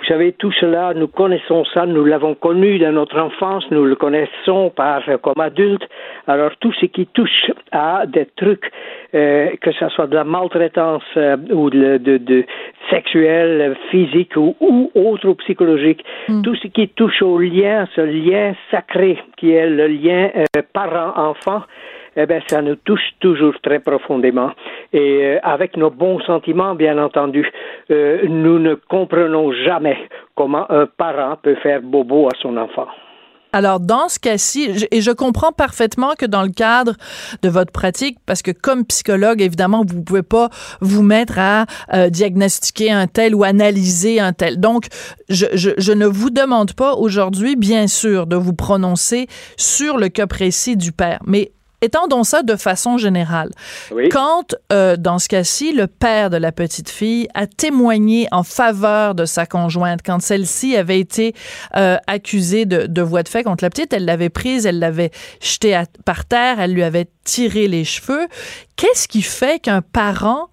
Vous 0.00 0.06
savez, 0.06 0.32
tout 0.32 0.50
cela, 0.52 0.94
nous 0.94 1.08
connaissons 1.08 1.64
ça, 1.74 1.84
nous 1.84 2.04
l'avons 2.06 2.34
connu 2.34 2.78
dans 2.78 2.92
notre 2.92 3.18
enfance, 3.20 3.64
nous 3.70 3.84
le 3.84 3.96
connaissons 3.96 4.70
par 4.74 5.02
comme 5.22 5.38
adultes. 5.38 5.86
Alors 6.26 6.52
tout 6.58 6.72
ce 6.72 6.86
qui 6.86 7.06
touche 7.06 7.50
à 7.70 8.06
des 8.06 8.26
trucs, 8.36 8.70
euh, 9.14 9.50
que 9.60 9.72
ce 9.72 9.88
soit 9.90 10.06
de 10.06 10.14
la 10.14 10.24
maltraitance 10.24 11.02
euh, 11.18 11.36
ou 11.50 11.68
de, 11.68 11.98
de, 11.98 12.16
de 12.16 12.44
sexuelle, 12.88 13.76
physique 13.90 14.36
ou, 14.36 14.56
ou 14.60 14.90
autre 14.94 15.28
ou 15.28 15.34
psychologique, 15.34 16.02
mm. 16.28 16.42
tout 16.42 16.54
ce 16.54 16.68
qui 16.68 16.88
touche 16.88 17.20
au 17.20 17.38
lien, 17.38 17.86
ce 17.94 18.00
lien 18.00 18.54
sacré 18.70 19.18
qui 19.36 19.52
est 19.52 19.68
le 19.68 19.86
lien 19.86 20.30
euh, 20.34 20.62
parent-enfant, 20.72 21.62
eh 22.22 22.26
bien, 22.26 22.40
ça 22.46 22.62
nous 22.62 22.76
touche 22.76 23.14
toujours 23.20 23.54
très 23.62 23.80
profondément. 23.80 24.50
Et 24.92 25.24
euh, 25.24 25.38
avec 25.42 25.76
nos 25.76 25.90
bons 25.90 26.20
sentiments, 26.20 26.74
bien 26.74 26.98
entendu, 26.98 27.46
euh, 27.90 28.20
nous 28.28 28.58
ne 28.58 28.74
comprenons 28.74 29.52
jamais 29.52 29.96
comment 30.34 30.70
un 30.70 30.86
parent 30.86 31.36
peut 31.42 31.56
faire 31.56 31.80
bobo 31.82 32.26
à 32.26 32.36
son 32.40 32.56
enfant. 32.56 32.86
Alors, 33.52 33.80
dans 33.80 34.08
ce 34.08 34.20
cas-ci, 34.20 34.86
et 34.92 35.00
je 35.00 35.10
comprends 35.10 35.50
parfaitement 35.50 36.12
que 36.16 36.24
dans 36.24 36.42
le 36.42 36.50
cadre 36.50 36.94
de 37.42 37.48
votre 37.48 37.72
pratique, 37.72 38.18
parce 38.24 38.42
que 38.42 38.52
comme 38.52 38.84
psychologue, 38.84 39.42
évidemment, 39.42 39.82
vous 39.84 40.02
pouvez 40.02 40.22
pas 40.22 40.50
vous 40.80 41.02
mettre 41.02 41.38
à 41.38 41.66
euh, 41.92 42.10
diagnostiquer 42.10 42.92
un 42.92 43.08
tel 43.08 43.34
ou 43.34 43.42
analyser 43.42 44.20
un 44.20 44.32
tel. 44.32 44.60
Donc, 44.60 44.86
je 45.28 45.92
ne 45.92 46.06
vous 46.06 46.30
demande 46.30 46.74
pas 46.74 46.94
aujourd'hui, 46.94 47.56
bien 47.56 47.88
sûr, 47.88 48.28
de 48.28 48.36
vous 48.36 48.54
prononcer 48.54 49.26
sur 49.56 49.98
le 49.98 50.08
cas 50.08 50.28
précis 50.28 50.76
du 50.76 50.92
père. 50.92 51.18
Mais 51.26 51.50
étendons 51.82 52.24
ça 52.24 52.42
de 52.42 52.56
façon 52.56 52.98
générale. 52.98 53.50
Quand, 54.10 54.54
euh, 54.72 54.96
dans 54.96 55.18
ce 55.18 55.28
cas-ci, 55.28 55.72
le 55.72 55.86
père 55.86 56.30
de 56.30 56.36
la 56.36 56.52
petite 56.52 56.88
fille 56.88 57.28
a 57.34 57.46
témoigné 57.46 58.28
en 58.32 58.42
faveur 58.42 59.14
de 59.14 59.24
sa 59.24 59.46
conjointe, 59.46 60.00
quand 60.04 60.20
celle-ci 60.20 60.76
avait 60.76 61.00
été 61.00 61.34
euh, 61.76 61.96
accusée 62.06 62.64
de, 62.66 62.86
de 62.86 63.02
voie 63.02 63.22
de 63.22 63.28
fait 63.28 63.42
contre 63.42 63.64
la 63.64 63.70
petite, 63.70 63.92
elle 63.92 64.04
l'avait 64.04 64.28
prise, 64.28 64.66
elle 64.66 64.78
l'avait 64.78 65.10
jetée 65.40 65.80
par 66.04 66.24
terre, 66.24 66.60
elle 66.60 66.72
lui 66.72 66.82
avait 66.82 67.08
tiré 67.24 67.68
les 67.68 67.84
cheveux. 67.84 68.26
Qu'est-ce 68.76 69.08
qui 69.08 69.22
fait 69.22 69.60
qu'un 69.60 69.82
parent 69.82 70.48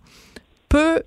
peut 0.69 1.01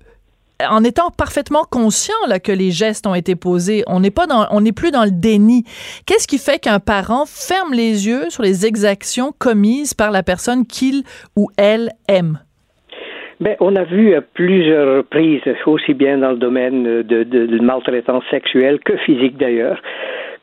en 0.69 0.83
étant 0.83 1.09
parfaitement 1.09 1.63
conscient 1.69 2.13
que 2.43 2.51
les 2.51 2.71
gestes 2.71 3.07
ont 3.07 3.15
été 3.15 3.35
posés, 3.35 3.83
on 3.87 3.99
n'est 3.99 4.11
pas 4.11 4.27
dans, 4.27 4.47
on 4.51 4.61
n'est 4.61 4.71
plus 4.71 4.91
dans 4.91 5.03
le 5.03 5.11
déni. 5.11 5.63
Qu'est-ce 6.05 6.27
qui 6.27 6.37
fait 6.37 6.59
qu'un 6.59 6.79
parent 6.79 7.25
ferme 7.25 7.73
les 7.73 8.07
yeux 8.07 8.29
sur 8.29 8.43
les 8.43 8.65
exactions 8.65 9.31
commises 9.37 9.93
par 9.93 10.11
la 10.11 10.23
personne 10.23 10.65
qu'il 10.65 11.03
ou 11.35 11.49
elle 11.57 11.89
aime? 12.07 12.39
Ben, 13.39 13.55
on 13.59 13.75
a 13.75 13.83
vu 13.83 14.13
à 14.13 14.21
plusieurs 14.21 14.97
reprises, 14.97 15.41
aussi 15.65 15.95
bien 15.95 16.19
dans 16.19 16.31
le 16.31 16.37
domaine 16.37 16.83
de, 17.01 17.23
de 17.23 17.59
maltraitance 17.63 18.23
sexuelle 18.29 18.79
que 18.85 18.95
physique 18.97 19.37
d'ailleurs, 19.37 19.81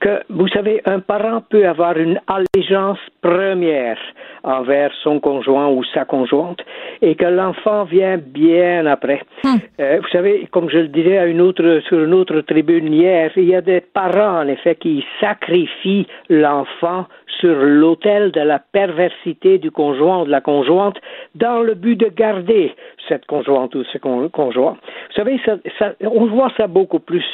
que, 0.00 0.22
vous 0.28 0.48
savez, 0.48 0.80
un 0.84 1.00
parent 1.00 1.42
peut 1.48 1.66
avoir 1.66 1.96
une 1.96 2.20
allégeance 2.26 2.98
première 3.20 3.98
envers 4.44 4.92
son 5.02 5.20
conjoint 5.20 5.68
ou 5.68 5.82
sa 5.94 6.04
conjointe 6.04 6.60
et 7.02 7.14
que 7.14 7.26
l'enfant 7.26 7.84
vient 7.84 8.18
bien 8.18 8.86
après. 8.86 9.22
Hmm. 9.44 9.56
Euh, 9.80 9.98
vous 10.00 10.08
savez, 10.08 10.48
comme 10.50 10.70
je 10.70 10.78
le 10.78 10.88
disais 10.88 11.18
à 11.18 11.26
une 11.26 11.40
autre, 11.40 11.80
sur 11.88 12.02
une 12.02 12.14
autre 12.14 12.40
tribune 12.42 12.92
hier, 12.92 13.30
il 13.36 13.44
y 13.44 13.54
a 13.54 13.60
des 13.60 13.80
parents, 13.80 14.40
en 14.42 14.48
effet, 14.48 14.76
qui 14.76 15.04
sacrifient 15.20 16.06
l'enfant 16.28 17.06
sur 17.40 17.54
l'autel 17.54 18.32
de 18.32 18.40
la 18.40 18.58
perversité 18.58 19.58
du 19.58 19.70
conjoint 19.70 20.22
ou 20.22 20.24
de 20.24 20.30
la 20.30 20.40
conjointe 20.40 20.96
dans 21.34 21.60
le 21.60 21.74
but 21.74 21.96
de 21.96 22.08
garder 22.08 22.74
cette 23.08 23.26
conjointe 23.26 23.74
ou 23.74 23.84
ce 23.84 23.98
conjoint. 23.98 24.76
Vous 25.08 25.14
savez, 25.14 25.40
ça, 25.44 25.56
ça, 25.78 25.92
on 26.00 26.26
voit 26.26 26.52
ça 26.56 26.66
beaucoup 26.66 26.98
plus, 26.98 27.24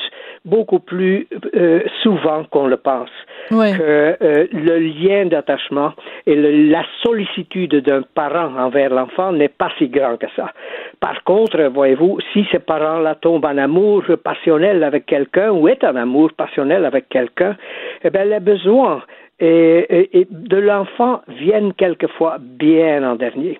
beaucoup 0.44 0.78
plus 0.78 1.26
euh, 1.54 1.80
souvent 2.02 2.44
qu'on 2.44 2.66
le 2.66 2.76
pense. 2.76 3.10
Que 3.48 4.16
euh, 4.22 4.46
le 4.52 4.78
lien 4.78 5.26
d'attachement 5.26 5.92
et 6.26 6.34
la 6.34 6.82
sollicitude 7.02 7.76
d'un 7.76 8.02
parent 8.02 8.54
envers 8.56 8.90
l'enfant 8.90 9.32
n'est 9.32 9.48
pas 9.48 9.70
si 9.78 9.88
grand 9.88 10.16
que 10.16 10.26
ça. 10.34 10.52
Par 11.00 11.22
contre, 11.24 11.62
voyez-vous, 11.64 12.18
si 12.32 12.46
ce 12.52 12.58
parent-là 12.58 13.16
tombe 13.16 13.44
en 13.44 13.58
amour 13.58 14.04
passionnel 14.22 14.82
avec 14.82 15.06
quelqu'un 15.06 15.50
ou 15.50 15.68
est 15.68 15.84
en 15.84 15.96
amour 15.96 16.32
passionnel 16.36 16.84
avec 16.84 17.08
quelqu'un, 17.08 17.56
eh 18.02 18.10
bien, 18.10 18.24
les 18.24 18.40
besoins 18.40 19.02
et, 19.40 20.20
et 20.20 20.26
de 20.30 20.56
l'enfant 20.56 21.20
viennent 21.28 21.74
quelquefois 21.74 22.38
bien 22.40 23.02
en 23.02 23.16
dernier. 23.16 23.58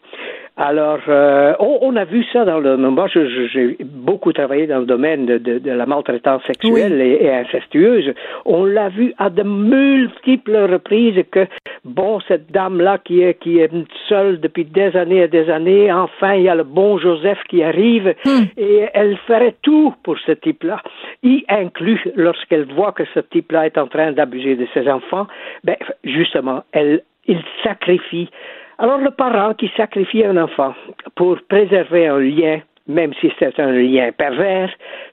Alors, 0.57 1.01
euh, 1.09 1.55
on, 1.59 1.97
a 1.97 2.05
vu 2.05 2.25
ça 2.33 2.45
dans 2.45 2.61
le. 2.61 2.77
Moi, 2.77 3.09
j'ai 3.09 3.77
beaucoup 3.85 4.33
travaillé 4.33 4.69
dans 4.69 4.79
le 4.79 4.87
domaine 4.87 5.27
de, 5.27 5.39
de, 5.39 5.59
de 5.59 5.71
la 5.73 5.85
maltraitance 5.85 6.45
sexuelle 6.45 7.01
et, 7.01 7.29
incestueuse. 7.29 8.15
On 8.45 8.65
l'a 8.65 8.89
vu 8.89 9.13
à 9.19 9.31
de 9.31 9.43
multiples 9.43 10.57
reprises 10.71 11.25
que, 11.33 11.49
bon, 11.85 12.21
cette 12.29 12.53
dame-là 12.53 12.99
qui 12.99 13.21
est, 13.23 13.35
qui 13.35 13.59
est 13.59 13.71
seule 14.09 14.39
depuis 14.39 14.65
des 14.65 14.95
années 14.97 15.23
et 15.23 15.29
des 15.29 15.51
années, 15.51 15.93
enfin, 15.93 16.35
il 16.35 16.45
y 16.45 16.49
a 16.49 16.55
le 16.55 16.63
bon 16.63 16.99
Joseph 16.99 17.43
qui 17.49 17.65
arrive 17.65 18.15
hmm. 18.25 18.45
et 18.57 18.89
elle 18.95 19.17
ferait 19.27 19.57
tout 19.63 19.93
pour 20.05 20.17
ce 20.21 20.31
type-là, 20.31 20.81
y 21.25 21.45
inclut 21.49 22.01
lorsqu'elle 22.15 22.73
voit 22.73 22.93
que 22.93 23.05
ce 23.13 23.19
type-là 23.19 23.67
est 23.67 23.77
en 23.77 23.89
train 23.89 24.13
d'abuser 24.13 24.55
de 24.55 24.69
ses 24.73 24.89
enfants, 24.89 25.27
ben, 25.65 25.77
justement, 26.05 26.63
elle, 26.71 27.03
il 27.27 27.41
sacrifie 27.65 28.31
alors 28.79 28.99
le 28.99 29.11
parent 29.11 29.55
qui 29.55 29.71
sacrifie 29.77 30.25
un 30.25 30.37
enfant 30.37 30.75
pour 31.15 31.39
préserver 31.49 32.09
un 32.09 32.19
lien, 32.19 32.61
même 32.87 33.13
si 33.21 33.31
c'est 33.39 33.59
un 33.61 33.73
lien 33.73 34.11
pervers, 34.17 34.71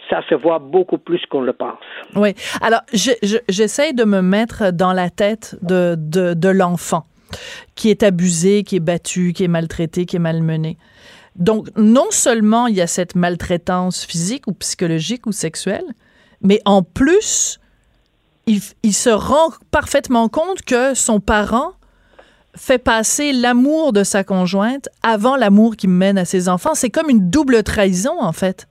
ça 0.10 0.22
se 0.30 0.36
voit 0.36 0.60
beaucoup 0.60 0.98
plus 0.98 1.22
qu'on 1.30 1.42
le 1.42 1.54
pense. 1.54 1.78
Oui. 2.16 2.34
Alors, 2.62 2.82
j'essaie 2.92 3.94
de 3.94 4.04
me 4.04 4.22
mettre 4.22 4.72
dans 4.72 4.94
la 4.94 5.10
tête 5.10 5.58
de, 5.62 5.96
de, 5.98 6.50
l'enfant 6.50 7.06
qui 7.76 7.90
est 7.90 8.04
abusé, 8.04 8.64
qui 8.64 8.78
est 8.78 8.82
battu, 8.82 9.32
qui 9.34 9.46
est 9.46 9.48
maltraité, 9.48 10.06
qui 10.06 10.18
est 10.18 10.20
malmené. 10.20 10.78
Donc, 11.38 11.68
non 11.78 12.08
seulement 12.10 12.68
il 12.68 12.76
y 12.76 12.82
a 12.82 12.88
cette 12.88 13.16
maltraitance 13.16 14.06
physique 14.06 14.48
ou 14.48 14.54
psychologique 14.54 15.26
ou 15.28 15.32
sexuelle, 15.32 15.86
mais 16.42 16.60
en 16.66 16.84
plus, 16.84 17.60
il 18.48 18.94
se 18.94 19.10
rend 19.10 19.54
parfaitement 19.72 20.28
compte 20.28 20.64
que 20.64 20.94
son 20.94 21.22
parent 21.22 21.72
fait 22.56 22.78
passer 22.78 23.34
l'amour 23.34 23.94
de 23.94 24.04
sa 24.04 24.24
conjointe 24.24 24.90
avant 25.04 25.36
l'amour 25.36 25.76
qui 25.76 25.88
mène 25.88 26.18
à 26.18 26.26
ses 26.26 26.50
enfants. 26.50 26.76
C'est 26.76 26.90
comme 26.90 27.10
une 27.10 27.30
double 27.30 27.64
trahison, 27.64 28.20
en 28.20 28.34
fait. 28.34 28.68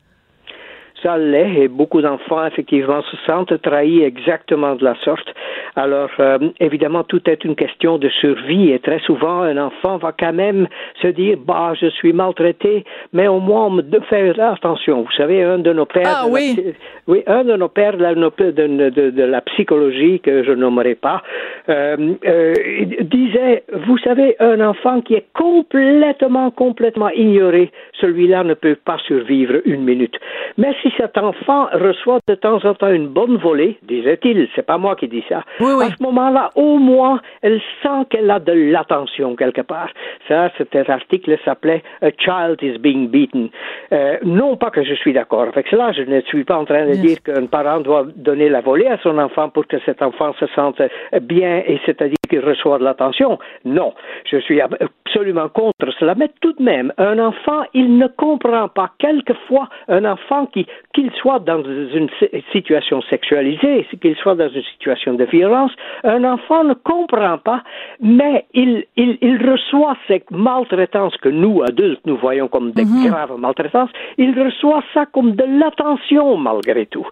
Ça 1.03 1.17
l'est, 1.17 1.63
et 1.63 1.69
beaucoup 1.69 2.03
d'enfants, 2.03 2.47
effectivement, 2.47 3.01
se 3.03 3.17
sentent 3.27 3.61
trahis 3.63 4.03
exactement 4.03 4.75
de 4.75 4.85
la 4.85 4.95
sorte. 4.97 5.33
Alors, 5.77 6.11
euh, 6.19 6.39
évidemment, 6.61 7.05
tout 7.05 7.23
est 7.29 7.43
une 7.45 7.57
question 7.57 7.97
de 7.97 8.09
survie, 8.09 8.71
et 8.71 8.79
très 8.81 8.99
souvent, 9.01 9.43
un 9.43 9.57
enfant 9.57 9.97
va 9.97 10.13
quand 10.13 10.33
même 10.35 10.69
se 11.01 11.09
dire, 11.09 11.39
bah, 11.43 11.73
je 11.81 11.87
suis 11.87 12.13
maltraité, 12.13 12.85
mais 13.13 13.29
au 13.29 13.41
moins, 13.41 13.67
on 13.67 13.71
me 13.71 13.83
fait 14.09 14.39
attention. 14.39 15.03
Vous 15.03 15.13
savez, 15.17 15.43
un 15.43 15.59
de 15.59 15.73
nos 15.73 15.87
pères... 15.87 16.07
Ah, 16.07 16.27
oui. 16.29 16.75
oui, 17.07 17.23
un 17.27 17.45
de 17.45 17.57
nos 17.57 17.69
pères 17.69 17.97
de, 17.97 18.91
de, 18.91 19.11
de, 19.11 19.23
la 19.23 19.41
psychologie, 19.41 20.21
que 20.21 20.45
je 20.45 20.53
nommerai 20.53 20.97
pas, 20.97 21.23
euh, 21.69 22.15
euh, 22.27 22.55
disait, 23.01 23.65
vous 23.87 23.99
savez, 23.99 24.37
un 24.41 24.61
enfant 24.61 25.01
qui 25.01 25.15
est 25.15 25.27
complètement, 25.35 26.51
complètement 26.51 27.11
ignoré, 27.11 27.71
celui-là 28.01 28.45
ne 28.45 28.55
peut 28.55 28.77
pas 28.85 28.99
survivre 29.07 29.61
une 29.65 29.83
minute. 29.83 30.17
Mais 30.59 30.75
si 30.83 30.90
cet 30.97 31.19
enfant 31.19 31.69
reçoit 31.73 32.19
de 32.27 32.35
temps 32.35 32.65
en 32.65 32.75
temps 32.75 32.91
une 32.91 33.09
bonne 33.09 33.37
volée, 33.37 33.79
disait-il, 33.83 34.49
c'est 34.55 34.67
pas 34.67 34.79
moi 34.79 34.97
qui 34.97 35.09
dis 35.09 35.25
ça, 35.29 35.39
à 35.39 35.89
ce 35.97 36.03
moment-là, 36.03 36.51
au 36.55 36.79
moins, 36.79 37.21
elle 37.43 37.61
sent 37.83 38.07
qu'elle 38.11 38.31
a 38.31 38.39
de 38.39 38.53
l'attention 38.53 39.37
quelque 39.37 39.63
part. 39.63 39.91
Ça, 40.29 40.51
cet 40.57 40.75
article 40.89 41.37
s'appelait 41.45 41.83
A 42.03 42.11
Child 42.11 42.63
is 42.63 42.79
being 42.79 43.09
beaten. 43.09 43.51
Euh, 43.93 44.19
non 44.25 44.57
pas 44.57 44.71
que 44.71 44.83
je 44.83 44.95
suis 44.95 45.13
d'accord 45.13 45.43
avec 45.43 45.67
cela, 45.69 45.93
je 45.93 46.03
ne 46.03 46.21
suis 46.23 46.45
pas 46.45 46.57
en 46.57 46.65
train 46.65 46.87
de 46.87 46.95
dire 46.95 47.19
qu'un 47.23 47.47
parent 47.47 47.81
doit 47.81 48.07
donner 48.17 48.49
la 48.49 48.61
volée 48.61 48.87
à 48.87 48.99
son 48.99 49.19
enfant 49.19 49.49
pour 49.49 49.67
que 49.67 49.79
cet 49.85 50.03
enfant 50.03 50.33
se 50.39 50.47
sente 50.49 50.81
bien 51.23 51.63
et 51.67 51.81
c'est-à-dire 51.87 52.17
qu'il 52.29 52.41
reçoit 52.41 52.79
de 52.79 52.85
l'attention. 52.85 53.39
Non, 53.65 53.95
je 54.25 54.39
suis 54.39 54.61
absolument 54.61 55.49
contre 55.49 55.91
cela, 55.99 56.15
mais 56.15 56.31
tout 56.41 56.53
de 56.53 56.63
même, 56.63 56.93
un 56.99 57.19
enfant, 57.19 57.63
il 57.75 57.99
ne 57.99 58.07
comprend 58.07 58.69
pas 58.69 58.91
quelquefois 58.99 59.69
un 59.89 60.05
enfant 60.05 60.47
qui 60.47 60.67
qu'il 60.95 61.11
soit 61.13 61.39
dans 61.39 61.63
une 61.63 62.09
situation 62.53 63.01
sexualisée, 63.03 63.87
qu'il 64.01 64.17
soit 64.17 64.35
dans 64.35 64.49
une 64.49 64.63
situation 64.63 65.15
de 65.15 65.25
violence, 65.25 65.71
un 66.05 66.25
enfant 66.25 66.65
ne 66.65 66.75
comprend 66.75 67.39
pas, 67.39 67.63
mais 68.01 68.47
il, 68.55 68.85
il, 68.97 69.19
il 69.21 69.51
reçoit 69.51 69.97
cette 70.09 70.31
maltraitance 70.31 71.17
que 71.19 71.29
nous, 71.29 71.63
adultes, 71.63 72.01
nous 72.07 72.17
voyons 72.17 72.49
comme 72.49 72.73
des 72.73 72.85
mhm. 72.85 73.09
graves 73.09 73.37
maltraitances, 73.39 73.91
il 74.19 74.39
reçoit 74.39 74.83
ça 74.95 75.07
comme 75.07 75.33
de 75.33 75.45
l'attention 75.45 76.37
malgré 76.37 76.87
tout. 76.87 77.07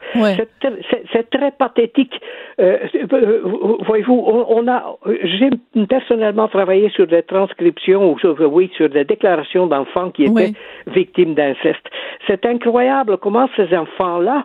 C'est 1.12 1.30
très 1.30 1.50
pathétique. 1.52 2.20
Euh, 2.60 2.78
euh, 3.12 3.40
voyez-vous, 3.86 4.24
on, 4.48 4.66
a, 4.68 4.96
j'ai 5.22 5.50
personnellement 5.88 6.48
travaillé 6.48 6.90
sur 6.90 7.06
des 7.06 7.22
transcriptions 7.22 8.12
ou 8.12 8.18
sur, 8.18 8.36
oui, 8.52 8.70
sur 8.76 8.88
des 8.88 9.04
déclarations 9.04 9.66
d'enfants 9.66 10.10
qui 10.10 10.24
étaient 10.24 10.52
victimes 10.86 11.34
d'inceste. 11.34 11.86
C'est 12.26 12.44
incroyable 12.46 13.18
comment 13.18 13.48
ces 13.58 13.76
enfants-là, 13.76 14.44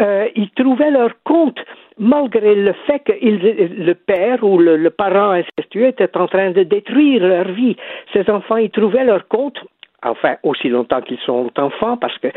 euh, 0.00 0.26
ils 0.34 0.50
trouvaient 0.50 0.90
leur 0.90 1.10
compte 1.24 1.58
malgré 1.98 2.54
le 2.54 2.72
fait 2.86 3.00
que 3.00 3.12
le 3.12 3.94
père 3.94 4.42
ou 4.42 4.58
le, 4.58 4.90
parent 4.90 5.30
incestueux 5.30 5.86
était 5.88 6.16
en 6.16 6.26
train 6.26 6.50
de 6.50 6.62
détruire 6.62 7.22
leur 7.22 7.48
vie. 7.52 7.76
Ces 8.12 8.28
enfants, 8.30 8.56
ils 8.56 8.70
trouvaient 8.70 9.04
leur 9.04 9.28
compte, 9.28 9.58
enfin, 10.02 10.36
aussi 10.42 10.68
longtemps 10.68 11.02
qu'ils 11.02 11.20
sont 11.24 11.50
enfants, 11.56 11.96
parce 11.96 12.16
que 12.18 12.28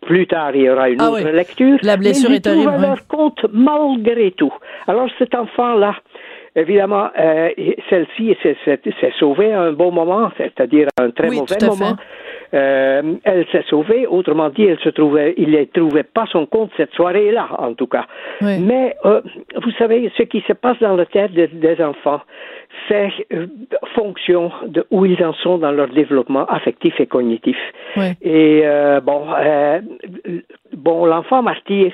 plus 0.00 0.26
tard, 0.26 0.54
il 0.54 0.62
y 0.62 0.70
aura 0.70 0.88
une 0.88 1.00
ah 1.00 1.10
autre 1.10 1.28
lecture. 1.28 1.78
La 1.82 1.96
blessure 1.96 2.30
mais 2.30 2.36
est 2.36 2.40
terrible. 2.40 2.62
Ils 2.62 2.68
trouvaient 2.68 2.86
leur 2.86 3.06
compte 3.06 3.46
malgré 3.52 4.32
tout. 4.32 4.52
Alors, 4.88 5.08
cet 5.18 5.34
enfant-là, 5.34 5.94
évidemment, 6.56 7.08
euh, 7.18 7.50
celle-ci 7.88 8.36
s'est 8.42 9.12
sauvée 9.18 9.52
à 9.52 9.62
un 9.62 9.72
bon 9.72 9.92
moment, 9.92 10.30
c'est-à-dire 10.36 10.88
à 10.98 11.04
un 11.04 11.10
très 11.10 11.30
mauvais 11.30 11.56
moment. 11.66 11.96
Euh, 12.54 13.14
elle 13.24 13.46
s'est 13.50 13.64
sauvée, 13.68 14.06
autrement 14.06 14.50
dit, 14.50 14.64
elle 14.64 14.78
se 14.80 14.90
trouvait, 14.90 15.34
il 15.38 15.50
ne 15.50 15.64
trouvait 15.64 16.02
pas 16.02 16.26
son 16.30 16.46
compte 16.46 16.70
cette 16.76 16.92
soirée-là, 16.92 17.48
en 17.58 17.74
tout 17.74 17.86
cas. 17.86 18.06
Mais 18.60 18.94
euh, 19.04 19.20
vous 19.62 19.70
savez, 19.78 20.10
ce 20.16 20.22
qui 20.24 20.42
se 20.46 20.52
passe 20.52 20.78
dans 20.80 20.96
la 20.96 21.06
tête 21.06 21.32
des 21.32 21.82
enfants, 21.82 22.20
c'est 22.88 23.10
euh, 23.32 23.46
fonction 23.94 24.50
de 24.66 24.84
où 24.90 25.04
ils 25.04 25.22
en 25.24 25.32
sont 25.34 25.58
dans 25.58 25.72
leur 25.72 25.88
développement 25.88 26.46
affectif 26.46 26.98
et 27.00 27.06
cognitif. 27.06 27.56
Et 28.22 28.62
euh, 28.64 29.00
bon, 29.00 29.26
euh, 29.38 29.80
bon, 30.76 31.06
l'enfant 31.06 31.42
martyr, 31.42 31.92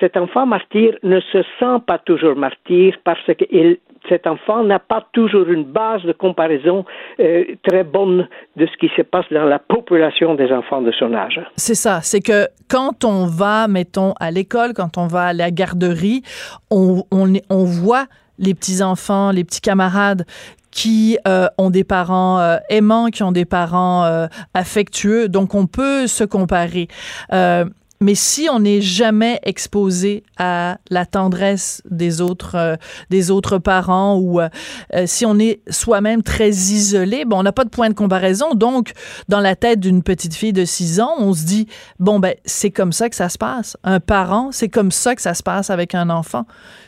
cet 0.00 0.16
enfant 0.16 0.46
martyr 0.46 0.96
ne 1.02 1.20
se 1.20 1.42
sent 1.58 1.78
pas 1.86 1.98
toujours 1.98 2.36
martyr 2.36 2.94
parce 3.04 3.24
que 3.26 3.44
cet 4.08 4.26
enfant 4.26 4.64
n'a 4.64 4.80
pas 4.80 5.06
toujours 5.12 5.48
une 5.48 5.64
base 5.64 6.02
de 6.02 6.12
comparaison 6.12 6.84
très 7.16 7.84
bonne 7.84 8.28
de 8.56 8.66
ce 8.66 8.76
qui 8.78 8.90
se 8.96 9.02
passe 9.02 9.26
dans 9.30 9.44
la 9.44 9.60
population 9.60 10.34
des 10.34 10.50
enfants 10.52 10.82
de 10.82 10.90
son 10.92 11.14
âge. 11.14 11.40
C'est 11.56 11.76
ça, 11.76 12.00
c'est 12.02 12.20
que 12.20 12.48
quand 12.68 13.04
on 13.04 13.26
va, 13.26 13.68
mettons, 13.68 14.14
à 14.18 14.30
l'école, 14.30 14.72
quand 14.74 14.96
on 14.98 15.06
va 15.06 15.26
à 15.26 15.32
la 15.32 15.50
garderie, 15.50 16.22
on, 16.70 17.04
voit 17.50 18.06
les 18.38 18.54
petits-enfants, 18.54 19.30
les 19.30 19.44
petits 19.44 19.60
camarades 19.60 20.24
qui 20.70 21.18
euh, 21.28 21.48
ont 21.58 21.68
des 21.68 21.84
parents 21.84 22.38
euh, 22.40 22.56
aimants, 22.70 23.08
qui 23.08 23.22
ont 23.22 23.32
des 23.32 23.44
parents 23.44 24.04
euh, 24.04 24.26
affectueux. 24.54 25.28
Donc, 25.28 25.54
on 25.54 25.66
peut 25.66 26.06
se 26.06 26.24
comparer. 26.24 26.88
Mais 28.02 28.16
si 28.16 28.48
on 28.50 28.58
n'est 28.58 28.80
jamais 28.80 29.38
exposé 29.44 30.24
à 30.36 30.78
la 30.90 31.06
tendresse 31.06 31.82
des 31.88 32.20
autres, 32.20 32.56
euh, 32.56 32.76
des 33.10 33.30
autres 33.30 33.58
parents 33.58 34.18
ou 34.18 34.40
euh, 34.40 34.48
euh, 34.94 35.04
si 35.06 35.24
on 35.24 35.38
est 35.38 35.60
soi-même 35.70 36.22
très 36.22 36.50
isolé, 36.50 37.24
bon, 37.24 37.38
on 37.38 37.42
n'a 37.44 37.52
pas 37.52 37.64
de 37.64 37.70
point 37.70 37.88
de 37.88 37.94
comparaison. 37.94 38.54
Donc, 38.54 38.92
dans 39.28 39.40
la 39.40 39.54
tête 39.54 39.78
d'une 39.78 40.02
petite 40.02 40.34
fille 40.34 40.52
de 40.52 40.64
6 40.64 41.00
ans, 41.00 41.14
on 41.18 41.32
se 41.32 41.44
dit, 41.44 41.68
bon, 42.00 42.18
ben, 42.18 42.34
c'est 42.44 42.70
comme 42.70 42.92
ça 42.92 43.08
que 43.08 43.14
ça 43.14 43.28
se 43.28 43.38
passe. 43.38 43.76
Un 43.84 44.00
parent, 44.00 44.50
c'est 44.50 44.68
comme 44.68 44.90
ça 44.90 45.14
que 45.14 45.22
ça 45.22 45.34
se 45.34 45.42
passe 45.42 45.70
avec 45.70 45.94
un 45.94 46.10
enfant. 46.10 46.44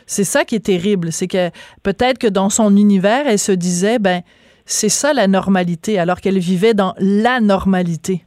C'est 0.07 0.25
ça 0.25 0.43
qui 0.43 0.55
est 0.55 0.65
terrible. 0.65 1.13
C'est 1.13 1.27
que 1.27 1.49
peut-être 1.81 2.17
que 2.17 2.27
dans 2.27 2.49
son 2.49 2.75
univers, 2.75 3.25
elle 3.25 3.39
se 3.39 3.53
disait, 3.53 3.99
ben, 3.99 4.21
c'est 4.65 4.89
ça 4.89 5.13
la 5.13 5.27
normalité, 5.27 5.97
alors 5.97 6.19
qu'elle 6.19 6.39
vivait 6.39 6.73
dans 6.73 6.93
la 6.97 7.39
normalité. 7.39 8.25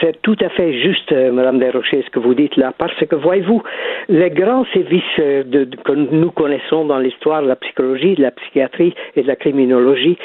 C'est 0.00 0.20
tout 0.22 0.36
à 0.40 0.48
fait 0.48 0.80
juste, 0.80 1.12
euh, 1.12 1.30
Madame 1.30 1.58
Desrochers, 1.58 2.02
ce 2.04 2.10
que 2.10 2.18
vous 2.18 2.34
dites 2.34 2.56
là, 2.56 2.72
parce 2.76 2.94
que 2.94 3.16
voyez-vous, 3.16 3.62
les 4.08 4.30
grands 4.30 4.64
sévices 4.72 5.02
euh, 5.18 5.42
de, 5.44 5.68
que 5.84 5.92
nous 5.92 6.30
connaissons 6.30 6.84
dans 6.86 6.98
l'histoire 6.98 7.42
de 7.42 7.48
la 7.48 7.56
psychologie, 7.56 8.14
de 8.14 8.22
la 8.22 8.30
psychiatrie 8.30 8.94
et 9.16 9.22
de 9.22 9.26
la 9.26 9.36
criminologie, 9.36 10.16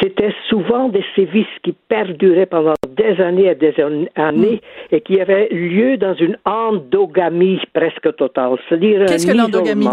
c'était 0.00 0.34
souvent 0.48 0.88
des 0.88 1.04
sévices 1.16 1.46
qui 1.62 1.72
perduraient 1.88 2.46
pendant 2.46 2.74
des 2.88 3.20
années 3.20 3.46
et 3.46 3.54
des 3.54 3.74
années 4.16 4.60
et 4.90 5.00
qui 5.00 5.20
avaient 5.20 5.48
lieu 5.50 5.96
dans 5.96 6.14
une 6.14 6.36
endogamie 6.44 7.60
presque 7.72 8.14
totale, 8.16 8.56
c'est-à-dire 8.68 9.06
Qu'est-ce 9.06 9.26
que 9.26 9.36
l'endogamie? 9.36 9.88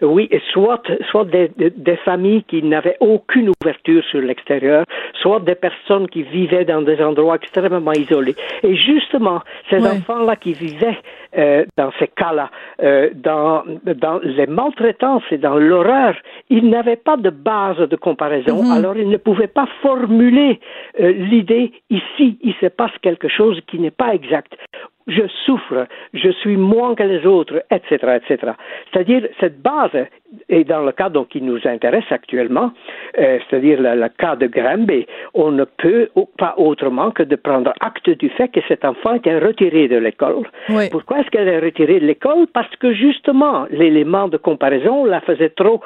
Oui, 0.00 0.28
soit 0.52 0.82
soit 1.10 1.24
des, 1.24 1.50
des 1.56 1.96
familles 1.96 2.42
qui 2.44 2.62
n'avaient 2.62 2.96
aucune 3.00 3.52
ouverture 3.60 4.02
sur 4.10 4.20
l'extérieur, 4.20 4.84
soit 5.20 5.40
des 5.40 5.54
personnes 5.54 6.08
qui 6.08 6.22
vivaient 6.22 6.64
dans 6.64 6.82
des 6.82 7.00
endroits 7.00 7.36
extrêmement 7.36 7.92
isolés. 7.92 8.34
Et 8.62 8.71
justement, 8.74 9.40
ces 9.70 9.78
enfants-là 9.86 10.36
qui 10.36 10.52
vivaient 10.52 10.98
euh, 11.36 11.64
dans 11.76 11.90
ces 11.98 12.08
cas-là, 12.08 12.50
euh, 12.82 13.10
dans, 13.14 13.64
dans 13.84 14.20
les 14.22 14.46
maltraitances 14.46 15.22
et 15.30 15.38
dans 15.38 15.56
l'horreur, 15.56 16.14
ils 16.50 16.68
n'avaient 16.68 16.96
pas 16.96 17.16
de 17.16 17.30
base 17.30 17.78
de 17.78 17.96
comparaison, 17.96 18.62
mhm. 18.62 18.72
alors 18.72 18.96
ils 18.96 19.08
ne 19.08 19.16
pouvaient 19.16 19.46
pas 19.46 19.66
formuler 19.80 20.60
euh, 21.00 21.12
l'idée 21.12 21.72
ici, 21.90 22.38
il 22.42 22.54
se 22.60 22.66
passe 22.66 22.92
quelque 23.02 23.28
chose 23.28 23.60
qui 23.66 23.78
n'est 23.78 23.90
pas 23.90 24.14
exact 24.14 24.54
je 25.06 25.26
souffre, 25.44 25.86
je 26.14 26.30
suis 26.30 26.56
moins 26.56 26.94
que 26.94 27.02
les 27.02 27.26
autres, 27.26 27.64
etc., 27.70 28.18
etc. 28.22 28.52
C'est-à-dire, 28.92 29.28
cette 29.40 29.60
base, 29.60 29.90
et 30.48 30.64
dans 30.64 30.82
le 30.82 30.92
cas 30.92 31.08
donc, 31.08 31.28
qui 31.28 31.42
nous 31.42 31.58
intéresse 31.64 32.04
actuellement, 32.10 32.72
euh, 33.18 33.38
c'est-à-dire 33.48 33.78
le, 33.80 34.08
cas 34.08 34.36
de 34.36 34.46
Granby, 34.46 35.06
on 35.34 35.50
ne 35.50 35.64
peut 35.64 36.08
pas 36.38 36.54
autrement 36.56 37.10
que 37.10 37.22
de 37.22 37.36
prendre 37.36 37.72
acte 37.80 38.10
du 38.10 38.28
fait 38.30 38.48
que 38.48 38.60
cet 38.68 38.84
enfant 38.84 39.14
était 39.14 39.38
retiré 39.38 39.88
de 39.88 39.96
l'école. 39.96 40.44
Pourquoi 40.90 41.20
est-ce 41.20 41.30
qu'elle 41.30 41.48
est 41.48 41.60
retirée 41.60 42.00
de 42.00 42.06
l'école? 42.06 42.46
Parce 42.52 42.74
que 42.76 42.92
justement, 42.92 43.66
l'élément 43.70 44.28
de 44.28 44.36
comparaison 44.36 45.04
la 45.04 45.20
faisait 45.20 45.50
trop 45.50 45.80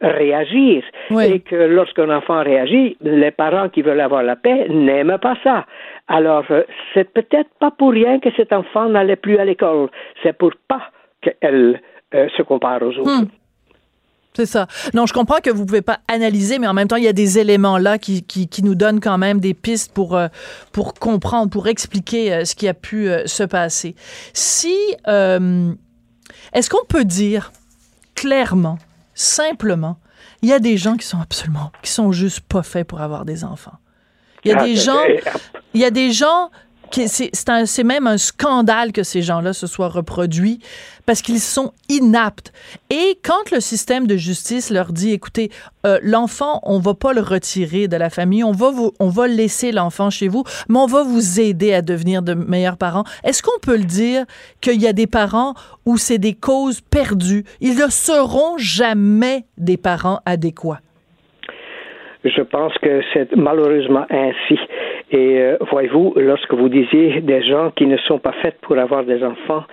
réagir. 0.00 0.82
Et 1.22 1.40
que 1.40 1.56
lorsqu'un 1.56 2.10
enfant 2.10 2.42
réagit, 2.42 2.96
les 3.00 3.30
parents 3.30 3.68
qui 3.68 3.82
veulent 3.82 4.00
avoir 4.00 4.22
la 4.22 4.36
paix 4.36 4.66
n'aiment 4.68 5.18
pas 5.18 5.36
ça. 5.42 5.66
Alors, 6.08 6.44
euh, 6.50 6.62
c'est 6.92 7.10
peut-être 7.12 7.50
pas 7.58 7.70
pour 7.70 7.92
rien 7.92 8.18
que 8.18 8.30
cet 8.36 8.52
enfant 8.52 8.88
n'allait 8.88 9.16
plus 9.16 9.38
à 9.38 9.44
l'école. 9.44 9.88
C'est 10.22 10.36
pour 10.36 10.52
pas 10.68 10.90
qu'elle 11.22 11.80
euh, 12.14 12.28
se 12.36 12.42
compare 12.42 12.82
aux 12.82 12.98
autres. 12.98 13.22
Hmm. 13.22 13.28
C'est 14.34 14.46
ça. 14.46 14.66
Non, 14.94 15.06
je 15.06 15.12
comprends 15.12 15.40
que 15.40 15.50
vous 15.50 15.66
pouvez 15.66 15.82
pas 15.82 16.00
analyser, 16.08 16.58
mais 16.58 16.66
en 16.66 16.72
même 16.72 16.88
temps, 16.88 16.96
il 16.96 17.04
y 17.04 17.08
a 17.08 17.12
des 17.12 17.38
éléments 17.38 17.76
là 17.76 17.98
qui, 17.98 18.22
qui, 18.22 18.62
nous 18.62 18.74
donnent 18.74 19.00
quand 19.00 19.18
même 19.18 19.40
des 19.40 19.52
pistes 19.52 19.92
pour, 19.92 20.16
euh, 20.16 20.28
pour 20.72 20.94
comprendre, 20.94 21.50
pour 21.50 21.68
expliquer 21.68 22.44
ce 22.44 22.54
qui 22.54 22.66
a 22.66 22.74
pu 22.74 23.10
se 23.26 23.42
passer. 23.42 23.94
Si, 24.32 24.74
est-ce 25.06 26.70
qu'on 26.70 26.84
peut 26.86 27.04
dire 27.04 27.52
clairement, 28.14 28.78
simplement, 29.14 29.98
il 30.42 30.48
y 30.48 30.52
a 30.52 30.58
des 30.58 30.76
gens 30.76 30.96
qui 30.96 31.06
sont 31.06 31.20
absolument, 31.20 31.72
qui 31.82 31.90
sont 31.90 32.12
juste 32.12 32.40
pas 32.40 32.62
faits 32.62 32.86
pour 32.86 33.00
avoir 33.00 33.24
des 33.24 33.44
enfants. 33.44 33.78
Il 34.44 34.50
y 34.50 34.54
a 34.54 34.62
des 34.62 34.76
gens, 34.76 35.00
il 35.74 35.80
y 35.80 35.84
a 35.84 35.90
des 35.90 36.10
gens 36.10 36.50
c'est 36.92 37.84
même 37.84 38.06
un 38.06 38.18
scandale 38.18 38.92
que 38.92 39.02
ces 39.02 39.22
gens-là 39.22 39.52
se 39.52 39.66
soient 39.66 39.88
reproduits 39.88 40.60
parce 41.06 41.22
qu'ils 41.22 41.40
sont 41.40 41.72
inaptes. 41.88 42.52
Et 42.90 43.18
quand 43.22 43.50
le 43.50 43.60
système 43.60 44.06
de 44.06 44.16
justice 44.16 44.70
leur 44.70 44.92
dit, 44.92 45.10
écoutez, 45.10 45.50
euh, 45.86 45.98
l'enfant, 46.02 46.60
on 46.62 46.78
va 46.78 46.94
pas 46.94 47.12
le 47.12 47.20
retirer 47.20 47.88
de 47.88 47.96
la 47.96 48.10
famille, 48.10 48.44
on 48.44 48.52
va 48.52 48.70
vous, 48.70 48.92
on 49.00 49.08
va 49.08 49.26
laisser 49.26 49.72
l'enfant 49.72 50.10
chez 50.10 50.28
vous, 50.28 50.44
mais 50.68 50.78
on 50.78 50.86
va 50.86 51.02
vous 51.02 51.40
aider 51.40 51.72
à 51.72 51.82
devenir 51.82 52.22
de 52.22 52.34
meilleurs 52.34 52.76
parents. 52.76 53.04
Est-ce 53.24 53.42
qu'on 53.42 53.58
peut 53.60 53.76
le 53.76 53.84
dire 53.84 54.24
qu'il 54.60 54.80
y 54.80 54.86
a 54.86 54.92
des 54.92 55.06
parents 55.06 55.54
où 55.86 55.96
c'est 55.96 56.18
des 56.18 56.34
causes 56.34 56.80
perdues? 56.80 57.44
Ils 57.60 57.76
ne 57.76 57.88
seront 57.88 58.58
jamais 58.58 59.46
des 59.58 59.76
parents 59.76 60.20
adéquats. 60.24 60.80
Je 62.24 62.42
pense 62.42 62.76
que 62.78 63.02
c'est 63.12 63.34
malheureusement 63.36 64.06
ainsi. 64.10 64.58
Et 65.10 65.40
euh, 65.40 65.56
voyez-vous, 65.70 66.14
lorsque 66.16 66.54
vous 66.54 66.68
disiez 66.68 67.20
des 67.20 67.42
gens 67.42 67.70
qui 67.72 67.86
ne 67.86 67.96
sont 67.96 68.18
pas 68.18 68.32
faits 68.42 68.58
pour 68.62 68.78
avoir 68.78 69.04
des 69.04 69.22
enfants, 69.24 69.64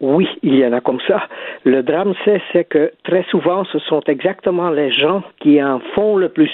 oui, 0.00 0.28
il 0.42 0.56
y 0.56 0.66
en 0.66 0.72
a 0.72 0.80
comme 0.80 1.00
ça. 1.08 1.22
Le 1.64 1.82
drame, 1.82 2.14
c'est 2.24 2.64
que 2.64 2.92
très 3.02 3.24
souvent, 3.24 3.64
ce 3.64 3.78
sont 3.80 4.02
exactement 4.06 4.70
les 4.70 4.92
gens 4.92 5.22
qui 5.40 5.62
en 5.62 5.80
font 5.94 6.16
le 6.16 6.28
plus 6.28 6.52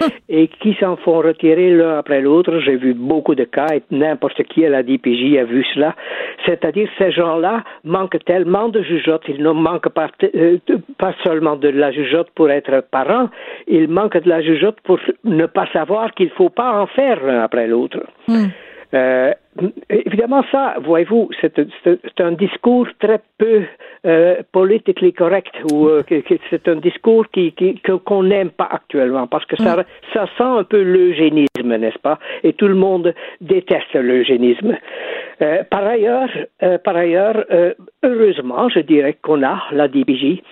et 0.28 0.48
qui 0.48 0.74
s'en 0.80 0.96
font 0.96 1.18
retirer 1.18 1.70
l'un 1.70 1.98
après 1.98 2.20
l'autre. 2.20 2.60
J'ai 2.60 2.76
vu 2.76 2.94
beaucoup 2.94 3.34
de 3.34 3.44
cas 3.44 3.66
et 3.74 3.82
n'importe 3.90 4.42
qui 4.44 4.64
à 4.64 4.68
la 4.68 4.82
DPJ 4.82 5.36
a 5.38 5.44
vu 5.44 5.64
cela. 5.74 5.94
C'est-à-dire 6.46 6.88
ces 6.98 7.12
gens-là 7.12 7.64
manquent 7.84 8.24
tellement 8.24 8.68
de 8.68 8.82
jugeote. 8.82 9.22
Ils 9.28 9.42
ne 9.42 9.50
manquent 9.50 9.90
pas, 9.90 10.08
euh, 10.34 10.58
pas 10.98 11.14
seulement 11.24 11.56
de 11.56 11.68
la 11.68 11.90
jugeote 11.92 12.30
pour 12.34 12.50
être 12.50 12.84
parents, 12.90 13.28
ils 13.66 13.88
manquent 13.88 14.22
de 14.22 14.28
la 14.28 14.42
jugeote 14.42 14.80
pour 14.82 14.98
ne 15.24 15.46
pas 15.46 15.66
savoir 15.72 16.12
qu'il 16.14 16.26
ne 16.26 16.32
faut 16.32 16.50
pas 16.50 16.80
en 16.80 16.86
faire 16.86 17.24
l'un 17.24 17.42
après 17.42 17.66
l'autre. 17.66 18.00
Hmm. 18.26 18.46
Euh, 18.94 19.32
évidemment, 19.90 20.44
ça, 20.50 20.74
voyez-vous, 20.82 21.30
c'est 21.40 22.20
un 22.20 22.32
discours 22.32 22.86
très 22.98 23.20
peu 23.38 23.62
euh, 24.06 24.36
politically 24.52 25.12
correct 25.12 25.52
ou 25.72 25.88
euh, 25.88 26.02
c'est 26.50 26.68
un 26.68 26.76
discours 26.76 27.26
qui, 27.30 27.54
qu'on 28.04 28.22
n'aime 28.22 28.50
pas 28.50 28.68
actuellement 28.70 29.26
parce 29.26 29.44
que 29.46 29.56
ça, 29.56 29.76
mm. 29.76 29.84
ça 30.14 30.26
sent 30.36 30.60
un 30.60 30.64
peu 30.64 30.82
l'eugénisme, 30.82 31.76
n'est-ce 31.76 31.98
pas? 31.98 32.18
Et 32.42 32.52
tout 32.52 32.68
le 32.68 32.74
monde 32.74 33.14
déteste 33.40 33.94
l'eugénisme. 33.94 34.76
Euh, 35.40 35.62
par 35.70 35.86
ailleurs, 35.86 36.28
euh, 36.64 36.78
par 36.78 36.96
ailleurs, 36.96 37.44
euh, 37.52 37.72
heureusement, 38.02 38.68
je 38.68 38.80
dirais 38.80 39.16
qu'on 39.22 39.44
a 39.44 39.62
la 39.70 39.86
DPJ 39.86 40.42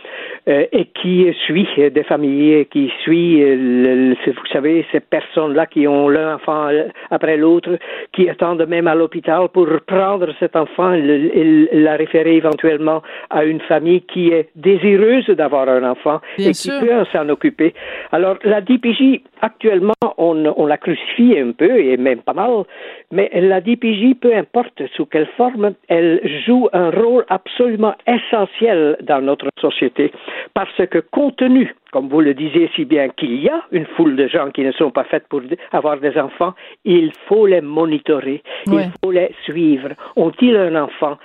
et 0.49 0.85
qui 0.95 1.27
suit 1.45 1.67
des 1.77 2.05
familles, 2.05 2.67
qui 2.67 2.89
suit, 3.03 3.43
vous 3.43 4.47
savez, 4.53 4.87
ces 4.93 5.01
personnes-là 5.01 5.67
qui 5.67 5.89
ont 5.89 6.09
l'un 6.09 6.37
enfant 6.37 6.69
après 7.11 7.37
l'autre, 7.37 7.79
qui 8.13 8.29
attendent 8.29 8.65
même 8.69 8.87
à 8.87 8.95
l'hôpital 8.97 9.49
pour 9.53 9.69
prendre 9.87 10.29
cet 10.39 10.57
enfant. 10.57 10.93
Et 10.93 11.69
la 11.73 11.97
référer 11.97 12.37
éventuellement 12.37 13.03
à 13.31 13.45
une 13.45 13.61
famille 13.61 14.03
qui 14.03 14.29
est 14.29 14.49
désireuse 14.57 15.27
d'avoir 15.27 15.69
un 15.69 15.85
enfant 15.85 16.21
et 16.39 16.53
qui 16.53 16.69
peut 16.69 17.05
s'en 17.13 17.29
occuper. 17.29 17.75
Alors, 18.13 18.37
la 18.45 18.61
DPJ, 18.61 19.21
actuellement, 19.41 19.95
on, 20.19 20.53
on 20.57 20.67
la 20.67 20.79
crucifie 20.79 21.39
un 21.39 21.53
peu 21.53 21.79
et 21.79 21.97
même 21.97 22.21
pas 22.21 22.33
mal, 22.33 22.65
mais 23.11 23.31
la 23.35 23.61
DPJ, 23.61 24.15
peu 24.21 24.35
importe 24.35 24.83
sous 24.95 25.07
quelle 25.07 25.29
forme, 25.37 25.75
elle 25.89 26.21
joue 26.47 26.69
un 26.73 26.91
rôle 26.91 27.25
absolument 27.29 27.95
essentiel 28.07 28.97
dans 29.03 29.21
notre 29.21 29.49
société. 29.61 30.13
Parce 30.55 30.87
que 30.91 30.99
compte 30.99 31.37
tenu 31.37 31.75
comme 31.97 32.11
vous 32.11 32.21
le 32.21 32.35
disiez 32.35 32.71
si 32.77 32.85
bien, 32.85 33.09
qu'il 33.09 33.43
y 33.43 33.49
a 33.49 33.63
une 33.73 33.87
foule 33.97 34.17
de 34.17 34.29
gens 34.29 34.51
qui 34.51 34.61
ne 34.61 34.73
sont 34.73 34.91
pas 34.91 35.05
faits 35.05 35.27
pour 35.31 35.41
avoir 35.73 35.99
des 35.99 36.19
enfants, 36.19 36.53
il 36.85 37.11
faut 37.27 37.47
les 37.47 37.63
monitorer, 37.63 38.43
il 38.67 38.91
faut 39.03 39.13
les 39.13 39.35
suivre. 39.45 39.89
Ont-ils 40.15 40.55
un 40.55 40.77
enfant? 40.77 41.17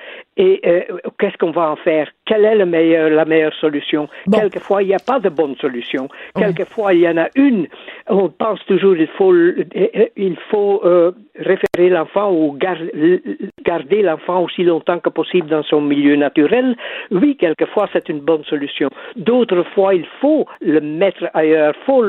Et 0.41 0.59
euh, 0.65 0.97
qu'est-ce 1.19 1.37
qu'on 1.37 1.51
va 1.51 1.69
en 1.69 1.75
faire? 1.75 2.09
Quelle 2.25 2.45
est 2.45 2.55
le 2.55 2.65
meilleur, 2.65 3.11
la 3.11 3.25
meilleure 3.25 3.53
solution? 3.53 4.09
Quelquefois, 4.31 4.81
il 4.81 4.87
n'y 4.87 4.95
a 4.95 5.05
pas 5.05 5.19
de 5.19 5.29
bonne 5.29 5.55
solution. 5.57 6.09
Quelquefois, 6.35 6.95
il 6.95 7.01
y 7.01 7.07
en 7.07 7.17
a 7.17 7.27
une. 7.35 7.67
On 8.07 8.27
pense 8.29 8.59
toujours 8.65 8.95
qu'il 8.95 9.07
faut, 9.09 9.35
il 9.35 10.37
faut 10.49 10.81
euh, 10.83 11.11
référer 11.37 11.89
l'enfant 11.89 12.31
ou 12.31 12.57
garder 12.57 14.01
l'enfant 14.01 14.41
aussi 14.45 14.63
longtemps 14.63 14.97
que 14.97 15.09
possible 15.09 15.47
dans 15.47 15.61
son 15.61 15.79
milieu 15.79 16.15
naturel. 16.15 16.75
Oui, 17.11 17.37
quelquefois, 17.37 17.87
c'est 17.93 18.09
une 18.09 18.21
bonne 18.21 18.43
solution. 18.45 18.89
D'autres 19.15 19.63
fois, 19.75 19.93
il 19.93 20.07
faut 20.21 20.47
le 20.61 20.81
mettre 20.81 21.29
ailleurs. 21.35 21.75
Faut 21.85 22.03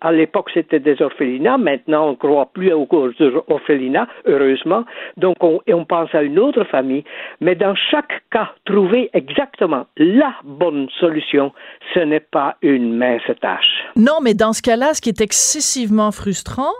à, 0.00 0.12
l'époque, 0.12 0.48
c'était 0.54 0.80
des 0.80 1.02
orphelinats. 1.02 1.58
Maintenant, 1.58 2.06
on 2.06 2.10
ne 2.12 2.16
croit 2.16 2.48
plus 2.54 2.72
aux 2.72 2.88
orphelinats, 3.48 4.08
heureusement. 4.24 4.84
Donc, 5.18 5.36
on, 5.42 5.60
on 5.68 5.84
pense 5.84 6.14
à 6.14 6.22
une 6.22 6.38
autre 6.38 6.64
famille. 6.64 7.04
Mais 7.42 7.54
dans 7.54 7.65
chaque 7.90 8.22
cas, 8.30 8.50
trouver 8.64 9.10
exactement 9.12 9.86
la 9.96 10.34
bonne 10.44 10.88
solution, 11.00 11.52
ce 11.94 12.00
n'est 12.00 12.20
pas 12.20 12.56
une 12.62 12.96
mince 12.96 13.22
tâche. 13.40 13.84
Non, 13.96 14.20
mais 14.22 14.34
dans 14.34 14.52
ce 14.52 14.62
cas-là, 14.62 14.94
ce 14.94 15.00
qui 15.00 15.08
est 15.08 15.20
excessivement 15.20 16.12
frustrant, 16.12 16.72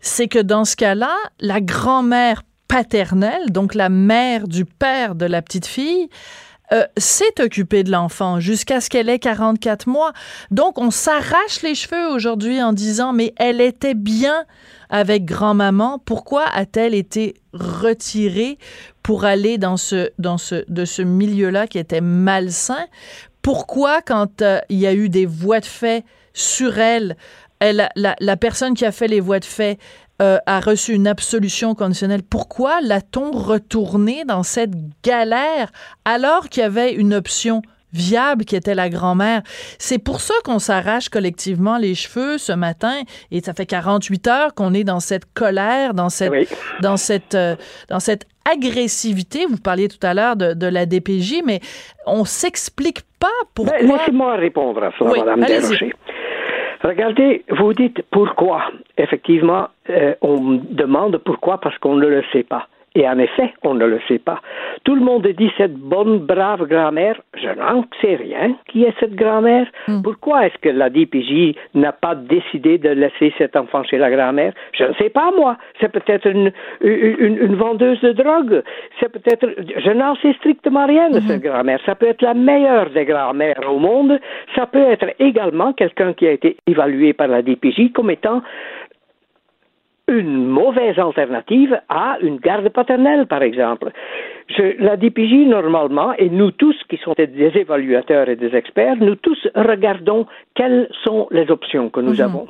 c'est 0.00 0.28
que 0.28 0.38
dans 0.38 0.64
ce 0.64 0.76
cas-là, 0.76 1.16
la 1.40 1.60
grand-mère 1.60 2.42
paternelle, 2.68 3.50
donc 3.50 3.74
la 3.74 3.88
mère 3.88 4.46
du 4.46 4.64
père 4.64 5.14
de 5.14 5.26
la 5.26 5.42
petite 5.42 5.66
fille, 5.66 6.08
euh, 6.72 6.84
s'est 6.96 7.40
occupée 7.40 7.82
de 7.82 7.90
l'enfant 7.90 8.38
jusqu'à 8.38 8.80
ce 8.80 8.88
qu'elle 8.88 9.08
ait 9.08 9.18
44 9.18 9.88
mois. 9.88 10.12
Donc, 10.50 10.78
on 10.78 10.90
s'arrache 10.90 11.62
les 11.62 11.74
cheveux 11.74 12.08
aujourd'hui 12.08 12.62
en 12.62 12.72
disant, 12.72 13.12
mais 13.12 13.34
elle 13.38 13.60
était 13.60 13.94
bien 13.94 14.44
avec 14.88 15.24
grand-maman. 15.24 15.98
Pourquoi 15.98 16.44
a-t-elle 16.44 16.94
été 16.94 17.34
retirée 17.52 18.58
pour 19.02 19.24
aller 19.24 19.58
dans 19.58 19.76
ce, 19.76 20.10
dans 20.18 20.38
ce, 20.38 20.64
de 20.68 20.84
ce 20.84 21.02
milieu-là 21.02 21.66
qui 21.66 21.78
était 21.78 22.00
malsain? 22.00 22.86
Pourquoi, 23.42 24.00
quand 24.02 24.42
euh, 24.42 24.60
il 24.68 24.78
y 24.78 24.86
a 24.86 24.94
eu 24.94 25.08
des 25.08 25.26
voies 25.26 25.60
de 25.60 25.66
fait 25.66 26.04
sur 26.34 26.78
elle, 26.78 27.16
la, 27.60 27.90
la, 27.96 28.36
personne 28.36 28.74
qui 28.74 28.86
a 28.86 28.92
fait 28.92 29.08
les 29.08 29.20
voies 29.20 29.40
de 29.40 29.44
fait 29.44 29.78
euh, 30.20 30.38
a 30.46 30.60
reçu 30.60 30.92
une 30.92 31.06
absolution 31.06 31.74
conditionnelle. 31.74 32.22
Pourquoi 32.22 32.80
l'a-t-on 32.82 33.30
retourné 33.30 34.24
dans 34.24 34.42
cette 34.42 34.72
galère 35.02 35.70
alors 36.04 36.48
qu'il 36.48 36.62
y 36.62 36.66
avait 36.66 36.92
une 36.92 37.14
option 37.14 37.62
viable 37.92 38.44
qui 38.44 38.54
était 38.54 38.74
la 38.74 38.90
grand-mère? 38.90 39.42
C'est 39.78 39.98
pour 39.98 40.20
ça 40.20 40.34
qu'on 40.44 40.58
s'arrache 40.58 41.08
collectivement 41.08 41.78
les 41.78 41.94
cheveux 41.94 42.36
ce 42.36 42.52
matin 42.52 43.00
et 43.30 43.40
ça 43.40 43.54
fait 43.54 43.66
48 43.66 44.26
heures 44.28 44.54
qu'on 44.54 44.74
est 44.74 44.84
dans 44.84 45.00
cette 45.00 45.24
colère, 45.32 45.94
dans 45.94 46.10
cette 46.10 46.32
dans 46.82 46.98
cette 46.98 47.34
euh, 47.34 47.56
dans 47.88 48.00
cette 48.00 48.26
agressivité. 48.50 49.46
Vous 49.46 49.56
parliez 49.56 49.88
tout 49.88 50.04
à 50.04 50.14
l'heure 50.14 50.36
de, 50.36 50.66
la 50.66 50.86
DPJ, 50.86 51.42
mais 51.44 51.60
on 52.06 52.24
s'explique 52.24 53.02
pas 53.18 53.28
pourquoi. 53.54 53.78
Laissez-moi 53.78 54.36
répondre 54.36 54.82
à 54.82 54.90
ça, 54.98 55.04
Madame 55.04 55.40
Desrochers. 55.40 55.92
Regardez, 56.82 57.44
vous 57.50 57.74
dites 57.74 58.02
pourquoi. 58.10 58.70
Effectivement, 58.96 59.68
euh, 59.90 60.14
on 60.22 60.60
demande 60.70 61.18
pourquoi 61.18 61.58
parce 61.58 61.76
qu'on 61.78 61.96
ne 61.96 62.06
le 62.06 62.22
sait 62.32 62.42
pas. 62.42 62.68
Et 62.96 63.08
en 63.08 63.18
effet, 63.18 63.54
on 63.62 63.74
ne 63.74 63.86
le 63.86 64.00
sait 64.08 64.18
pas. 64.18 64.40
Tout 64.84 64.96
le 64.96 65.00
monde 65.00 65.26
dit 65.26 65.50
cette 65.56 65.76
bonne, 65.76 66.18
brave 66.18 66.66
grand-mère. 66.66 67.20
Je 67.34 67.48
n'en 67.48 67.84
sais 68.00 68.16
rien 68.16 68.56
qui 68.66 68.82
est 68.82 68.94
cette 68.98 69.14
grand-mère. 69.14 69.66
Hmm. 69.86 70.02
Pourquoi 70.02 70.46
est-ce 70.46 70.58
que 70.58 70.68
la 70.68 70.90
DPJ 70.90 71.54
n'a 71.74 71.92
pas 71.92 72.16
décidé 72.16 72.78
de 72.78 72.88
laisser 72.88 73.32
cet 73.38 73.54
enfant 73.54 73.84
chez 73.84 73.96
la 73.96 74.10
grand-mère? 74.10 74.52
Je 74.72 74.84
ne 74.84 74.94
sais 74.94 75.08
pas, 75.10 75.30
moi. 75.36 75.56
C'est 75.80 75.92
peut-être 75.92 76.26
une, 76.26 76.50
une, 76.80 77.54
vendeuse 77.54 78.00
de 78.00 78.12
drogue. 78.12 78.62
C'est 78.98 79.12
peut-être, 79.12 79.46
je 79.76 79.90
n'en 79.90 80.16
sais 80.16 80.32
strictement 80.34 80.86
rien 80.86 81.10
de 81.10 81.20
hmm. 81.20 81.28
cette 81.28 81.42
grand-mère. 81.42 81.78
Ça 81.86 81.94
peut 81.94 82.08
être 82.08 82.22
la 82.22 82.34
meilleure 82.34 82.90
des 82.90 83.04
grand-mères 83.04 83.60
au 83.70 83.78
monde. 83.78 84.18
Ça 84.56 84.66
peut 84.66 84.90
être 84.90 85.06
également 85.20 85.72
quelqu'un 85.72 86.12
qui 86.12 86.26
a 86.26 86.32
été 86.32 86.56
évalué 86.66 87.12
par 87.12 87.28
la 87.28 87.42
DPJ 87.42 87.92
comme 87.92 88.10
étant 88.10 88.42
une 90.10 90.44
mauvaise 90.44 90.98
alternative 90.98 91.80
à 91.88 92.18
une 92.20 92.38
garde 92.38 92.68
paternelle, 92.68 93.26
par 93.26 93.42
exemple. 93.42 93.90
la 94.78 94.96
DPJ, 94.96 95.46
normalement, 95.46 96.12
et 96.18 96.28
nous 96.28 96.50
tous 96.50 96.76
qui 96.88 96.96
sommes 96.98 97.14
des 97.16 97.52
évaluateurs 97.54 98.28
et 98.28 98.36
des 98.36 98.54
experts, 98.54 98.96
nous 99.00 99.14
tous 99.14 99.38
regardons 99.54 100.26
quelles 100.54 100.88
sont 101.04 101.28
les 101.30 101.50
options 101.50 101.88
que 101.88 102.00
nous 102.00 102.14
mhm. 102.14 102.20
avons. 102.20 102.48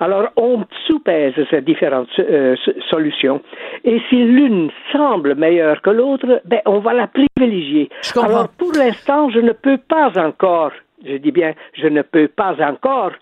Alors, 0.00 0.28
on 0.36 0.64
soupèse 0.86 1.34
ces 1.50 1.60
différentes 1.60 2.08
euh, 2.18 2.56
solutions. 2.90 3.40
Et 3.84 4.00
si 4.08 4.16
l'une 4.16 4.70
semble 4.92 5.36
meilleure 5.36 5.80
que 5.82 5.90
l'autre, 5.90 6.42
ben, 6.44 6.60
on 6.66 6.80
va 6.80 6.92
la 6.92 7.06
privilégier. 7.06 7.88
Alors, 8.20 8.48
pour 8.48 8.72
l'instant, 8.72 9.30
je 9.30 9.40
ne 9.40 9.52
peux 9.52 9.78
pas 9.78 10.10
encore, 10.16 10.72
je 11.04 11.16
dis 11.16 11.32
bien, 11.32 11.52
je 11.74 11.86
ne 11.86 12.02
peux 12.02 12.28
pas 12.28 12.56
encore 12.60 13.12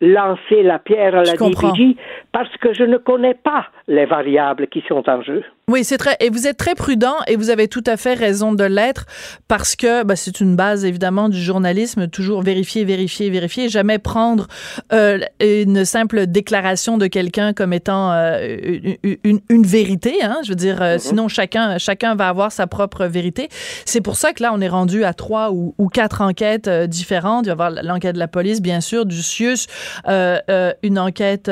lancer 0.00 0.62
la 0.62 0.78
pierre 0.78 1.14
à 1.14 1.22
la 1.22 1.32
DPJ 1.32 1.96
parce 2.32 2.54
que 2.60 2.74
je 2.74 2.82
ne 2.82 2.98
connais 2.98 3.34
pas 3.34 3.66
les 3.86 4.06
variables 4.06 4.66
qui 4.66 4.82
sont 4.88 5.08
en 5.08 5.22
jeu. 5.22 5.42
Oui, 5.66 5.82
c'est 5.82 5.96
très 5.96 6.16
et 6.20 6.28
vous 6.28 6.46
êtes 6.46 6.58
très 6.58 6.74
prudent 6.74 7.16
et 7.26 7.36
vous 7.36 7.48
avez 7.48 7.68
tout 7.68 7.84
à 7.86 7.96
fait 7.96 8.12
raison 8.12 8.52
de 8.52 8.64
l'être 8.64 9.06
parce 9.48 9.76
que 9.76 10.02
bah, 10.02 10.14
c'est 10.14 10.40
une 10.40 10.56
base 10.56 10.84
évidemment 10.84 11.30
du 11.30 11.40
journalisme 11.40 12.08
toujours 12.08 12.42
vérifier, 12.42 12.84
vérifier, 12.84 13.30
vérifier, 13.30 13.70
jamais 13.70 13.98
prendre 13.98 14.46
euh, 14.92 15.20
une 15.40 15.86
simple 15.86 16.26
déclaration 16.26 16.98
de 16.98 17.06
quelqu'un 17.06 17.54
comme 17.54 17.72
étant 17.72 18.12
euh, 18.12 18.58
une, 19.02 19.40
une, 19.48 19.66
vérité. 19.66 20.22
Hein, 20.22 20.36
je 20.44 20.50
veux 20.50 20.54
dire, 20.54 20.82
euh, 20.82 20.96
mm-hmm. 20.96 20.98
sinon 20.98 21.28
chacun 21.28 21.78
chacun 21.78 22.14
va 22.14 22.28
avoir 22.28 22.52
sa 22.52 22.66
propre 22.66 23.06
vérité. 23.06 23.48
C'est 23.86 24.02
pour 24.02 24.16
ça 24.16 24.34
que 24.34 24.42
là 24.42 24.52
on 24.52 24.60
est 24.60 24.68
rendu 24.68 25.04
à 25.04 25.14
trois 25.14 25.50
ou, 25.50 25.74
ou 25.78 25.88
quatre 25.88 26.20
enquêtes 26.20 26.68
différentes. 26.68 27.46
Il 27.46 27.54
va 27.54 27.64
y 27.64 27.66
avoir 27.66 27.82
l'enquête 27.82 28.14
de 28.14 28.20
la 28.20 28.28
police, 28.28 28.60
bien 28.60 28.82
sûr, 28.82 29.06
du 29.06 29.22
CIUS, 29.22 29.66
une 30.06 30.98
enquête 30.98 31.50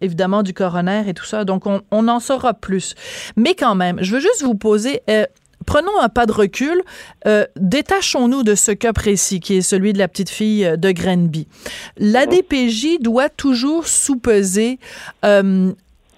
évidemment 0.00 0.42
du 0.42 0.52
coroner 0.52 1.04
et 1.08 1.14
tout 1.14 1.24
ça. 1.24 1.44
Donc 1.44 1.66
on, 1.66 1.82
on 1.90 2.08
en 2.08 2.20
saura 2.20 2.54
plus. 2.54 2.94
Mais 3.36 3.54
quand 3.54 3.74
même, 3.74 3.98
je 4.00 4.12
veux 4.14 4.20
juste 4.20 4.42
vous 4.42 4.54
poser... 4.54 5.02
Euh, 5.10 5.26
prenons 5.64 6.00
un 6.00 6.08
pas 6.08 6.26
de 6.26 6.32
recul, 6.32 6.80
euh, 7.26 7.44
détachons-nous 7.56 8.44
de 8.44 8.54
ce 8.54 8.70
cas 8.70 8.92
précis 8.92 9.40
qui 9.40 9.56
est 9.56 9.62
celui 9.62 9.92
de 9.92 9.98
la 9.98 10.06
petite 10.06 10.30
fille 10.30 10.64
euh, 10.64 10.76
de 10.76 10.92
Grenby. 10.92 11.48
La 11.96 12.26
DPJ 12.26 13.00
doit 13.00 13.28
toujours 13.28 13.88
sous-peser 13.88 14.78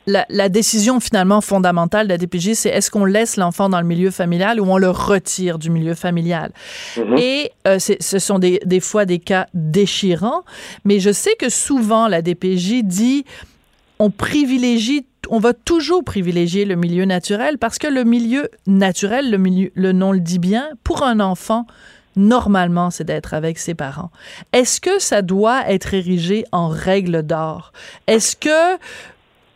la, 0.09 0.48
décision 0.48 1.00
finalement 1.00 1.40
fondamentale 1.40 2.06
de 2.06 2.12
la 2.12 2.18
DPJ, 2.18 2.54
c'est 2.54 2.70
est-ce 2.70 2.90
qu'on 2.90 3.04
laisse 3.04 3.36
l'enfant 3.36 3.68
dans 3.68 3.80
le 3.80 3.86
milieu 3.86 4.11
familial 4.11 4.61
ou 4.61 4.64
on 4.64 4.78
le 4.78 4.90
retire 4.90 5.59
du 5.59 5.70
milieu 5.70 5.94
familial? 5.94 6.52
Mm-hmm. 6.96 7.18
Et 7.18 7.52
ce 7.78 8.18
sont 8.18 8.38
des, 8.38 8.61
des, 8.64 8.80
fois 8.80 9.04
des 9.04 9.18
cas 9.18 9.46
déchirants, 9.54 10.44
mais 10.84 11.00
je 11.00 11.12
sais 11.12 11.34
que 11.38 11.48
souvent 11.48 12.09
la 12.09 12.22
DPJ 12.22 12.82
dit 12.82 13.24
on 13.98 14.11
privilégie 14.11 15.04
on 15.30 15.38
va 15.38 15.52
toujours 15.52 16.04
privilégier 16.04 16.64
le 16.64 16.76
milieu 16.76 17.04
naturel 17.04 17.59
parce 17.59 17.78
que 17.78 17.86
le 17.86 18.04
milieu 18.04 18.48
naturel, 18.66 19.30
le, 19.30 19.36
milieu, 19.36 19.70
le 19.74 19.92
nom 19.92 20.12
le 20.12 20.20
dit 20.20 20.38
bien, 20.38 20.70
pour 20.84 21.02
un 21.02 21.20
enfant, 21.20 21.66
normalement, 22.16 22.90
c'est 22.90 23.04
d'être 23.04 23.34
avec 23.34 23.59
ses 23.59 23.74
parents. 23.74 24.11
Est-ce 24.52 24.80
que 24.80 24.98
ça 24.98 25.22
doit 25.22 25.68
être 25.68 25.94
érigé 25.94 26.44
en 26.52 26.68
règle 26.68 27.22
d'or? 27.22 27.72
Est-ce 28.06 28.36
que 28.36 28.78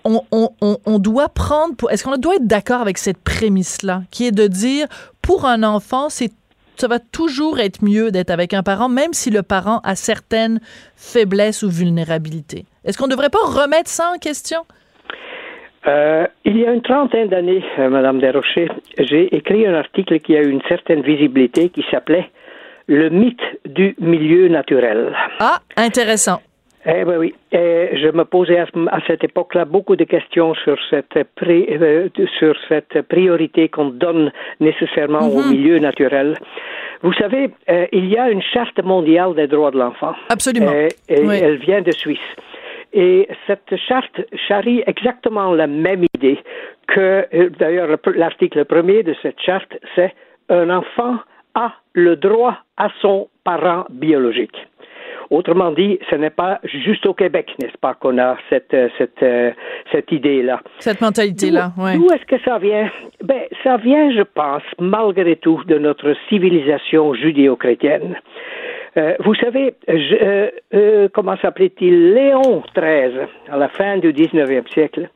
on, 0.05 0.23
on, 0.31 0.77
on 0.85 0.99
doit 0.99 1.29
prendre, 1.29 1.75
est-ce 1.91 2.05
qu'on 2.05 2.17
doit 2.17 2.37
être 2.37 2.47
d'accord 2.47 2.81
avec 2.81 2.99
cette 2.99 3.23
prémisse-là, 3.23 4.03
qui 4.11 4.27
est 4.27 4.33
de 4.33 4.47
dire, 4.47 4.87
pour 5.21 5.45
un 5.45 5.63
enfant, 5.63 6.09
c'est 6.09 6.31
ça 6.77 6.89
va 6.89 6.99
toujours 6.99 7.61
être 7.61 7.85
mieux 7.85 8.11
d'être 8.11 8.31
avec 8.31 8.55
un 8.55 8.63
parent, 8.63 8.89
même 8.89 9.13
si 9.13 9.31
le 9.31 9.43
parent 9.43 9.81
a 9.85 9.95
certaines 9.95 10.59
faiblesses 10.97 11.63
ou 11.63 11.71
vulnérabilités? 11.71 12.65
Est-ce 12.85 12.99
qu'on 12.99 13.07
ne 13.07 13.13
devrait 13.13 13.31
pas 13.31 13.45
remettre 13.45 13.89
ça 13.89 14.11
en 14.13 14.19
question? 14.19 14.63
Euh, 15.87 16.27
il 16.45 16.59
y 16.59 16.67
a 16.67 16.73
une 16.73 16.83
trentaine 16.83 17.29
d'années, 17.29 17.63
euh, 17.79 17.89
Madame 17.89 18.21
Desrochers, 18.21 18.71
j'ai 18.99 19.35
écrit 19.35 19.67
un 19.67 19.75
article 19.75 20.19
qui 20.21 20.37
a 20.37 20.43
eu 20.43 20.49
une 20.49 20.63
certaine 20.69 21.03
visibilité 21.03 21.69
qui 21.69 21.85
s'appelait 21.91 22.31
Le 22.87 23.11
mythe 23.11 23.41
du 23.65 23.95
milieu 24.01 24.49
naturel. 24.49 25.13
Ah, 25.41 25.59
intéressant. 25.77 26.41
Eh 26.85 27.05
ben 27.05 27.17
oui, 27.17 27.33
Et 27.53 27.97
je 27.97 28.09
me 28.09 28.25
posais 28.25 28.59
à, 28.59 28.67
cette 29.07 29.23
époque-là 29.23 29.65
beaucoup 29.65 29.95
de 29.95 30.03
questions 30.03 30.55
sur 30.55 30.77
cette, 30.91 31.17
euh, 31.17 32.09
sur 32.39 32.57
cette 32.69 33.03
priorité 33.03 33.69
qu'on 33.69 33.91
donne 33.91 34.33
nécessairement 34.59 35.29
au 35.29 35.43
mhm. 35.43 35.51
milieu 35.51 35.79
naturel. 35.79 36.37
Vous 37.03 37.13
savez, 37.13 37.51
euh, 37.71 37.87
il 37.93 38.07
y 38.07 38.17
a 38.17 38.31
une 38.31 38.43
charte 38.43 38.83
mondiale 38.83 39.35
des 39.35 39.47
droits 39.47 39.71
de 39.71 39.79
l'enfant. 39.79 40.15
Absolument. 40.29 40.73
et 40.73 40.89
Elle 41.09 41.59
vient 41.59 41.83
de 41.83 41.93
Suisse. 41.93 42.19
Et 42.93 43.29
cette 43.47 43.77
charte 43.89 44.21
charrie 44.49 44.83
exactement 44.87 45.53
la 45.53 45.67
même 45.67 46.05
idée 46.15 46.39
que, 46.89 47.27
euh, 47.33 47.49
d'ailleurs, 47.59 47.97
l'article 48.15 48.65
premier 48.65 49.03
de 49.03 49.15
cette 49.23 49.41
charte, 49.41 49.73
c'est 49.95 50.13
un 50.49 50.69
enfant 50.69 51.19
a 51.55 51.73
le 51.93 52.17
droit 52.17 52.59
à 52.77 52.89
son 53.01 53.29
parent 53.45 53.85
biologique. 53.91 54.57
Autrement 55.33 55.71
dit, 55.73 55.99
ce 56.11 56.17
n'est 56.17 56.29
pas 56.29 56.61
juste 56.63 57.07
au 57.07 57.15
Québec, 57.15 57.55
n'est-ce 57.59 57.79
pas, 57.79 57.95
qu'on 57.95 58.19
a 58.19 58.37
cette, 58.51 58.75
euh, 58.75 58.91
cette, 58.99 59.23
euh, 59.23 59.51
cette 59.91 60.13
idée-là. 60.13 60.61
Cette 60.79 61.01
mentalité-là, 61.01 61.73
oui. 61.79 61.97
D'où 61.97 62.07
est-ce 62.13 62.27
que 62.27 62.39
ça 62.45 62.59
vient? 62.59 62.91
Ben, 63.25 63.41
ça 63.65 63.79
vient, 63.79 64.13
je 64.13 64.21
pense, 64.21 64.63
malgré 64.79 65.37
tout, 65.37 65.65
de 65.65 65.79
notre 65.79 66.15
civilisation 66.29 67.15
judéo-chrétienne. 67.15 68.15
Euh, 68.99 69.15
vous 69.21 69.35
savez, 69.37 69.75
je, 69.89 70.51
euh, 70.75 71.09
comment 71.15 71.39
s'appelait-il? 71.39 72.13
Léon 72.13 72.63
XIII, 72.77 73.27
à 73.51 73.57
la 73.57 73.69
fin 73.69 73.97
du 73.97 74.13
19e 74.13 74.71
siècle, 74.71 75.09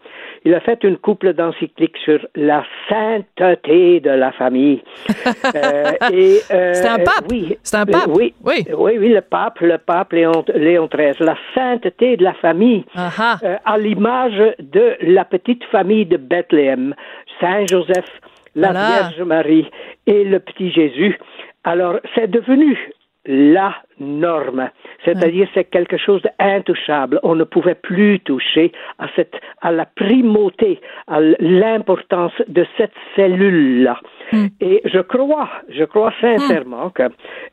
il 0.46 0.54
a 0.54 0.60
fait 0.60 0.84
une 0.84 0.96
couple 0.96 1.32
d'encycliques 1.32 1.96
sur 2.04 2.24
la 2.36 2.64
sainteté 2.88 3.98
de 3.98 4.10
la 4.10 4.30
famille. 4.30 4.80
euh, 5.56 5.92
euh, 6.12 6.72
c'est 6.72 6.86
un 6.86 6.98
pape. 6.98 7.26
Oui, 7.28 7.58
c'est 7.64 7.76
un 7.76 7.84
pape. 7.84 8.06
oui, 8.06 8.32
oui, 8.44 8.64
oui, 8.72 8.92
oui, 8.96 9.08
le 9.08 9.22
pape, 9.22 9.58
le 9.60 9.76
pape 9.78 10.12
Léon, 10.12 10.44
Léon 10.54 10.86
XIII. 10.86 11.14
La 11.18 11.36
sainteté 11.52 12.16
de 12.16 12.22
la 12.22 12.34
famille, 12.34 12.84
euh, 12.96 13.56
à 13.64 13.76
l'image 13.76 14.40
de 14.60 14.96
la 15.00 15.24
petite 15.24 15.64
famille 15.64 16.06
de 16.06 16.16
Bethléem, 16.16 16.94
Saint 17.40 17.66
Joseph, 17.66 18.08
la 18.54 18.70
Vierge 18.70 19.22
Marie 19.22 19.68
et 20.06 20.22
le 20.22 20.38
petit 20.38 20.70
Jésus. 20.70 21.18
Alors, 21.64 21.96
c'est 22.14 22.30
devenu 22.30 22.78
la 23.26 23.74
norme. 23.98 24.70
C'est-à-dire 25.04 25.48
c'est 25.54 25.64
quelque 25.64 25.96
chose 25.96 26.22
d'intouchable. 26.22 27.20
On 27.22 27.34
ne 27.34 27.44
pouvait 27.44 27.74
plus 27.74 28.20
toucher 28.20 28.72
à 28.98 29.06
cette 29.16 29.34
à 29.62 29.72
la 29.72 29.86
primauté, 29.86 30.80
à 31.06 31.20
l'importance 31.20 32.32
de 32.48 32.66
cette 32.76 32.92
cellule-là. 33.14 34.00
Hmm. 34.32 34.46
Et 34.60 34.82
je 34.84 35.00
crois, 35.00 35.48
je 35.68 35.84
crois 35.84 36.12
sincèrement 36.20 36.90
que 36.90 37.04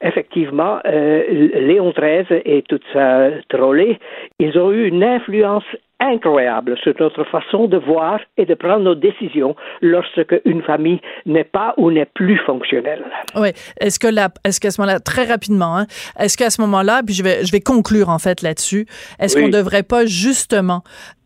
effectivement 0.01 0.79
euh, 0.85 1.23
Léon 1.59 1.93
XIII 1.95 2.41
et 2.45 2.63
toute 2.63 2.83
sa 2.91 3.29
trollée, 3.49 3.99
ils 4.39 4.57
ont 4.57 4.71
eu 4.71 4.87
une 4.87 5.03
influence 5.03 5.65
incroyable 6.03 6.77
sur 6.83 6.93
notre 6.99 7.23
façon 7.25 7.67
de 7.67 7.77
voir 7.77 8.19
et 8.37 8.45
de 8.45 8.53
prendre 8.53 8.83
nos 8.83 8.95
décisions 8.95 9.55
lorsque 9.81 10.35
une 10.45 10.61
famille 10.63 10.99
n'est 11.25 11.43
pas 11.43 11.73
ou 11.77 11.91
n'est 11.91 12.05
plus 12.05 12.37
fonctionnelle. 12.45 13.03
Oui. 13.35 13.49
Est-ce 13.79 13.99
que 13.99 14.07
là, 14.07 14.29
est-ce 14.45 14.59
qu'à 14.59 14.71
ce, 14.71 14.81
moment-là, 14.81 14.99
très 14.99 15.25
rapidement, 15.25 15.77
hein, 15.77 15.85
est-ce 16.19 16.37
qu'à 16.37 16.49
ce 16.49 16.61
moment-là, 16.61 17.01
puis 17.05 17.15
je 17.15 17.23
vais, 17.23 17.45
je 17.45 17.51
vais 17.51 17.61
conclure 17.61 18.09
en 18.09 18.19
fait 18.19 18.41
là-dessus, 18.41 18.85
est-ce 19.19 19.37
qu'on 19.37 19.47
ne 19.47 19.51
devrait 19.51 19.83
pas 19.83 20.05
justement 20.05 20.83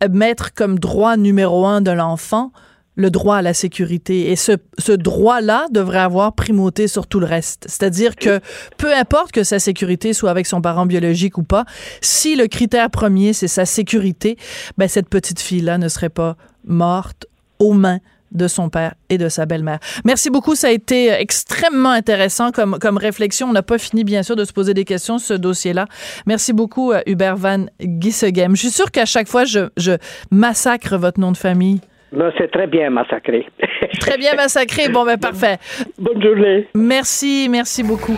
mettre 0.10 0.54
comme 0.54 0.80
droit 0.80 1.18
numéro 1.18 1.66
un 1.66 1.82
de 1.82 1.92
l'enfant 1.92 2.52
le 2.98 3.10
droit 3.10 3.38
à 3.38 3.42
la 3.42 3.54
sécurité. 3.54 4.32
Et 4.32 4.36
ce, 4.36 4.54
ce 4.78 4.92
droit-là 4.92 5.68
devrait 5.72 6.00
avoir 6.00 6.34
primauté 6.34 6.88
sur 6.88 7.08
tout 7.08 7.20
le 7.20 7.26
reste. 7.26 7.66
C'est-à-dire 7.68 8.16
que 8.16 8.42
peu 8.78 8.94
importe 8.94 9.32
que 9.32 9.44
sa 9.44 9.60
sécurité 9.60 10.14
soit 10.14 10.32
avec 10.32 10.48
son 10.48 10.62
parent 10.62 10.86
biologique 10.86 11.38
ou 11.38 11.44
pas, 11.44 11.64
si 12.02 12.36
le 12.36 12.48
critère 12.48 12.90
premier, 12.90 13.32
c'est 13.34 13.48
sa 13.48 13.66
sécurité, 13.66 14.38
ben, 14.78 14.90
cette 14.90 15.08
petite 15.08 15.40
fille-là 15.40 15.78
ne 15.78 15.88
serait 15.88 16.10
pas 16.10 16.36
morte 16.66 17.28
aux 17.60 17.74
mains 17.74 18.00
de 18.32 18.48
son 18.48 18.70
père 18.70 18.96
et 19.10 19.18
de 19.18 19.30
sa 19.30 19.46
belle-mère. 19.46 19.80
Merci 20.04 20.30
beaucoup, 20.30 20.56
ça 20.56 20.68
a 20.68 20.72
été 20.72 21.10
extrêmement 21.10 21.92
intéressant 21.92 22.52
comme, 22.52 22.78
comme 22.80 22.98
réflexion. 22.98 23.50
On 23.50 23.54
n'a 23.54 23.64
pas 23.64 23.78
fini, 23.78 24.04
bien 24.04 24.24
sûr, 24.24 24.36
de 24.36 24.44
se 24.44 24.52
poser 24.52 24.74
des 24.74 24.84
questions 24.84 25.18
sur 25.18 25.28
ce 25.28 25.34
dossier-là. 25.36 25.88
Merci 26.26 26.52
beaucoup, 26.52 26.92
euh, 26.92 27.02
Hubert 27.06 27.38
Van 27.38 27.66
Gissegem. 27.80 28.56
Je 28.56 28.62
suis 28.62 28.72
sûr 28.72 28.92
qu'à 28.92 29.06
chaque 29.06 29.28
fois, 29.28 29.46
je, 29.46 29.70
je 29.78 29.94
massacre 30.30 30.98
votre 30.98 31.20
nom 31.20 31.32
de 31.32 31.38
famille. 31.38 31.80
Ben, 32.12 32.32
c'est 32.38 32.50
très 32.52 32.68
bien 32.68 32.90
massacré. 32.90 33.48
très 34.00 34.18
bien 34.18 34.34
massacré. 34.36 34.90
Bon, 34.90 35.06
ben 35.06 35.18
parfait. 35.18 35.58
Bonne 35.98 36.22
journée. 36.22 36.68
Merci, 36.74 37.48
merci 37.50 37.84
beaucoup. 37.84 38.18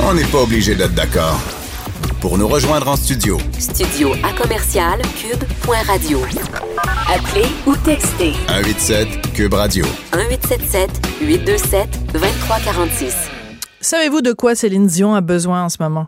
On 0.00 0.14
n'est 0.14 0.24
pas 0.30 0.42
obligé 0.42 0.74
d'être 0.74 0.94
d'accord. 0.94 1.40
Pour 2.20 2.38
nous 2.38 2.48
rejoindre 2.48 2.88
en 2.88 2.96
studio. 2.96 3.38
Studio 3.58 4.12
à 4.24 4.32
commercial 4.40 5.00
cube.radio. 5.16 6.20
Appelez 7.06 7.46
ou 7.66 7.76
textez. 7.84 8.32
187 8.48 9.32
cube 9.34 9.52
radio. 9.52 9.84
1877 10.14 10.90
827 11.20 12.12
2346. 12.12 13.30
Savez-vous 13.80 14.22
de 14.22 14.32
quoi 14.32 14.54
Céline 14.54 14.86
Dion 14.86 15.14
a 15.14 15.20
besoin 15.20 15.64
en 15.64 15.68
ce 15.68 15.76
moment? 15.82 16.06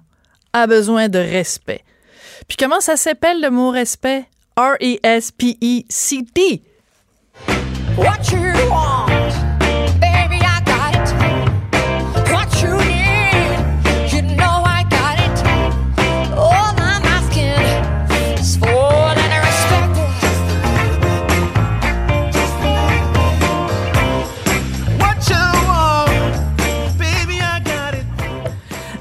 A 0.53 0.67
besoin 0.67 1.09
de 1.09 1.19
respect. 1.19 1.83
Puis 2.49 2.57
comment 2.57 2.81
ça 2.81 2.97
s'appelle 2.97 3.43
le 3.43 3.51
mot 3.51 3.71
respect? 3.71 4.25
R 4.59 4.79
E 4.81 4.99
S 5.05 5.31
P 5.33 5.59
E 5.61 5.85
C 5.91 6.23
T. 6.23 6.65
What 7.95 8.33
you 8.33 8.53
want? 8.71 9.56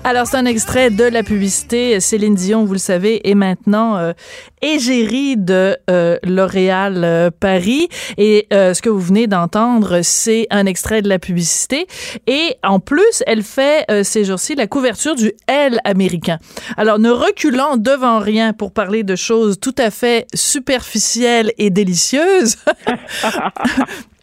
Alors, 0.06 0.28
c'est 0.28 0.38
un 0.38 0.46
extrait 0.46 0.92
de 0.92 1.04
la 1.04 1.24
publicité. 1.24 2.00
Céline 2.00 2.36
Dion, 2.36 2.64
vous 2.64 2.74
le 2.74 2.78
savez, 2.78 3.28
est 3.28 3.34
maintenant 3.34 3.98
euh, 3.98 4.14
égérie 4.62 5.36
de 5.36 5.76
euh, 5.90 6.20
L'Oréal 6.22 7.04
euh, 7.04 7.32
Paris. 7.32 7.90
Et 8.18 8.46
euh, 8.54 8.76
ce 8.76 8.84
que 8.84 8.90
vous 8.90 9.00
venez 9.00 9.26
d'entendre, 9.26 10.02
c'est 10.04 10.46
un 10.52 10.68
extrait 10.68 11.02
de 11.02 11.10
la 11.10 11.18
publicité. 11.18 11.88
Et 12.28 12.56
en 12.62 12.80
plus, 12.80 13.24
elle 13.26 13.42
fait 13.42 13.88
ces 14.04 14.26
jours-ci 14.26 14.54
la 14.54 14.68
couverture 14.68 15.16
du 15.16 15.34
L 15.48 15.80
américain. 15.86 16.38
Alors, 16.78 17.00
ne 17.00 17.10
reculant 17.10 17.76
devant 17.76 18.20
rien 18.20 18.54
pour 18.54 18.74
parler 18.74 19.02
de 19.02 19.16
choses 19.16 19.60
tout 19.60 19.76
à 19.80 19.90
fait 19.90 20.28
superficielles 20.36 21.52
et 21.58 21.72
délicieuses, 21.72 22.58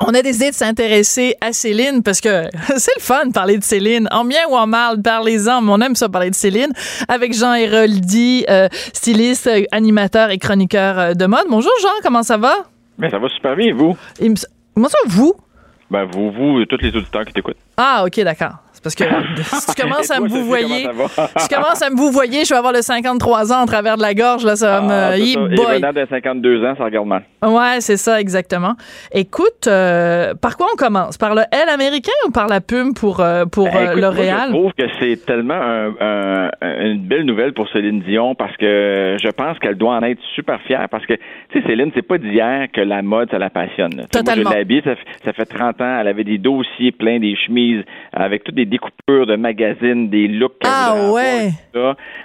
on 0.00 0.14
a 0.14 0.22
décidé 0.22 0.50
de 0.50 0.54
s'intéresser 0.54 1.36
à 1.40 1.52
Céline 1.52 2.02
parce 2.02 2.20
que 2.20 2.44
c'est 2.76 2.94
le 2.96 3.00
fun 3.00 3.26
de 3.26 3.32
parler 3.32 3.58
de 3.58 3.64
Céline. 3.64 4.08
En 4.10 4.24
bien 4.24 4.40
ou 4.50 4.56
en 4.56 4.66
mal, 4.66 5.00
parlez-en, 5.02 5.62
mais 5.62 5.72
on 5.72 5.80
aime 5.80 5.94
ça 5.94 6.08
parler 6.08 6.30
de 6.30 6.34
Céline. 6.34 6.72
Avec 7.08 7.34
Jean 7.34 7.54
Héroldi, 7.54 8.44
euh, 8.48 8.68
styliste, 8.92 9.50
animateur 9.72 10.30
et 10.30 10.38
chroniqueur 10.38 10.98
euh, 10.98 11.14
de 11.14 11.26
mode. 11.26 11.46
Bonjour 11.48 11.72
Jean, 11.82 11.88
comment 12.02 12.22
ça 12.22 12.36
va? 12.36 12.54
Mais 12.98 13.10
ça 13.10 13.18
va 13.18 13.28
super 13.28 13.56
bien, 13.56 13.74
vous? 13.74 13.96
Comment 14.74 14.88
ça, 14.88 14.98
vous? 15.06 15.34
Ben, 15.90 16.04
vous, 16.04 16.30
vous, 16.30 16.64
tous 16.66 16.78
les 16.78 16.88
auditeurs 16.96 17.24
qui 17.24 17.32
t'écoutent. 17.32 17.56
Ah, 17.76 18.04
OK, 18.06 18.20
d'accord. 18.20 18.56
Parce 18.86 18.94
que 18.94 19.04
si 19.42 19.74
tu 19.74 19.82
commences 19.82 20.10
à 20.12 20.20
me 20.20 20.28
vous 20.28 20.44
voyer, 20.44 20.86
si 21.36 21.48
tu 21.48 21.54
commences 21.56 21.82
à 21.82 21.90
me 21.90 21.96
vous 21.96 22.12
voyer, 22.12 22.44
je 22.44 22.50
vais 22.50 22.58
avoir 22.58 22.72
le 22.72 22.82
53 22.82 23.52
ans 23.52 23.62
en 23.62 23.66
travers 23.66 23.96
de 23.96 24.02
la 24.02 24.14
gorge, 24.14 24.44
là, 24.44 24.54
ça 24.54 24.80
va 24.80 25.08
ah, 25.10 25.16
me. 25.16 25.20
Et 25.20 25.34
venant 25.34 25.92
de 25.92 26.06
52 26.08 26.64
ans, 26.64 26.74
ça 26.78 26.84
regarde 26.84 27.08
mal. 27.08 27.24
Ouais, 27.44 27.80
c'est 27.80 27.96
ça, 27.96 28.20
exactement. 28.20 28.74
Écoute, 29.12 29.66
euh, 29.66 30.34
par 30.40 30.56
quoi 30.56 30.68
on 30.72 30.76
commence? 30.76 31.18
Par 31.18 31.34
le 31.34 31.42
L 31.50 31.68
américain 31.68 32.12
ou 32.28 32.30
par 32.30 32.46
la 32.46 32.60
pub 32.60 32.94
pour, 32.94 33.18
euh, 33.18 33.44
pour 33.46 33.64
ben, 33.64 33.88
euh, 33.88 34.00
L'Oréal? 34.00 34.50
Je 34.50 34.52
trouve 34.52 34.72
que 34.72 34.84
c'est 35.00 35.26
tellement 35.26 35.60
une 36.62 37.00
belle 37.00 37.24
nouvelle 37.24 37.54
pour 37.54 37.68
Céline 37.70 38.02
Dion 38.02 38.36
parce 38.36 38.56
que 38.56 39.16
je 39.20 39.30
pense 39.30 39.58
qu'elle 39.58 39.76
doit 39.76 39.94
en 39.96 40.02
être 40.02 40.20
super 40.36 40.60
fière 40.62 40.88
parce 40.88 41.04
que, 41.06 41.14
tu 41.14 41.60
sais, 41.60 41.66
Céline, 41.66 41.90
c'est 41.92 42.06
pas 42.06 42.18
d'hier 42.18 42.68
que 42.72 42.80
la 42.80 43.02
mode, 43.02 43.30
ça 43.32 43.38
la 43.38 43.50
passionne. 43.50 44.06
Totalement. 44.12 44.50
Moi, 44.50 44.62
je 44.68 44.80
ça, 44.82 44.94
ça 45.24 45.32
fait 45.32 45.46
30 45.46 45.80
ans, 45.80 45.98
elle 46.00 46.08
avait 46.08 46.24
des 46.24 46.38
dossiers 46.38 46.92
pleins, 46.92 47.18
des 47.18 47.34
chemises 47.34 47.82
avec 48.12 48.44
toutes 48.44 48.54
des 48.54 48.64
coupures 48.78 49.26
de 49.26 49.36
magazines, 49.36 50.08
des 50.08 50.28
looks. 50.28 50.52
Ah 50.64 51.10
ouais. 51.12 51.50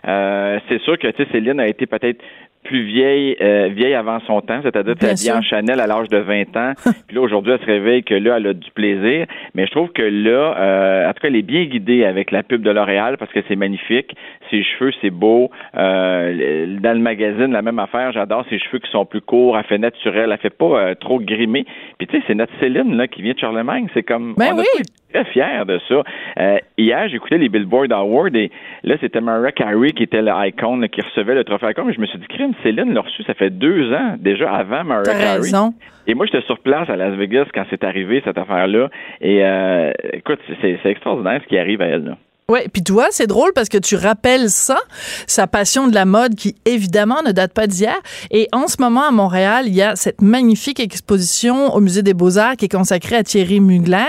Euh, 0.07 0.59
c'est 0.69 0.81
sûr 0.81 0.97
que 0.97 1.07
Céline 1.31 1.59
a 1.59 1.67
été 1.67 1.85
peut-être 1.85 2.21
plus 2.63 2.83
vieille, 2.83 3.35
euh, 3.41 3.69
vieille 3.73 3.93
avant 3.93 4.19
son 4.21 4.41
temps, 4.41 4.59
c'est-à-dire 4.61 4.95
qu'elle 4.95 5.15
vient 5.15 5.39
en 5.39 5.41
Chanel 5.41 5.79
à 5.79 5.87
l'âge 5.87 6.07
de 6.09 6.17
20 6.17 6.55
ans, 6.55 6.73
puis 7.07 7.15
là 7.15 7.21
aujourd'hui 7.21 7.53
elle 7.53 7.59
se 7.59 7.65
réveille 7.65 8.03
que 8.03 8.13
là 8.13 8.37
elle 8.37 8.47
a 8.47 8.53
du 8.53 8.69
plaisir, 8.71 9.25
mais 9.55 9.65
je 9.65 9.71
trouve 9.71 9.89
que 9.89 10.01
là, 10.01 10.55
euh, 10.57 11.09
en 11.09 11.13
tout 11.13 11.21
cas 11.21 11.27
elle 11.27 11.35
est 11.35 11.41
bien 11.41 11.65
guidée 11.65 12.05
avec 12.05 12.31
la 12.31 12.43
pub 12.43 12.61
de 12.61 12.69
L'Oréal 12.69 13.17
parce 13.17 13.31
que 13.31 13.39
c'est 13.47 13.55
magnifique, 13.55 14.15
ses 14.49 14.63
cheveux 14.63 14.91
c'est 15.01 15.09
beau, 15.09 15.49
euh, 15.75 16.77
dans 16.79 16.93
le 16.93 16.99
magazine 16.99 17.51
la 17.51 17.61
même 17.61 17.79
affaire, 17.79 18.11
j'adore 18.11 18.45
ses 18.49 18.59
cheveux 18.59 18.79
qui 18.79 18.91
sont 18.91 19.05
plus 19.05 19.21
courts, 19.21 19.57
elle 19.57 19.65
fait 19.65 19.79
naturel, 19.79 20.31
elle 20.31 20.37
fait 20.37 20.49
pas 20.49 20.93
trop 20.95 21.19
grimé, 21.19 21.65
puis 21.97 22.07
tu 22.07 22.17
sais 22.17 22.23
c'est 22.27 22.35
notre 22.35 22.53
Céline 22.59 22.95
là 22.95 23.07
qui 23.07 23.21
vient 23.21 23.33
de 23.33 23.39
Charlemagne, 23.39 23.87
c'est 23.93 24.03
comme 24.03 24.35
ben 24.37 24.53
oui 24.55 24.65
très 25.11 25.25
fier 25.25 25.65
de 25.65 25.79
ça. 25.87 26.03
Euh, 26.39 26.57
hier, 26.77 27.07
j'écoutais 27.09 27.37
les 27.37 27.49
Billboard 27.49 27.91
Awards 27.91 28.35
et 28.35 28.51
là, 28.83 28.95
c'était 28.99 29.21
Mariah 29.21 29.51
Carey 29.51 29.91
qui 29.91 30.03
était 30.03 30.21
l'icône 30.21 30.87
qui 30.89 31.01
recevait 31.01 31.35
le 31.35 31.43
trophée 31.43 31.71
icône. 31.71 31.85
Mais 31.87 31.93
je 31.93 32.01
me 32.01 32.05
suis 32.05 32.19
dit, 32.19 32.27
crime, 32.27 32.53
Céline 32.63 32.93
l'a 32.93 33.01
reçu, 33.01 33.23
ça 33.23 33.33
fait 33.33 33.49
deux 33.49 33.93
ans 33.93 34.15
déjà 34.19 34.51
avant 34.53 34.83
Mariah 34.83 35.03
Carey. 35.03 35.35
Raison. 35.37 35.73
Et 36.07 36.15
moi, 36.15 36.25
j'étais 36.25 36.45
sur 36.45 36.59
place 36.59 36.89
à 36.89 36.95
Las 36.95 37.13
Vegas 37.15 37.45
quand 37.53 37.63
c'est 37.69 37.83
arrivé, 37.83 38.21
cette 38.25 38.37
affaire-là. 38.37 38.89
Et 39.21 39.43
euh, 39.43 39.91
écoute, 40.13 40.39
c'est 40.61 40.79
extraordinaire 40.85 41.41
ce 41.43 41.47
qui 41.47 41.57
arrive 41.57 41.81
à 41.81 41.85
elle. 41.85 42.05
Là. 42.05 42.17
Ouais, 42.49 42.67
puis 42.71 42.83
toi, 42.83 43.07
c'est 43.11 43.27
drôle 43.27 43.51
parce 43.55 43.69
que 43.69 43.77
tu 43.77 43.95
rappelles 43.95 44.49
ça, 44.49 44.77
sa 45.25 45.47
passion 45.47 45.87
de 45.87 45.93
la 45.93 46.03
mode 46.03 46.35
qui 46.35 46.55
évidemment 46.65 47.21
ne 47.25 47.31
date 47.31 47.53
pas 47.53 47.65
d'hier. 47.65 47.95
Et 48.29 48.49
en 48.51 48.67
ce 48.67 48.75
moment 48.81 49.03
à 49.07 49.11
Montréal, 49.11 49.65
il 49.67 49.73
y 49.73 49.81
a 49.81 49.95
cette 49.95 50.21
magnifique 50.21 50.81
exposition 50.81 51.73
au 51.73 51.79
musée 51.79 52.03
des 52.03 52.13
Beaux-Arts 52.13 52.57
qui 52.57 52.65
est 52.65 52.71
consacrée 52.71 53.15
à 53.15 53.23
Thierry 53.23 53.61
Mugler. 53.61 53.99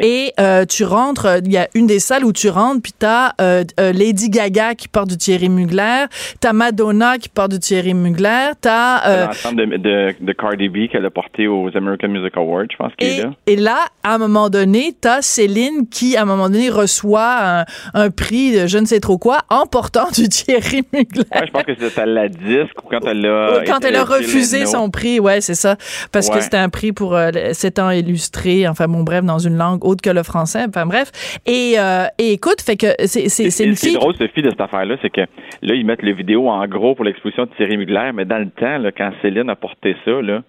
Et 0.00 0.32
euh, 0.40 0.64
tu 0.64 0.84
rentres, 0.84 1.40
il 1.44 1.52
y 1.52 1.58
a 1.58 1.68
une 1.74 1.86
des 1.86 1.98
salles 1.98 2.24
où 2.24 2.32
tu 2.32 2.48
rentres, 2.48 2.80
puis 2.82 2.92
t'as 2.98 3.32
euh, 3.40 3.64
euh, 3.78 3.92
Lady 3.92 4.30
Gaga 4.30 4.74
qui 4.74 4.88
porte 4.88 5.10
du 5.10 5.18
Thierry 5.18 5.50
Mugler, 5.50 6.06
t'as 6.40 6.52
Madonna 6.54 7.18
qui 7.18 7.28
porte 7.28 7.50
du 7.50 7.58
Thierry 7.58 7.92
Mugler, 7.92 8.52
t'as 8.60 9.06
euh, 9.06 9.26
l'ensemble 9.26 9.56
de, 9.56 9.76
de, 9.76 10.14
de, 10.20 10.32
Cardi 10.32 10.68
B 10.68 10.88
qu'elle 10.90 11.04
a 11.04 11.10
porté 11.10 11.46
aux 11.48 11.68
American 11.74 12.08
Music 12.08 12.36
Awards, 12.36 12.66
je 12.70 12.76
pense 12.76 12.92
qu'il 12.98 13.08
est 13.08 13.22
là. 13.24 13.34
Et 13.46 13.56
là, 13.56 13.76
à 14.02 14.14
un 14.14 14.18
moment 14.18 14.48
donné, 14.48 14.94
t'as 14.98 15.20
Céline 15.20 15.86
qui, 15.90 16.16
à 16.16 16.22
un 16.22 16.24
moment 16.24 16.48
donné, 16.48 16.70
reçoit 16.70 17.60
un, 17.60 17.63
un 17.94 18.10
prix 18.10 18.52
de 18.52 18.66
je 18.66 18.78
ne 18.78 18.86
sais 18.86 19.00
trop 19.00 19.18
quoi 19.18 19.38
en 19.50 19.66
portant 19.66 20.10
du 20.14 20.28
Thierry 20.28 20.82
Mugler. 20.92 21.24
Ouais, 21.34 21.46
je 21.46 21.50
pense 21.50 21.62
que 21.64 21.74
c'était 21.78 22.06
la 22.06 22.28
disque 22.28 22.82
ou 22.84 22.88
quand 22.90 23.06
elle 23.06 23.26
a 23.26 23.62
quand 23.66 23.84
elle 23.84 23.96
a 23.96 24.04
refusé 24.04 24.66
son 24.66 24.90
prix, 24.90 25.20
ouais, 25.20 25.40
c'est 25.40 25.54
ça, 25.54 25.76
parce 26.12 26.30
que 26.30 26.40
c'était 26.40 26.56
un 26.56 26.68
prix 26.68 26.92
pour 26.92 27.14
euh, 27.14 27.30
7 27.52 27.78
ans 27.78 27.90
illustré, 27.90 28.68
enfin 28.68 28.86
bon 28.86 29.02
bref 29.02 29.24
dans 29.24 29.38
une 29.38 29.56
langue 29.56 29.84
autre 29.84 30.02
que 30.02 30.10
le 30.10 30.22
français, 30.22 30.64
enfin 30.68 30.86
bref. 30.86 31.10
Et, 31.46 31.74
euh, 31.78 32.06
et 32.18 32.32
écoute, 32.32 32.60
fait 32.60 32.76
que 32.76 32.86
c'est 33.06 33.28
c'est 33.28 33.50
c'est 33.50 33.64
une 33.64 33.76
fille. 33.76 33.92
C'est 33.92 33.98
drôle 33.98 34.16
Sophie 34.16 34.42
de 34.42 34.50
cette 34.50 34.60
affaire-là, 34.60 34.96
c'est 35.02 35.10
que 35.10 35.20
là 35.20 35.74
ils 35.74 35.84
mettent 35.84 36.02
les 36.02 36.12
vidéos 36.12 36.48
en 36.48 36.66
gros 36.66 36.94
pour 36.94 37.04
l'exposition 37.04 37.44
de 37.44 37.50
Thierry 37.56 37.76
Mugler, 37.76 38.10
mais 38.14 38.24
dans 38.24 38.38
le 38.38 38.50
temps 38.50 38.78
là, 38.78 38.90
quand 38.92 39.10
Céline 39.22 39.50
a 39.50 39.56
porté 39.56 39.96
ça 40.04 40.22
là. 40.22 40.42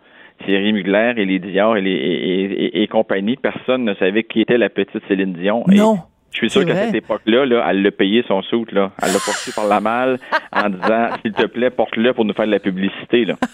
Thierry 0.44 0.74
Mugler 0.74 1.14
et 1.18 1.26
les 1.26 1.40
Dior 1.40 1.78
et, 1.78 1.82
les, 1.82 1.92
et, 1.92 2.44
et, 2.44 2.84
et, 2.84 2.88
compagnie, 2.88 3.38
personne 3.38 3.86
ne 3.86 3.94
savait 3.96 4.24
qui 4.24 4.42
était 4.42 4.58
la 4.58 4.70
petite 4.70 5.02
Céline 5.08 5.34
Dion. 5.34 5.64
Non. 5.68 6.00
Je 6.36 6.40
suis 6.40 6.50
sûr 6.50 6.66
qu'à 6.66 6.76
cette 6.76 6.96
époque-là, 6.96 7.46
là, 7.46 7.66
elle 7.70 7.82
l'a 7.82 7.92
payé 7.92 8.22
son 8.28 8.42
soute, 8.42 8.74
là. 8.74 8.92
Elle 9.02 9.14
l'a 9.14 9.20
porté 9.20 9.54
par 9.56 9.68
la 9.68 9.80
malle 9.80 10.20
en 10.52 10.70
disant 10.70 11.10
S'il 11.22 11.32
te 11.32 11.46
plaît, 11.46 11.70
porte-le 11.70 12.14
pour 12.14 12.26
nous 12.26 12.34
faire 12.34 12.46
de 12.46 12.52
la 12.52 12.60
publicité. 12.60 13.24
Là. 13.24 13.36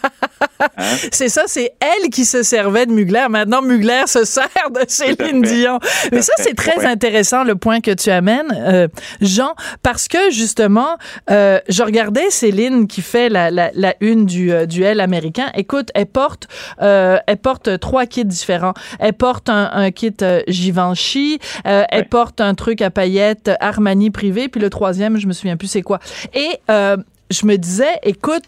Hein? 0.78 0.96
C'est 1.12 1.30
ça, 1.30 1.44
c'est 1.48 1.72
elle 1.80 2.10
qui 2.10 2.24
se 2.24 2.44
servait 2.44 2.86
de 2.86 2.92
Mugler. 2.92 3.26
Maintenant, 3.30 3.62
Mugler 3.64 4.04
se 4.06 4.26
sert 4.26 4.70
de 4.70 4.82
Céline 4.88 5.42
Dion. 5.42 5.80
Mais 6.12 6.22
ça, 6.22 6.34
c'est 6.38 6.54
très 6.54 6.78
ouais. 6.78 6.86
intéressant 6.86 7.44
le 7.44 7.56
point 7.56 7.82
que 7.82 7.92
tu 7.92 8.10
amènes, 8.10 8.54
euh, 8.56 8.88
Jean, 9.22 9.56
parce 9.82 10.08
que 10.08 10.30
justement, 10.30 10.98
euh, 11.32 11.60
je 11.68 11.82
regardais 11.84 12.30
Céline 12.30 12.88
qui 12.88 13.02
fait 13.02 13.30
la, 13.30 13.50
la, 13.50 13.72
la 13.74 13.96
une 14.02 14.26
du 14.26 14.52
euh, 14.52 14.66
duel 14.66 15.00
américain. 15.00 15.48
Écoute, 15.56 15.90
elle 15.96 16.06
porte, 16.06 16.48
euh, 16.82 17.18
elle 17.26 17.38
porte 17.38 17.80
trois 17.80 18.06
kits 18.06 18.26
différents. 18.26 18.74
Elle 19.00 19.14
porte 19.14 19.50
un, 19.50 19.70
un 19.74 19.92
kit 19.92 20.16
Givenchy, 20.48 21.40
elle 21.64 21.86
ouais. 21.92 22.04
porte 22.04 22.40
un 22.40 22.54
truc 22.54 22.71
à 22.80 22.90
paillettes 22.90 23.52
Armani 23.60 24.12
privé, 24.12 24.48
puis 24.48 24.62
le 24.62 24.70
troisième, 24.70 25.18
je 25.18 25.28
me 25.28 25.34
souviens 25.34 25.58
plus 25.58 25.68
c'est 25.68 25.82
quoi. 25.82 26.00
Et 26.34 26.50
euh, 26.70 26.96
je 27.30 27.46
me 27.46 27.58
disais, 27.58 28.00
écoute, 28.04 28.44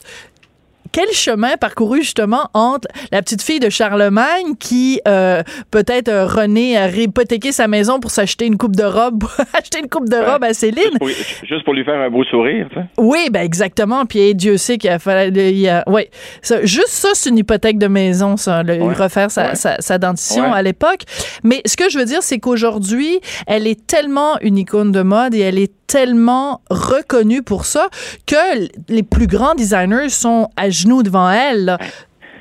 quel 0.93 1.11
chemin 1.11 1.57
parcouru 1.57 2.03
justement 2.03 2.49
entre 2.53 2.87
la 3.11 3.21
petite 3.21 3.41
fille 3.41 3.59
de 3.59 3.69
Charlemagne 3.69 4.55
qui 4.59 5.01
euh, 5.07 5.41
peut-être 5.71 6.07
euh, 6.07 6.25
René 6.25 6.77
a 6.77 6.87
hypothéqué 6.87 7.51
sa 7.51 7.67
maison 7.67 7.99
pour 7.99 8.11
s'acheter 8.11 8.45
une 8.45 8.57
coupe 8.57 8.75
de 8.75 8.83
robe, 8.83 9.23
acheter 9.53 9.79
une 9.79 9.89
coupe 9.89 10.07
de 10.07 10.15
ouais. 10.15 10.31
robe 10.31 10.43
à 10.43 10.53
Céline? 10.53 10.83
Juste 10.83 10.99
pour, 10.99 11.09
juste 11.47 11.65
pour, 11.65 11.73
lui 11.73 11.83
faire 11.83 11.99
un 11.99 12.09
beau 12.09 12.23
sourire. 12.23 12.69
Sais. 12.73 12.85
Oui, 12.97 13.27
ben 13.31 13.41
exactement. 13.41 14.05
Puis 14.05 14.35
Dieu 14.35 14.57
sait 14.57 14.77
qu'il 14.77 14.91
a 14.91 14.99
fallu, 14.99 15.33
il 15.35 15.67
a, 15.67 15.83
ouais, 15.89 16.09
ça, 16.43 16.63
juste 16.63 16.89
ça 16.89 17.09
c'est 17.13 17.31
une 17.31 17.39
hypothèque 17.39 17.79
de 17.79 17.87
maison, 17.87 18.37
ça, 18.37 18.61
le, 18.61 18.75
ouais. 18.75 18.93
refaire 18.93 19.31
sa, 19.31 19.55
sa, 19.55 19.81
sa 19.81 19.97
dentition 19.97 20.53
à 20.53 20.61
l'époque. 20.61 21.01
Mais 21.43 21.61
ce 21.65 21.75
que 21.75 21.89
je 21.89 21.97
veux 21.97 22.05
dire, 22.05 22.21
c'est 22.21 22.37
qu'aujourd'hui, 22.37 23.19
elle 23.47 23.65
est 23.65 23.87
tellement 23.87 24.39
une 24.41 24.59
icône 24.59 24.91
de 24.91 25.01
mode 25.01 25.33
et 25.33 25.39
elle 25.39 25.57
est 25.57 25.73
tellement 25.93 26.61
reconnue 26.71 27.43
pour 27.43 27.65
ça 27.65 27.87
que 28.25 28.67
les 28.89 29.03
plus 29.03 29.27
grands 29.27 29.53
designers 29.53 30.09
sont 30.09 30.49
à 30.57 30.71
genoux 30.71 31.03
devant 31.03 31.29
elle. 31.29 31.65
Là. 31.65 31.77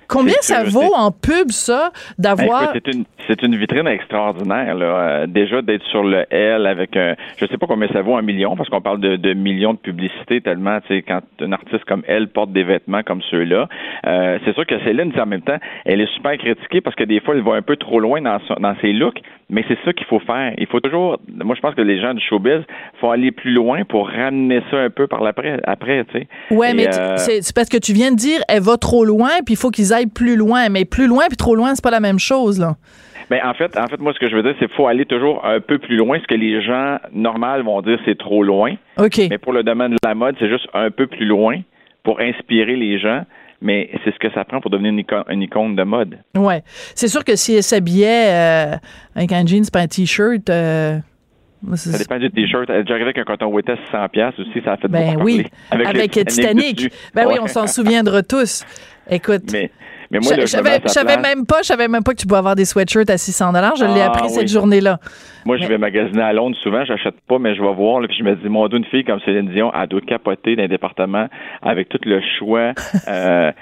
Combien 0.08 0.40
ça 0.40 0.64
vaut 0.64 0.92
en 0.94 1.10
pub, 1.10 1.50
ça, 1.50 1.90
d'avoir... 2.18 2.72
C'est 2.72 2.86
une, 2.88 3.04
c'est 3.26 3.42
une 3.42 3.56
vitrine 3.56 3.86
extraordinaire. 3.86 4.74
Là. 4.74 4.86
Euh, 4.86 5.26
déjà, 5.26 5.62
d'être 5.62 5.84
sur 5.84 6.02
le 6.02 6.24
L 6.30 6.66
avec 6.66 6.96
un... 6.96 7.14
Je 7.38 7.46
sais 7.46 7.56
pas 7.58 7.66
combien 7.66 7.88
ça 7.88 8.02
vaut 8.02 8.16
un 8.16 8.22
million, 8.22 8.56
parce 8.56 8.68
qu'on 8.68 8.80
parle 8.82 9.00
de, 9.00 9.16
de, 9.16 9.32
millions 9.32 9.72
de 9.72 9.78
publicités 9.78 10.40
tellement, 10.40 10.80
tu 10.82 10.88
sais, 10.88 11.02
quand 11.02 11.20
un 11.40 11.52
artiste 11.52 11.84
comme 11.86 12.02
elle 12.06 12.28
porte 12.28 12.52
des 12.52 12.64
vêtements 12.64 13.02
comme 13.02 13.22
ceux-là. 13.30 13.68
Euh, 14.06 14.38
c'est 14.44 14.54
sûr 14.54 14.66
que 14.66 14.78
Céline, 14.84 15.12
en 15.18 15.26
même 15.26 15.42
temps, 15.42 15.58
elle 15.84 16.00
est 16.00 16.12
super 16.14 16.36
critiquée 16.36 16.80
parce 16.80 16.96
que 16.96 17.04
des 17.04 17.20
fois, 17.20 17.34
elle 17.34 17.42
va 17.42 17.52
un 17.52 17.62
peu 17.62 17.76
trop 17.76 18.00
loin 18.00 18.20
dans, 18.20 18.38
son, 18.48 18.54
dans 18.60 18.76
ses 18.82 18.92
looks, 18.92 19.20
mais 19.52 19.62
c'est 19.68 19.78
ça 19.84 19.92
qu'il 19.92 20.06
faut 20.06 20.18
faire. 20.18 20.54
Il 20.56 20.66
faut 20.66 20.80
toujours... 20.80 21.20
Moi, 21.28 21.54
je 21.54 21.60
pense 21.60 21.74
que 21.74 21.82
les 21.82 22.00
gens 22.00 22.14
du 22.14 22.20
showbiz 22.20 22.62
faut 23.00 23.10
aller 23.10 23.30
plus 23.30 23.52
loin 23.52 23.84
pour 23.84 24.08
ramener 24.08 24.62
ça 24.70 24.78
un 24.78 24.90
peu 24.90 25.06
par 25.06 25.22
l'après, 25.22 25.60
après, 25.64 26.04
tu 26.06 26.20
sais. 26.20 26.26
Ouais, 26.50 26.72
mais 26.72 26.88
euh... 26.88 27.16
c'est 27.18 27.54
parce 27.54 27.68
que 27.68 27.76
tu 27.76 27.92
viens 27.92 28.10
de 28.10 28.16
dire, 28.16 28.40
elle 28.48 28.62
va 28.62 28.78
trop 28.78 29.04
loin, 29.04 29.28
puis 29.44 29.54
il 29.54 29.56
faut 29.58 29.70
qu'ils 29.70 29.92
aillent 29.92 30.06
plus 30.06 30.36
loin. 30.36 30.70
Mais 30.70 30.86
plus 30.86 31.06
loin 31.06 31.24
puis 31.28 31.36
trop 31.36 31.54
loin, 31.54 31.74
c'est 31.74 31.84
pas 31.84 31.90
la 31.90 32.00
même 32.00 32.18
chose, 32.18 32.58
là. 32.58 32.76
Mais 33.30 33.42
en 33.42 33.52
fait, 33.54 33.76
en 33.78 33.86
fait, 33.86 34.00
moi, 34.00 34.12
ce 34.14 34.18
que 34.18 34.28
je 34.28 34.36
veux 34.36 34.42
dire, 34.42 34.54
c'est 34.58 34.66
qu'il 34.66 34.74
faut 34.74 34.86
aller 34.86 35.04
toujours 35.04 35.44
un 35.44 35.60
peu 35.60 35.78
plus 35.78 35.96
loin. 35.96 36.18
Ce 36.18 36.26
que 36.26 36.34
les 36.34 36.62
gens 36.62 36.98
normaux 37.12 37.62
vont 37.62 37.82
dire, 37.82 37.98
c'est 38.06 38.18
trop 38.18 38.42
loin. 38.42 38.74
OK. 38.98 39.20
Mais 39.30 39.38
pour 39.38 39.52
le 39.52 39.62
domaine 39.62 39.92
de 39.92 39.98
la 40.02 40.14
mode, 40.14 40.34
c'est 40.38 40.48
juste 40.48 40.66
un 40.74 40.90
peu 40.90 41.06
plus 41.06 41.26
loin 41.26 41.60
pour 42.02 42.20
inspirer 42.20 42.76
les 42.76 42.98
gens. 42.98 43.22
Mais 43.62 43.90
c'est 44.04 44.12
ce 44.12 44.18
que 44.18 44.30
ça 44.32 44.44
prend 44.44 44.60
pour 44.60 44.70
devenir 44.70 44.90
une 44.92 44.98
icône, 44.98 45.24
une 45.30 45.42
icône 45.42 45.76
de 45.76 45.84
mode. 45.84 46.18
Ouais. 46.36 46.62
C'est 46.94 47.08
sûr 47.08 47.24
que 47.24 47.36
si 47.36 47.54
elle 47.54 47.62
s'habillait 47.62 48.26
euh, 48.28 48.76
avec 49.14 49.32
un 49.32 49.46
jeans 49.46 49.64
pas 49.72 49.80
un 49.80 49.86
t-shirt. 49.86 50.50
Euh... 50.50 50.98
Ça 51.74 51.96
dépend 51.96 52.18
du 52.18 52.28
t-shirt. 52.30 52.68
Elle 52.68 52.80
est 52.80 52.82
déjà 52.82 52.96
avec 52.96 53.16
un 53.18 53.22
coton 53.22 53.46
ouetté 53.46 53.72
à 53.72 54.08
600$ 54.08 54.40
aussi, 54.40 54.60
ça 54.64 54.72
a 54.72 54.76
fait 54.76 54.88
ben 54.88 55.14
beaucoup 55.14 55.26
oui. 55.26 55.46
Avec, 55.70 55.86
avec 55.86 56.10
Titanic. 56.10 56.76
Titanic. 56.76 56.92
Ben 57.14 57.26
ouais. 57.26 57.34
oui, 57.34 57.38
on 57.40 57.46
s'en 57.46 57.68
souviendra 57.68 58.22
tous. 58.22 58.64
Écoute. 59.10 59.44
Mais, 59.52 59.70
mais 60.12 60.18
moi, 60.18 60.34
je 60.38 60.44
savais, 60.44 61.16
même 61.16 61.46
pas, 61.46 61.62
je 61.62 61.68
savais 61.68 61.88
même 61.88 62.02
pas 62.02 62.12
que 62.12 62.18
tu 62.18 62.26
pouvais 62.26 62.38
avoir 62.38 62.54
des 62.54 62.66
sweatshirts 62.66 63.08
à 63.08 63.16
600 63.16 63.52
dollars. 63.52 63.76
Je 63.76 63.84
l'ai 63.86 64.02
ah, 64.02 64.08
appris 64.08 64.24
oui. 64.24 64.30
cette 64.30 64.48
journée-là. 64.48 64.98
Moi, 65.46 65.56
je 65.56 65.66
vais 65.66 65.78
magasiner 65.78 66.22
à 66.22 66.34
Londres 66.34 66.56
souvent, 66.62 66.84
j'achète 66.84 67.18
pas, 67.26 67.38
mais 67.38 67.54
je 67.54 67.62
vais 67.62 67.72
voir, 67.72 68.00
là, 68.00 68.08
puis 68.08 68.18
je 68.18 68.22
me 68.22 68.36
dis, 68.36 68.48
mon 68.48 68.68
une 68.68 68.84
fille 68.84 69.04
comme 69.04 69.20
Céline 69.20 69.48
Dion, 69.48 69.72
elle 69.74 69.88
doit 69.88 70.02
capoter 70.02 70.54
dans 70.54 70.64
un 70.64 70.68
département 70.68 71.28
avec 71.62 71.88
tout 71.88 71.98
le 72.04 72.20
choix. 72.38 72.72
euh, 73.08 73.52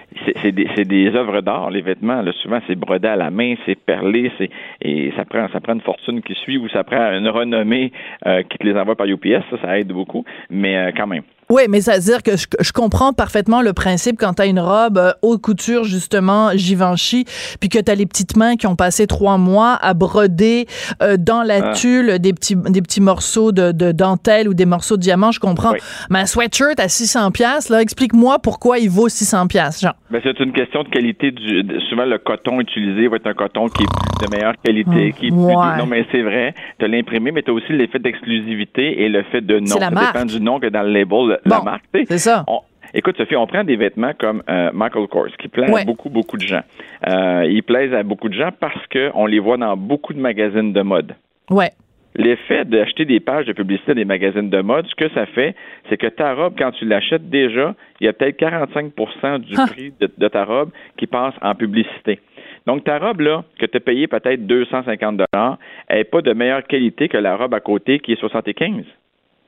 c'est 0.42 0.52
des, 0.52 0.84
des 0.84 1.14
œuvres 1.14 1.40
d'art, 1.40 1.70
les 1.70 1.82
vêtements. 1.82 2.20
Là, 2.20 2.32
souvent, 2.42 2.58
c'est 2.66 2.74
brodé 2.74 3.06
à 3.06 3.16
la 3.16 3.30
main, 3.30 3.54
c'est 3.64 3.78
perlé, 3.78 4.32
c'est 4.36 4.50
et 4.82 5.12
ça 5.16 5.24
prend, 5.24 5.46
ça 5.52 5.60
prend 5.60 5.74
une 5.74 5.80
fortune 5.80 6.20
qui 6.20 6.34
suit 6.34 6.58
ou 6.58 6.68
ça 6.68 6.82
prend 6.84 7.12
une 7.12 7.28
renommée 7.28 7.92
euh, 8.26 8.42
qui 8.42 8.58
te 8.58 8.66
les 8.66 8.76
envoie 8.76 8.96
par 8.96 9.06
UPS. 9.06 9.44
Ça, 9.50 9.56
ça 9.62 9.78
aide 9.78 9.88
beaucoup, 9.88 10.24
mais 10.50 10.76
euh, 10.76 10.90
quand 10.96 11.06
même. 11.06 11.22
Oui, 11.50 11.62
mais 11.68 11.80
ça 11.80 11.94
veut 11.94 12.00
dire 12.00 12.22
que 12.22 12.36
je, 12.36 12.46
je, 12.60 12.72
comprends 12.72 13.12
parfaitement 13.12 13.60
le 13.60 13.72
principe 13.72 14.16
quand 14.18 14.34
tu 14.34 14.42
as 14.42 14.46
une 14.46 14.60
robe 14.60 14.98
euh, 14.98 15.10
haute 15.20 15.42
couture, 15.42 15.82
justement, 15.82 16.50
Givenchy, 16.54 17.24
puis 17.58 17.68
que 17.68 17.80
tu 17.80 17.90
as 17.90 17.96
les 17.96 18.06
petites 18.06 18.36
mains 18.36 18.54
qui 18.54 18.68
ont 18.68 18.76
passé 18.76 19.08
trois 19.08 19.36
mois 19.36 19.76
à 19.82 19.92
broder 19.92 20.66
euh, 21.02 21.16
dans 21.18 21.42
la 21.42 21.70
ah. 21.70 21.72
tulle 21.72 22.20
des 22.20 22.32
petits, 22.32 22.54
des 22.54 22.80
petits 22.80 23.00
morceaux 23.00 23.50
de, 23.50 23.72
de, 23.72 23.90
dentelle 23.90 24.48
ou 24.48 24.54
des 24.54 24.64
morceaux 24.64 24.96
de 24.96 25.02
diamant, 25.02 25.32
je 25.32 25.40
comprends. 25.40 25.72
Oui. 25.72 25.78
Mais 26.08 26.20
un 26.20 26.26
sweatshirt 26.26 26.78
à 26.78 26.88
600 26.88 27.32
pièces 27.32 27.68
là, 27.68 27.82
explique-moi 27.82 28.38
pourquoi 28.38 28.78
il 28.78 28.88
vaut 28.88 29.08
600 29.08 29.48
pièces, 29.48 29.80
Jean. 29.80 29.90
Ben, 30.10 30.20
c'est 30.22 30.38
une 30.38 30.52
question 30.52 30.84
de 30.84 30.88
qualité. 30.88 31.32
Du, 31.32 31.64
souvent, 31.88 32.04
le 32.04 32.18
coton 32.18 32.60
utilisé 32.60 33.08
va 33.08 33.16
être 33.16 33.26
un 33.26 33.34
coton 33.34 33.66
qui 33.68 33.82
est 33.82 34.26
de 34.26 34.30
meilleure 34.36 34.54
qualité, 34.62 35.08
mmh. 35.08 35.12
qui 35.14 35.26
est 35.26 35.30
plus... 35.30 35.36
Non, 35.38 35.86
mais 35.86 36.06
c'est 36.12 36.22
vrai, 36.22 36.54
tu 36.78 36.84
as 36.84 36.88
l'imprimé, 36.88 37.32
mais 37.32 37.42
tu 37.42 37.50
as 37.50 37.54
aussi 37.54 37.72
l'effet 37.72 37.98
d'exclusivité 37.98 39.02
et 39.02 39.08
le 39.08 39.24
fait 39.24 39.40
de 39.40 39.58
nom. 39.58 39.66
Ça 39.66 39.90
marque. 39.90 40.14
dépend 40.14 40.26
du 40.26 40.40
nom 40.40 40.60
que 40.60 40.66
dans 40.68 40.82
le 40.82 40.92
label, 40.92 41.39
bon, 41.46 41.56
la 41.56 41.62
marque. 41.62 41.84
C'est 41.92 42.18
ça. 42.18 42.44
On, 42.46 42.60
Écoute, 42.92 43.16
Sophie, 43.16 43.36
on 43.36 43.46
prend 43.46 43.62
des 43.62 43.76
vêtements 43.76 44.12
comme 44.18 44.42
euh, 44.48 44.70
Michael 44.72 45.06
Kors, 45.06 45.28
qui 45.38 45.48
plaisent 45.48 45.70
ouais. 45.70 45.82
à 45.82 45.84
beaucoup, 45.84 46.10
beaucoup 46.10 46.36
de 46.36 46.42
gens. 46.42 46.62
Euh, 47.06 47.46
ils 47.48 47.62
plaisent 47.62 47.94
à 47.94 48.02
beaucoup 48.02 48.28
de 48.28 48.34
gens 48.34 48.50
parce 48.58 48.84
qu'on 48.88 49.26
les 49.26 49.38
voit 49.38 49.56
dans 49.56 49.76
beaucoup 49.76 50.12
de 50.12 50.18
magazines 50.18 50.72
de 50.72 50.82
mode. 50.82 51.14
Ouais. 51.50 51.70
L'effet 52.16 52.64
d'acheter 52.64 53.04
des 53.04 53.20
pages 53.20 53.46
de 53.46 53.52
publicité 53.52 53.94
des 53.94 54.04
magazines 54.04 54.50
de 54.50 54.60
mode, 54.60 54.86
ce 54.88 54.94
que 54.96 55.08
ça 55.14 55.26
fait, 55.26 55.54
c'est 55.88 55.96
que 55.96 56.08
ta 56.08 56.34
robe, 56.34 56.54
quand 56.58 56.72
tu 56.72 56.84
l'achètes 56.84 57.30
déjà, 57.30 57.76
il 58.00 58.06
y 58.06 58.08
a 58.08 58.12
peut-être 58.12 58.36
45% 58.40 59.38
du 59.38 59.54
prix 59.54 59.92
de, 60.00 60.28
ta 60.28 60.44
robe 60.44 60.70
qui 60.96 61.06
passe 61.06 61.34
en 61.40 61.54
publicité. 61.54 62.18
Donc, 62.66 62.82
ta 62.82 62.98
robe, 62.98 63.20
là, 63.20 63.44
que 63.60 63.66
tu 63.66 63.76
as 63.76 63.80
payée 63.80 64.08
peut-être 64.08 64.44
250 64.44 65.20
elle 65.32 65.98
n'est 65.98 66.04
pas 66.04 66.20
de 66.20 66.32
meilleure 66.32 66.66
qualité 66.66 67.08
que 67.08 67.16
la 67.16 67.36
robe 67.36 67.54
à 67.54 67.60
côté 67.60 68.00
qui 68.00 68.12
est 68.12 68.20
75 68.20 68.84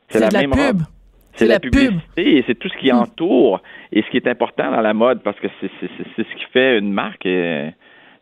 C'est 0.08 0.20
la, 0.20 0.30
même 0.30 0.52
robe. 0.52 0.82
C'est 1.34 1.46
la, 1.46 1.60
publicité 1.60 2.36
et 2.36 2.44
c'est 2.46 2.54
tout 2.54 2.68
ce 2.68 2.76
qui 2.76 2.92
entoure 2.92 3.62
et 3.90 4.02
ce 4.02 4.10
qui 4.10 4.18
est 4.18 4.28
important 4.28 4.70
dans 4.70 4.80
la 4.80 4.92
mode 4.92 5.22
parce 5.22 5.38
que 5.40 5.46
c'est 5.60 5.70
ce 6.16 6.34
qui 6.36 6.44
fait 6.52 6.78
une 6.78 6.92
marque. 6.92 7.24
il 7.24 7.74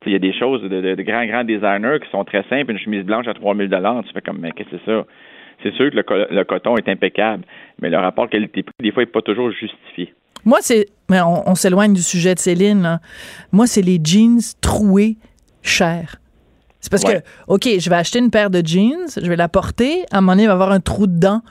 y 0.06 0.14
a 0.14 0.18
des 0.18 0.32
choses 0.32 0.62
de, 0.62 1.02
grands, 1.02 1.26
grands 1.26 1.44
designers 1.44 1.98
qui 2.02 2.10
sont 2.10 2.24
très 2.24 2.44
simples. 2.44 2.70
Une 2.70 2.78
chemise 2.78 3.04
blanche 3.04 3.26
à 3.26 3.34
3000 3.34 3.68
dollars, 3.68 4.04
tu 4.04 4.12
fais 4.12 4.20
comme, 4.20 4.38
mais 4.38 4.52
qu'est-ce 4.52 4.70
que 4.70 4.76
c'est 4.84 4.92
ça? 4.92 5.06
C'est 5.62 5.74
sûr 5.74 5.90
que 5.90 5.96
le, 6.30 6.44
coton 6.44 6.76
est 6.76 6.88
impeccable, 6.88 7.44
mais 7.80 7.90
le 7.90 7.98
rapport 7.98 8.28
qualité-prix, 8.28 8.72
des 8.80 8.92
fois, 8.92 9.02
n'est 9.02 9.10
pas 9.10 9.20
toujours 9.20 9.50
justifié. 9.50 10.14
Moi, 10.44 10.58
c'est. 10.62 10.86
Mais 11.10 11.20
on, 11.20 11.54
s'éloigne 11.54 11.92
du 11.92 12.02
sujet 12.02 12.34
de 12.34 12.38
Céline. 12.38 13.00
Moi, 13.52 13.66
c'est 13.66 13.82
les 13.82 13.98
jeans 14.02 14.40
troués 14.60 15.16
chers. 15.62 16.16
C'est 16.80 16.90
parce 16.90 17.04
que, 17.04 17.20
OK, 17.46 17.68
je 17.78 17.90
vais 17.90 17.96
acheter 17.96 18.20
une 18.20 18.30
paire 18.30 18.48
de 18.48 18.62
jeans, 18.64 19.06
je 19.14 19.28
vais 19.28 19.36
la 19.36 19.48
porter, 19.48 20.04
à 20.10 20.18
un 20.18 20.20
moment 20.22 20.32
donné, 20.32 20.44
il 20.44 20.46
va 20.46 20.52
y 20.52 20.54
avoir 20.54 20.72
un 20.72 20.80
trou 20.80 21.06
dedans. 21.06 21.42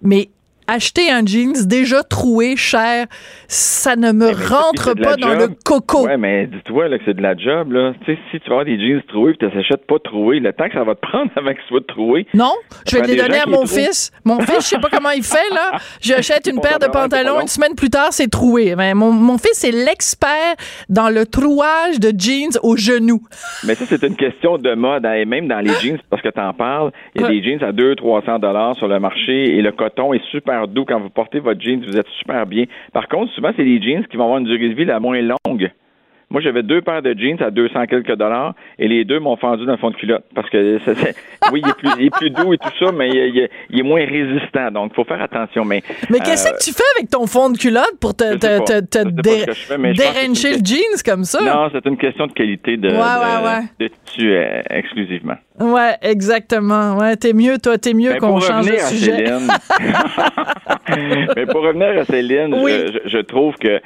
Mais 0.00 0.30
acheter 0.70 1.10
un 1.10 1.24
jeans 1.24 1.66
déjà 1.66 2.02
troué, 2.02 2.56
cher, 2.56 3.06
ça 3.48 3.96
ne 3.96 4.12
me 4.12 4.26
rentre 4.28 4.94
pas 4.94 5.16
dans 5.16 5.34
le 5.34 5.48
coco. 5.64 6.06
Ouais, 6.06 6.16
mais 6.16 6.46
dis-toi 6.46 6.88
que 6.88 7.04
c'est 7.04 7.14
de 7.14 7.22
la 7.22 7.36
job. 7.36 7.72
Là. 7.72 7.92
Tu 8.04 8.14
sais, 8.14 8.18
si 8.30 8.40
tu 8.40 8.48
vas 8.48 8.60
avoir 8.60 8.64
des 8.64 8.78
jeans 8.78 9.02
troués 9.08 9.32
et 9.32 9.36
tu 9.36 9.50
t'achètes 9.50 9.86
pas 9.86 9.98
troués, 9.98 10.40
le 10.40 10.52
temps 10.52 10.68
que 10.68 10.74
ça 10.74 10.84
va 10.84 10.94
te 10.94 11.00
prendre 11.06 11.30
avec 11.36 11.58
ce 11.62 11.68
soit 11.68 11.86
troué. 11.86 12.26
Non, 12.34 12.52
je 12.88 12.96
vais 12.96 13.06
les 13.06 13.16
donner 13.16 13.40
à 13.40 13.46
mon 13.46 13.66
fils. 13.66 14.12
Mon 14.24 14.40
fils, 14.40 14.64
je 14.64 14.68
sais 14.68 14.78
pas 14.78 14.88
comment 14.90 15.10
il 15.10 15.22
fait. 15.22 15.48
là. 15.52 15.78
J'achète 16.00 16.46
une 16.46 16.60
paire 16.60 16.78
de 16.78 16.86
pantalons, 16.86 17.40
une 17.40 17.48
semaine 17.48 17.74
plus 17.74 17.90
tard, 17.90 18.08
c'est 18.12 18.30
troué. 18.30 18.74
Mais 18.76 18.94
mon, 18.94 19.12
mon 19.12 19.38
fils, 19.38 19.54
c'est 19.54 19.72
l'expert 19.72 20.54
dans 20.88 21.08
le 21.08 21.26
trouage 21.26 21.98
de 22.00 22.12
jeans 22.16 22.58
aux 22.62 22.76
genoux. 22.76 23.22
Mais 23.66 23.74
ça, 23.74 23.84
c'est 23.86 24.02
une 24.02 24.16
question 24.16 24.58
de 24.58 24.74
mode. 24.74 25.04
Hein, 25.04 25.14
et 25.14 25.24
même 25.24 25.48
dans 25.48 25.60
les 25.60 25.74
jeans, 25.80 25.98
parce 26.08 26.22
que 26.22 26.28
tu 26.28 26.40
en 26.40 26.52
parles, 26.52 26.92
il 27.14 27.22
y 27.22 27.24
a 27.24 27.28
des 27.28 27.42
jeans 27.42 27.62
à 27.62 27.72
200-300 27.72 28.76
sur 28.78 28.88
le 28.88 29.00
marché 29.00 29.56
et 29.56 29.62
le 29.62 29.72
coton 29.72 30.12
est 30.12 30.22
super 30.30 30.59
d'où 30.66 30.84
quand 30.84 31.00
vous 31.00 31.10
portez 31.10 31.40
votre 31.40 31.60
jeans, 31.60 31.84
vous 31.84 31.96
êtes 31.96 32.08
super 32.18 32.46
bien. 32.46 32.64
Par 32.92 33.08
contre, 33.08 33.32
souvent, 33.32 33.50
c'est 33.56 33.64
les 33.64 33.80
jeans 33.80 34.06
qui 34.06 34.16
vont 34.16 34.24
avoir 34.24 34.38
une 34.38 34.46
durée 34.46 34.68
de 34.68 34.74
vie 34.74 34.84
la 34.84 35.00
moins 35.00 35.20
longue. 35.20 35.70
Moi, 36.30 36.40
j'avais 36.40 36.62
deux 36.62 36.80
paires 36.80 37.02
de 37.02 37.12
jeans 37.18 37.42
à 37.42 37.50
200 37.50 37.86
quelques 37.86 38.14
dollars 38.14 38.54
et 38.78 38.86
les 38.86 39.04
deux 39.04 39.18
m'ont 39.18 39.36
fendu 39.36 39.66
dans 39.66 39.72
le 39.72 39.78
fond 39.78 39.90
de 39.90 39.96
culotte 39.96 40.24
parce 40.32 40.48
que 40.48 40.78
oui, 41.52 41.60
il 41.98 42.06
est, 42.06 42.10
plus, 42.10 42.30
doux 42.30 42.54
et 42.54 42.58
tout 42.58 42.70
ça, 42.78 42.92
mais 42.92 43.08
il, 43.08 43.48
est 43.76 43.82
moins 43.82 44.04
résistant. 44.06 44.70
Donc, 44.70 44.92
il 44.92 44.94
faut 44.94 45.02
faire 45.02 45.20
attention. 45.20 45.64
Mais, 45.64 45.82
mais 46.08 46.20
qu'est-ce 46.20 46.46
euh, 46.46 46.52
que 46.52 46.62
tu 46.62 46.70
fais 46.70 46.84
avec 46.96 47.10
ton 47.10 47.26
fond 47.26 47.50
de 47.50 47.58
culotte 47.58 47.98
pour 48.00 48.14
te, 48.14 48.36
te, 48.36 48.80
te, 48.80 48.98
le 48.98 50.64
jeans 50.64 51.02
comme 51.04 51.24
ça? 51.24 51.42
Non, 51.42 51.68
c'est 51.72 51.84
une 51.84 51.96
question 51.96 52.28
de 52.28 52.32
qualité 52.32 52.76
de, 52.76 52.90
de, 52.90 53.88
tissu 54.04 54.30
euh, 54.32 54.62
exclusivement. 54.70 55.36
Ouais, 55.58 55.96
exactement. 56.00 56.96
Ouais, 56.96 57.16
t'es 57.16 57.32
mieux, 57.32 57.58
toi, 57.58 57.76
t'es 57.76 57.92
mieux 57.92 58.14
qu'on 58.20 58.38
change 58.38 58.70
de 58.70 58.76
sujet. 58.76 59.24
mais 61.36 61.46
pour 61.46 61.62
revenir 61.62 61.88
à 61.98 62.04
Céline, 62.04 62.54
je, 62.54 63.00
je 63.08 63.18
trouve 63.18 63.56
que 63.56 63.80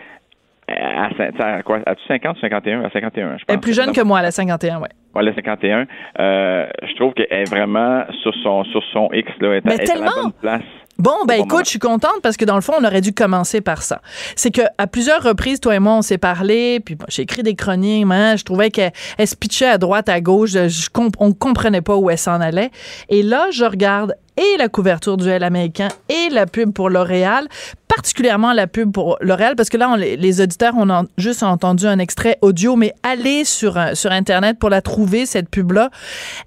à, 0.69 1.63
quoi? 1.63 1.81
As-tu 1.87 2.03
50 2.09 2.37
ou 2.37 2.41
51? 2.41 2.85
À 2.85 2.91
51, 2.91 3.13
je 3.13 3.33
pense. 3.33 3.45
Elle 3.49 3.55
est 3.57 3.59
plus 3.59 3.75
jeune 3.75 3.93
que 3.93 4.01
moi, 4.01 4.21
elle 4.21 4.27
a 4.27 4.31
51, 4.31 4.77
oui. 4.77 4.89
Ouais, 5.15 5.23
elle 5.23 5.29
a 5.29 5.35
51. 5.35 5.87
Euh, 6.19 6.67
je 6.83 6.95
trouve 6.97 7.13
qu'elle 7.15 7.27
est 7.31 7.51
vraiment 7.51 8.05
sur 8.23 8.35
son, 8.43 8.65
sur 8.65 8.83
son 8.93 9.09
X, 9.13 9.31
là. 9.41 9.61
Elle, 9.65 9.81
est 9.81 9.91
à 9.91 9.97
la 9.97 10.11
bonne 10.11 10.33
place. 10.41 10.63
Bon, 10.97 11.25
ben 11.27 11.43
écoute, 11.43 11.65
je 11.65 11.71
suis 11.71 11.79
contente 11.81 12.21
parce 12.23 12.37
que 12.37 12.45
dans 12.45 12.55
le 12.55 12.61
fond, 12.61 12.75
on 12.81 12.85
aurait 12.85 13.01
dû 13.01 13.13
commencer 13.13 13.61
par 13.61 13.83
ça. 13.83 14.01
C'est 14.37 14.53
que 14.53 14.63
à 14.79 14.87
plusieurs 14.87 15.23
reprises, 15.23 15.59
toi 15.59 15.75
et 15.75 15.81
moi, 15.81 15.95
on 15.95 16.03
s'est 16.03 16.19
parlé, 16.19 16.79
puis 16.79 16.97
j'ai 17.09 17.23
écrit 17.23 17.43
des 17.43 17.57
chroniques, 17.57 18.07
hein, 18.11 18.37
je 18.37 18.45
trouvais 18.45 18.71
qu'elle 18.71 18.93
se 19.19 19.35
pitchait 19.35 19.67
à 19.67 19.79
droite, 19.79 20.09
à 20.09 20.21
gauche, 20.21 20.53
je, 20.53 20.89
on 21.19 21.33
comprenait 21.33 21.81
pas 21.81 21.97
où 21.97 22.11
elle 22.11 22.19
s'en 22.19 22.41
allait. 22.41 22.71
Et 23.09 23.23
là, 23.23 23.49
je 23.51 23.65
regarde 23.65 24.15
et 24.37 24.57
la 24.59 24.69
couverture 24.69 25.17
du 25.17 25.29
L 25.29 25.43
américain 25.43 25.89
et 26.09 26.29
la 26.31 26.47
pub 26.47 26.73
pour 26.73 26.91
L'Oréal, 26.91 27.49
particulièrement 27.89 28.53
la 28.53 28.67
pub 28.67 28.93
pour 28.93 29.17
L'Oréal, 29.21 29.55
parce 29.57 29.69
que 29.69 29.77
là, 29.77 29.97
les 29.97 30.41
auditeurs, 30.41 30.75
on 30.77 30.91
a 30.91 31.05
juste 31.19 31.43
entendu 31.43 31.87
un 31.87 31.99
extrait 31.99 32.39
audio, 32.43 32.77
mais 32.77 32.93
allez 33.03 33.45
sur, 33.45 33.79
euh, 33.79 33.95
sur 33.95 34.11
Internet 34.11 34.59
pour 34.59 34.71
la 34.71 34.83
trouver, 34.83 35.27
cette 35.27 35.49
pub-là. 35.49 35.91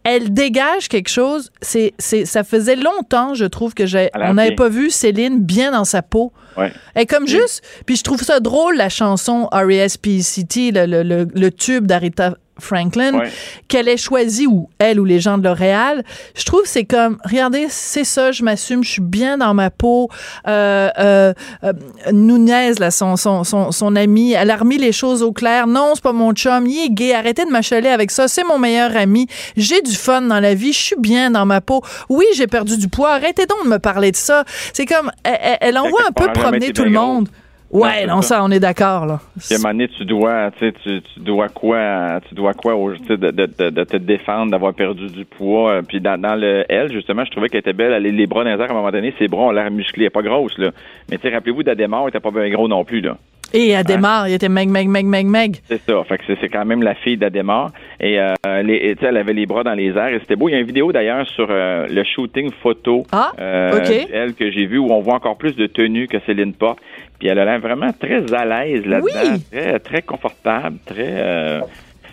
Elle 0.03 0.33
dégage 0.33 0.89
quelque 0.89 1.09
chose. 1.09 1.51
C'est, 1.61 1.93
c'est, 1.97 2.25
ça 2.25 2.43
faisait 2.43 2.75
longtemps, 2.75 3.33
je 3.33 3.45
trouve, 3.45 3.73
que 3.73 3.85
j'ai, 3.85 4.09
on 4.15 4.33
n'avait 4.33 4.55
pas 4.55 4.69
vu 4.69 4.89
Céline 4.89 5.41
bien 5.41 5.71
dans 5.71 5.85
sa 5.85 6.01
peau. 6.01 6.33
Ouais. 6.57 6.71
Elle 6.95 7.05
comme 7.05 7.27
juste, 7.27 7.63
puis 7.85 7.95
je 7.95 8.03
trouve 8.03 8.23
ça 8.23 8.39
drôle, 8.39 8.75
la 8.77 8.89
chanson 8.89 9.47
le, 9.51 10.85
le, 10.85 11.03
le, 11.03 11.27
le 11.33 11.51
tube 11.51 11.85
d'Arita 11.85 12.33
Franklin, 12.59 13.21
qu'elle 13.67 13.87
ait 13.87 13.97
choisi, 13.97 14.47
ou 14.47 14.69
elle 14.79 14.99
ou 14.99 15.05
les 15.05 15.19
gens 15.19 15.37
de 15.37 15.43
L'Oréal, 15.43 16.03
je 16.35 16.45
trouve 16.45 16.63
c'est 16.65 16.85
comme, 16.85 17.17
regardez, 17.23 17.67
c'est 17.69 18.03
ça, 18.03 18.31
je 18.31 18.43
m'assume, 18.43 18.83
je 18.83 18.89
suis 18.89 19.01
bien 19.01 19.37
dans 19.37 19.53
ma 19.53 19.69
peau. 19.69 20.09
Euh, 20.47 20.89
euh, 20.99 21.33
euh, 21.63 21.73
Nunez, 22.11 22.73
là, 22.79 22.91
son, 22.91 23.15
son, 23.15 23.43
son, 23.43 23.71
son 23.71 23.95
ami, 23.95 24.33
elle 24.33 24.51
a 24.51 24.57
remis 24.57 24.77
les 24.77 24.91
choses 24.91 25.23
au 25.23 25.31
clair. 25.31 25.67
Non, 25.67 25.93
c'est 25.95 26.03
pas 26.03 26.13
mon 26.13 26.33
chum, 26.33 26.65
il 26.67 26.85
est 26.85 26.89
gay, 26.89 27.13
arrêtez 27.13 27.45
de 27.45 27.51
m'achaler 27.51 27.89
avec 27.89 28.11
ça, 28.11 28.27
c'est 28.27 28.43
mon 28.43 28.59
meilleur 28.59 28.95
ami. 28.95 29.27
J'ai 29.55 29.81
du 29.81 29.95
fun 29.95 30.21
dans 30.21 30.39
la 30.39 30.53
vie, 30.53 30.73
je 30.73 30.79
suis 30.79 30.99
bien 30.99 31.31
dans 31.31 31.45
ma 31.45 31.61
peau. 31.61 31.81
Oui, 32.09 32.25
j'ai 32.35 32.47
perdu 32.47 32.77
du 32.77 32.87
poids, 32.87 33.11
arrêtez 33.13 33.45
donc 33.45 33.63
de 33.63 33.69
me 33.69 33.79
parler 33.79 34.11
de 34.11 34.17
ça. 34.17 34.43
C'est 34.73 34.85
comme, 34.85 35.11
elle, 35.23 35.77
envoie 35.77 36.01
un 36.07 36.11
peu 36.11 36.31
promener 36.33 36.73
tout 36.73 36.83
le 36.83 36.91
monde. 36.91 37.29
Ouais, 37.69 38.05
non, 38.05 38.21
ça, 38.21 38.43
on 38.43 38.51
est 38.51 38.59
d'accord, 38.59 39.05
là. 39.05 39.19
À 39.51 39.53
un 39.53 39.57
moment 39.57 39.69
donné, 39.73 39.87
tu 39.89 40.05
dois, 40.05 40.51
tu, 40.57 40.71
tu 40.73 41.01
dois 41.17 41.49
quoi, 41.49 42.21
tu 42.27 42.33
dois 42.33 42.53
quoi, 42.53 42.75
de, 42.75 43.15
de, 43.15 43.69
de, 43.69 43.83
te 43.83 43.97
défendre 43.97 44.51
d'avoir 44.51 44.73
perdu 44.73 45.07
du 45.07 45.25
poids. 45.25 45.71
Euh, 45.71 45.81
puis 45.81 45.99
dans, 45.99 46.19
dans 46.19 46.35
le 46.35 46.63
L, 46.69 46.91
justement, 46.91 47.25
je 47.25 47.31
trouvais 47.31 47.49
qu'elle 47.49 47.59
était 47.59 47.73
belle. 47.73 47.91
Elle, 47.91 48.03
les 48.03 48.27
bras 48.27 48.45
dans 48.45 48.55
les 48.55 48.61
airs, 48.61 48.69
à 48.69 48.73
un 48.73 48.77
moment 48.77 48.91
donné, 48.91 49.13
ses 49.19 49.27
bras 49.27 49.43
ont 49.43 49.51
l'air 49.51 49.69
musclés. 49.69 50.05
Elle 50.05 50.11
pas 50.11 50.21
grosse, 50.21 50.57
là. 50.57 50.71
Mais 51.11 51.17
tu 51.17 51.29
rappelez-vous, 51.29 51.63
d'Adémar, 51.63 52.03
elle 52.03 52.09
était 52.09 52.19
pas 52.21 52.31
bien 52.31 52.49
gros 52.49 52.69
non 52.69 52.85
plus, 52.85 53.01
là. 53.01 53.17
Et 53.53 53.75
Adémar, 53.75 54.23
hein? 54.23 54.27
il 54.27 54.33
était 54.33 54.49
meg, 54.49 54.69
meg, 54.69 54.87
meg, 54.89 55.05
meg, 55.05 55.25
meg. 55.25 55.55
C'est 55.67 55.81
ça. 55.81 56.03
Fait 56.03 56.17
que 56.17 56.23
c'est 56.39 56.49
quand 56.49 56.65
même 56.65 56.83
la 56.83 56.95
fille 56.95 57.17
d'Adémar. 57.17 57.71
Et, 57.99 58.19
euh, 58.19 58.33
les, 58.63 58.95
elle 59.01 59.17
avait 59.17 59.33
les 59.33 59.45
bras 59.45 59.63
dans 59.63 59.73
les 59.73 59.89
airs. 59.89 60.09
Et 60.09 60.19
c'était 60.19 60.35
beau. 60.35 60.49
Il 60.49 60.51
y 60.51 60.55
a 60.55 60.59
une 60.59 60.65
vidéo 60.65 60.91
d'ailleurs 60.91 61.25
sur 61.29 61.47
euh, 61.49 61.87
le 61.87 62.03
shooting 62.03 62.51
photo 62.61 63.03
ah, 63.11 63.31
euh, 63.39 64.05
elle 64.11 64.33
que 64.33 64.51
j'ai 64.51 64.65
vu 64.65 64.77
où 64.77 64.91
on 64.91 64.99
voit 64.99 65.15
encore 65.15 65.37
plus 65.37 65.55
de 65.55 65.67
tenue 65.67 66.07
que 66.07 66.17
Céline 66.25 66.53
porte. 66.53 66.79
Puis 67.19 67.27
elle 67.27 67.39
a 67.39 67.45
l'air 67.45 67.59
vraiment 67.59 67.91
très 67.93 68.31
à 68.33 68.45
l'aise 68.45 68.85
là-dedans, 68.85 69.37
très, 69.51 69.79
très 69.79 70.01
confortable, 70.03 70.77
très. 70.85 71.13
Euh, 71.15 71.61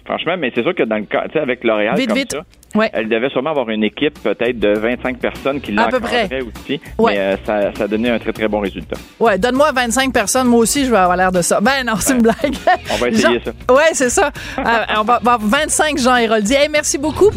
franchement, 0.04 0.36
mais 0.38 0.50
c'est 0.54 0.62
sûr 0.62 0.74
que 0.74 0.82
dans 0.82 0.96
le 0.96 1.04
cas, 1.04 1.24
tu 1.26 1.32
sais, 1.32 1.40
avec 1.40 1.62
L'Oréal 1.64 1.94
comme 2.06 2.16
ça, 2.30 2.90
elle 2.92 3.08
devait 3.08 3.28
sûrement 3.28 3.50
avoir 3.50 3.68
une 3.70 3.84
équipe 3.84 4.20
peut-être 4.22 4.58
de 4.58 4.70
25 4.70 5.18
personnes 5.18 5.60
qui 5.60 5.72
l'encadraient 5.72 6.40
aussi. 6.40 6.80
Mais 6.98 7.18
euh, 7.18 7.36
ça, 7.44 7.72
ça 7.74 7.84
a 7.84 7.88
donné 7.88 8.10
un 8.10 8.18
très, 8.18 8.32
très 8.32 8.48
bon 8.48 8.60
résultat. 8.60 8.96
Ouais, 9.20 9.38
donne-moi 9.38 9.72
25 9.72 10.12
personnes, 10.12 10.48
moi 10.48 10.60
aussi, 10.60 10.84
je 10.84 10.90
vais 10.90 10.96
avoir 10.96 11.16
l'air 11.16 11.32
de 11.32 11.42
ça. 11.42 11.60
Ben 11.60 11.84
non, 11.86 11.94
c'est 11.98 12.14
une 12.14 12.22
blague. 12.22 12.54
On 12.92 12.96
va 12.96 13.08
essayer 13.08 13.40
ça. 13.44 13.52
Ouais, 13.72 13.90
c'est 13.92 14.10
ça. 14.10 14.30
Euh, 14.58 14.62
on 14.98 15.04
va 15.04 15.14
avoir 15.14 15.38
25 15.38 15.98
Jean 15.98 16.16
Héroldi. 16.16 16.54
Hey, 16.54 16.68
merci 16.68 16.98
beaucoup. 16.98 17.30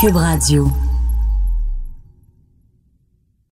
Cube 0.00 0.16
Radio. 0.16 0.83